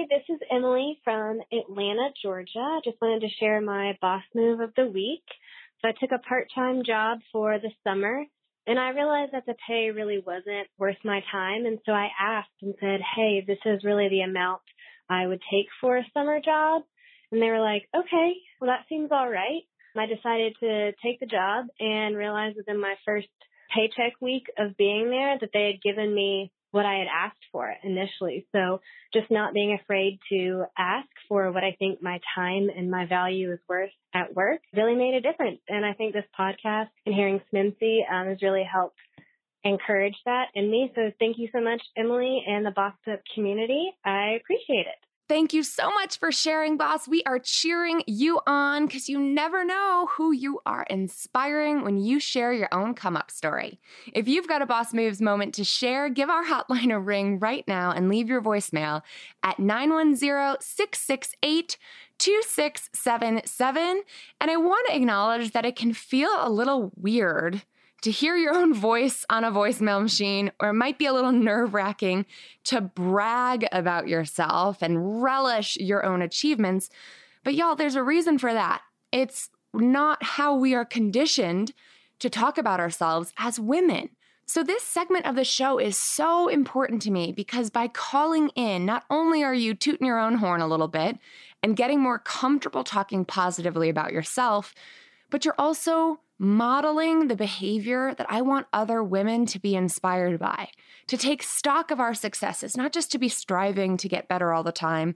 This 0.09 0.23
is 0.27 0.39
Emily 0.49 0.99
from 1.03 1.39
Atlanta, 1.53 2.09
Georgia. 2.19 2.79
Just 2.83 2.99
wanted 2.99 3.21
to 3.21 3.35
share 3.39 3.61
my 3.61 3.95
boss 4.01 4.23
move 4.33 4.59
of 4.59 4.73
the 4.75 4.87
week. 4.87 5.21
So 5.79 5.87
I 5.87 5.91
took 5.91 6.09
a 6.11 6.27
part-time 6.27 6.81
job 6.83 7.19
for 7.31 7.59
the 7.59 7.69
summer 7.83 8.23
and 8.65 8.79
I 8.79 8.89
realized 8.89 9.33
that 9.33 9.45
the 9.45 9.53
pay 9.67 9.91
really 9.91 10.17
wasn't 10.17 10.67
worth 10.79 10.97
my 11.05 11.21
time. 11.31 11.67
And 11.67 11.77
so 11.85 11.91
I 11.91 12.07
asked 12.19 12.49
and 12.63 12.73
said, 12.79 13.01
Hey, 13.15 13.43
this 13.45 13.59
is 13.67 13.83
really 13.83 14.09
the 14.09 14.21
amount 14.21 14.61
I 15.07 15.27
would 15.27 15.41
take 15.51 15.67
for 15.79 15.97
a 15.97 16.07
summer 16.11 16.39
job. 16.43 16.81
And 17.31 17.39
they 17.39 17.51
were 17.51 17.61
like, 17.61 17.87
okay, 17.95 18.33
well, 18.59 18.71
that 18.71 18.89
seems 18.89 19.11
all 19.11 19.29
right. 19.29 19.61
I 19.95 20.07
decided 20.07 20.55
to 20.59 20.91
take 21.03 21.19
the 21.19 21.27
job 21.27 21.67
and 21.79 22.17
realized 22.17 22.57
within 22.57 22.81
my 22.81 22.95
first 23.05 23.27
paycheck 23.75 24.13
week 24.19 24.47
of 24.57 24.75
being 24.75 25.11
there 25.11 25.37
that 25.39 25.51
they 25.53 25.67
had 25.67 25.83
given 25.83 26.15
me 26.15 26.51
what 26.71 26.85
I 26.85 26.99
had 26.99 27.07
asked 27.07 27.43
for 27.51 27.73
initially. 27.83 28.45
So 28.51 28.81
just 29.13 29.31
not 29.31 29.53
being 29.53 29.77
afraid 29.81 30.19
to 30.31 30.65
ask 30.77 31.07
for 31.27 31.51
what 31.51 31.63
I 31.63 31.75
think 31.79 32.01
my 32.01 32.19
time 32.35 32.69
and 32.75 32.91
my 32.91 33.05
value 33.05 33.51
is 33.51 33.59
worth 33.67 33.91
at 34.13 34.35
work 34.35 34.61
really 34.75 34.95
made 34.95 35.15
a 35.15 35.21
difference. 35.21 35.61
And 35.67 35.85
I 35.85 35.93
think 35.93 36.13
this 36.13 36.25
podcast 36.39 36.89
and 37.05 37.15
hearing 37.15 37.41
Smincy 37.53 37.99
um, 38.11 38.27
has 38.27 38.41
really 38.41 38.67
helped 38.71 38.97
encourage 39.63 40.15
that 40.25 40.45
in 40.55 40.69
me. 40.69 40.91
So 40.95 41.11
thank 41.19 41.37
you 41.37 41.49
so 41.51 41.61
much, 41.61 41.81
Emilie 41.97 42.43
and 42.47 42.65
the 42.65 42.71
Bossed 42.71 43.07
Up 43.11 43.19
community. 43.35 43.91
I 44.05 44.37
appreciate 44.41 44.87
it. 44.87 45.08
Thank 45.29 45.53
you 45.53 45.61
so 45.61 45.91
much 45.91 46.17
for 46.17 46.31
sharing, 46.31 46.75
boss. 46.75 47.07
We 47.07 47.21
are 47.27 47.37
cheering 47.37 48.01
you 48.07 48.39
on 48.47 48.87
because 48.87 49.07
you 49.07 49.19
never 49.19 49.63
know 49.63 50.09
who 50.17 50.31
you 50.31 50.59
are 50.65 50.87
inspiring 50.89 51.83
when 51.83 51.99
you 51.99 52.19
share 52.19 52.51
your 52.51 52.67
own 52.71 52.95
come 52.95 53.15
up 53.15 53.29
story. 53.29 53.79
If 54.11 54.27
you've 54.27 54.47
got 54.47 54.63
a 54.63 54.65
Boss 54.65 54.91
Moves 54.91 55.21
moment 55.21 55.53
to 55.53 55.63
share, 55.63 56.09
give 56.09 56.31
our 56.31 56.43
hotline 56.45 56.91
a 56.91 56.99
ring 56.99 57.37
right 57.37 57.63
now 57.67 57.91
and 57.91 58.09
leave 58.09 58.27
your 58.27 58.41
voicemail 58.41 59.03
at 59.43 59.59
910 59.59 60.57
668 60.61 61.77
2677. 62.17 64.01
And 64.41 64.49
I 64.51 64.57
want 64.57 64.87
to 64.87 64.95
acknowledge 64.95 65.51
that 65.51 65.63
it 65.63 65.75
can 65.75 65.93
feel 65.93 66.31
a 66.39 66.49
little 66.49 66.91
weird 66.95 67.61
to 68.01 68.11
hear 68.11 68.35
your 68.35 68.55
own 68.55 68.73
voice 68.73 69.25
on 69.29 69.43
a 69.43 69.51
voicemail 69.51 70.01
machine, 70.01 70.51
or 70.59 70.69
it 70.69 70.73
might 70.73 70.97
be 70.97 71.05
a 71.05 71.13
little 71.13 71.31
nerve 71.31 71.73
wracking 71.73 72.25
to 72.65 72.81
brag 72.81 73.67
about 73.71 74.07
yourself 74.07 74.81
and 74.81 75.21
relish 75.21 75.75
your 75.77 76.05
own 76.05 76.21
achievements. 76.21 76.89
But 77.43 77.55
y'all, 77.55 77.75
there's 77.75 77.95
a 77.95 78.03
reason 78.03 78.37
for 78.37 78.53
that. 78.53 78.81
It's 79.11 79.49
not 79.73 80.23
how 80.23 80.55
we 80.55 80.73
are 80.73 80.85
conditioned 80.85 81.73
to 82.19 82.29
talk 82.29 82.57
about 82.57 82.79
ourselves 82.79 83.33
as 83.37 83.59
women. 83.59 84.09
So, 84.45 84.63
this 84.63 84.81
segment 84.81 85.27
of 85.27 85.35
the 85.35 85.43
show 85.43 85.77
is 85.77 85.95
so 85.95 86.47
important 86.47 87.03
to 87.03 87.11
me 87.11 87.31
because 87.31 87.69
by 87.69 87.87
calling 87.87 88.49
in, 88.55 88.83
not 88.83 89.03
only 89.11 89.43
are 89.43 89.53
you 89.53 89.75
tooting 89.75 90.07
your 90.07 90.17
own 90.17 90.35
horn 90.35 90.61
a 90.61 90.67
little 90.67 90.87
bit 90.87 91.19
and 91.61 91.75
getting 91.75 91.99
more 91.99 92.17
comfortable 92.17 92.83
talking 92.83 93.25
positively 93.25 93.89
about 93.89 94.11
yourself, 94.11 94.73
but 95.29 95.45
you're 95.45 95.55
also 95.59 96.19
modeling 96.39 97.27
the 97.27 97.35
behavior 97.35 98.15
that 98.15 98.25
I 98.29 98.41
want 98.41 98.67
other 98.71 99.03
women 99.03 99.45
to 99.47 99.59
be 99.59 99.75
inspired 99.75 100.39
by, 100.39 100.69
to 101.07 101.17
take 101.17 101.43
stock 101.43 101.91
of 101.91 101.99
our 101.99 102.13
successes, 102.13 102.77
not 102.77 102.93
just 102.93 103.11
to 103.11 103.19
be 103.19 103.29
striving 103.29 103.97
to 103.97 104.07
get 104.07 104.29
better 104.29 104.53
all 104.53 104.63
the 104.63 104.71
time, 104.71 105.15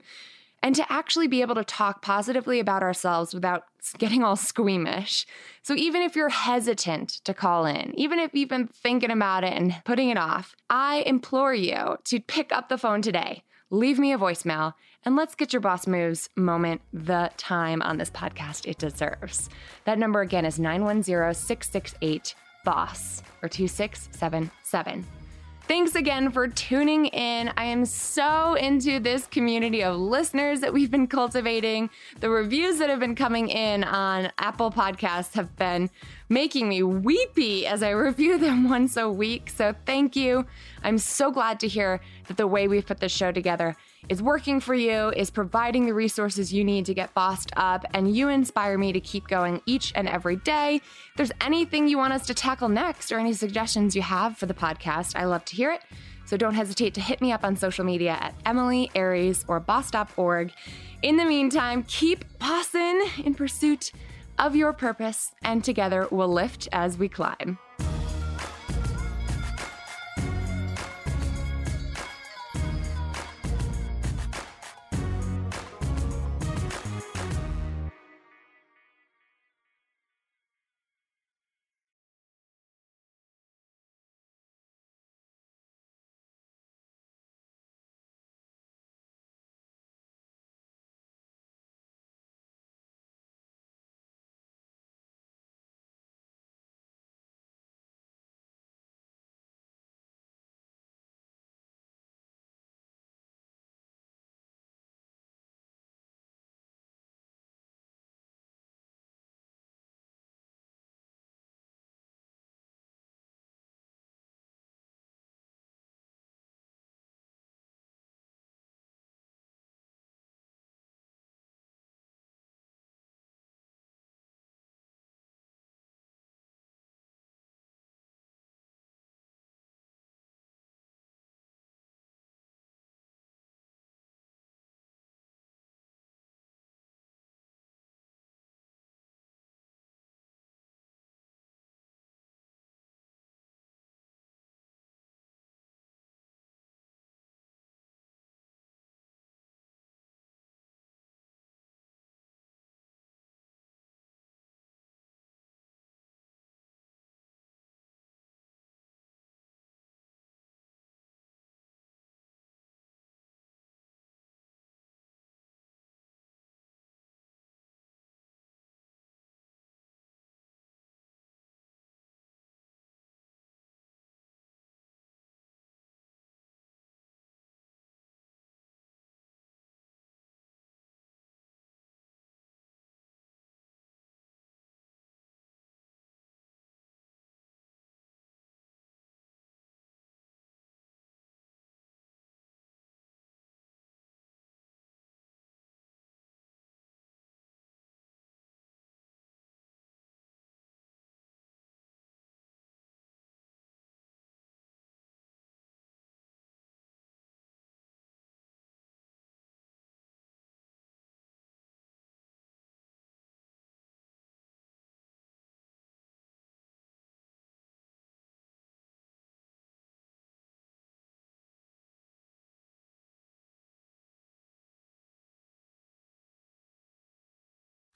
and 0.62 0.74
to 0.76 0.92
actually 0.92 1.26
be 1.26 1.40
able 1.40 1.54
to 1.54 1.64
talk 1.64 2.02
positively 2.02 2.60
about 2.60 2.82
ourselves 2.82 3.34
without 3.34 3.64
getting 3.98 4.22
all 4.22 4.36
squeamish. 4.36 5.26
So, 5.62 5.74
even 5.74 6.02
if 6.02 6.14
you're 6.14 6.28
hesitant 6.28 7.20
to 7.24 7.34
call 7.34 7.66
in, 7.66 7.92
even 7.98 8.18
if 8.18 8.34
you've 8.34 8.48
been 8.48 8.68
thinking 8.68 9.10
about 9.10 9.44
it 9.44 9.52
and 9.52 9.74
putting 9.84 10.10
it 10.10 10.18
off, 10.18 10.54
I 10.70 11.02
implore 11.06 11.54
you 11.54 11.96
to 12.04 12.20
pick 12.20 12.52
up 12.52 12.68
the 12.68 12.78
phone 12.78 13.02
today 13.02 13.42
leave 13.74 13.98
me 13.98 14.12
a 14.12 14.18
voicemail, 14.18 14.74
and 15.04 15.16
let's 15.16 15.34
get 15.34 15.52
your 15.52 15.60
boss 15.60 15.86
moves 15.86 16.30
moment 16.36 16.80
the 16.92 17.30
time 17.36 17.82
on 17.82 17.98
this 17.98 18.10
podcast 18.10 18.66
it 18.66 18.78
deserves. 18.78 19.48
That 19.84 19.98
number 19.98 20.20
again 20.20 20.44
is 20.44 20.58
910 20.58 21.34
668 21.34 22.34
BOSS 22.64 23.22
or 23.42 23.48
2677. 23.48 25.06
Thanks 25.66 25.94
again 25.94 26.30
for 26.30 26.46
tuning 26.46 27.06
in. 27.06 27.50
I 27.56 27.64
am 27.64 27.86
so 27.86 28.52
into 28.52 29.00
this 29.00 29.26
community 29.26 29.82
of 29.82 29.96
listeners 29.96 30.60
that 30.60 30.74
we've 30.74 30.90
been 30.90 31.06
cultivating. 31.06 31.88
The 32.20 32.28
reviews 32.28 32.78
that 32.78 32.90
have 32.90 33.00
been 33.00 33.14
coming 33.14 33.48
in 33.48 33.82
on 33.82 34.30
Apple 34.36 34.70
Podcasts 34.70 35.32
have 35.32 35.56
been 35.56 35.88
making 36.28 36.68
me 36.68 36.82
weepy 36.82 37.66
as 37.66 37.82
I 37.82 37.90
review 37.90 38.36
them 38.46 38.68
once 38.68 38.98
a 38.98 39.08
week. 39.08 39.48
So 39.48 39.74
thank 39.86 40.16
you. 40.16 40.44
I'm 40.82 40.98
so 40.98 41.30
glad 41.30 41.60
to 41.60 41.68
hear 41.68 42.02
that 42.28 42.36
the 42.36 42.46
way 42.46 42.68
we've 42.68 42.84
put 42.84 43.00
this 43.00 43.12
show 43.12 43.32
together 43.32 43.74
is 44.08 44.22
working 44.22 44.60
for 44.60 44.74
you, 44.74 45.10
is 45.10 45.30
providing 45.30 45.86
the 45.86 45.94
resources 45.94 46.52
you 46.52 46.64
need 46.64 46.86
to 46.86 46.94
get 46.94 47.14
bossed 47.14 47.50
up, 47.56 47.84
and 47.94 48.14
you 48.14 48.28
inspire 48.28 48.76
me 48.78 48.92
to 48.92 49.00
keep 49.00 49.28
going 49.28 49.60
each 49.66 49.92
and 49.94 50.08
every 50.08 50.36
day. 50.36 50.76
If 50.76 51.16
there's 51.16 51.32
anything 51.40 51.88
you 51.88 51.98
want 51.98 52.12
us 52.12 52.26
to 52.26 52.34
tackle 52.34 52.68
next 52.68 53.12
or 53.12 53.18
any 53.18 53.32
suggestions 53.32 53.96
you 53.96 54.02
have 54.02 54.36
for 54.36 54.46
the 54.46 54.54
podcast, 54.54 55.16
I 55.16 55.24
love 55.24 55.44
to 55.46 55.56
hear 55.56 55.72
it. 55.72 55.82
So 56.26 56.36
don't 56.36 56.54
hesitate 56.54 56.94
to 56.94 57.00
hit 57.00 57.20
me 57.20 57.32
up 57.32 57.44
on 57.44 57.56
social 57.56 57.84
media 57.84 58.12
at 58.12 58.34
Emilie 58.46 58.90
Aries 58.94 59.44
or 59.48 59.60
boss.org. 59.60 60.52
In 61.02 61.16
the 61.16 61.24
meantime, 61.24 61.84
keep 61.86 62.24
bossing 62.38 63.02
in 63.24 63.34
pursuit 63.34 63.92
of 64.38 64.56
your 64.56 64.72
purpose, 64.72 65.32
and 65.42 65.62
together 65.62 66.08
we'll 66.10 66.32
lift 66.32 66.68
as 66.72 66.98
we 66.98 67.08
climb. 67.08 67.58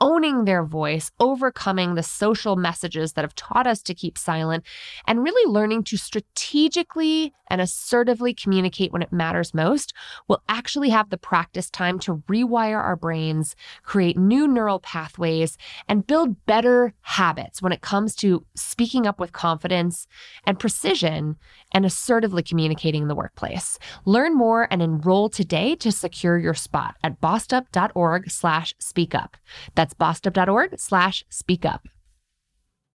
owning 0.00 0.44
their 0.44 0.64
voice, 0.64 1.10
overcoming 1.20 1.94
the 1.94 2.02
social 2.02 2.56
messages 2.56 3.12
that 3.12 3.24
have 3.24 3.34
taught 3.34 3.66
us 3.66 3.82
to 3.82 3.94
keep 3.94 4.18
silent, 4.18 4.64
and 5.06 5.22
really 5.22 5.50
learning 5.50 5.84
to 5.84 5.96
strategically 5.96 7.32
and 7.48 7.60
assertively 7.60 8.32
communicate 8.32 8.92
when 8.92 9.02
it 9.02 9.12
matters 9.12 9.54
most, 9.54 9.92
will 10.28 10.42
actually 10.48 10.88
have 10.88 11.10
the 11.10 11.18
practice 11.18 11.68
time 11.70 11.98
to 11.98 12.22
rewire 12.28 12.78
our 12.78 12.96
brains, 12.96 13.54
create 13.82 14.16
new 14.16 14.48
neural 14.48 14.80
pathways, 14.80 15.56
and 15.88 16.06
build 16.06 16.44
better 16.46 16.94
habits 17.02 17.60
when 17.60 17.72
it 17.72 17.82
comes 17.82 18.14
to 18.14 18.44
speaking 18.54 19.06
up 19.06 19.20
with 19.20 19.32
confidence 19.32 20.06
and 20.46 20.58
precision 20.58 21.36
and 21.74 21.84
assertively 21.84 22.42
communicating 22.42 23.02
in 23.02 23.08
the 23.08 23.14
workplace. 23.14 23.78
Learn 24.04 24.34
more 24.34 24.68
and 24.70 24.80
enroll 24.80 25.28
today 25.28 25.74
to 25.76 25.92
secure 25.92 26.38
your 26.38 26.54
spot 26.54 26.96
at 27.02 27.20
bossedup.org 27.20 28.30
slash 28.30 28.74
speak 28.78 29.14
up. 29.14 29.36
That's 29.74 29.92
bossedup.org 29.94 30.78
slash 30.78 31.24
speak 31.28 31.64
up. 31.66 31.88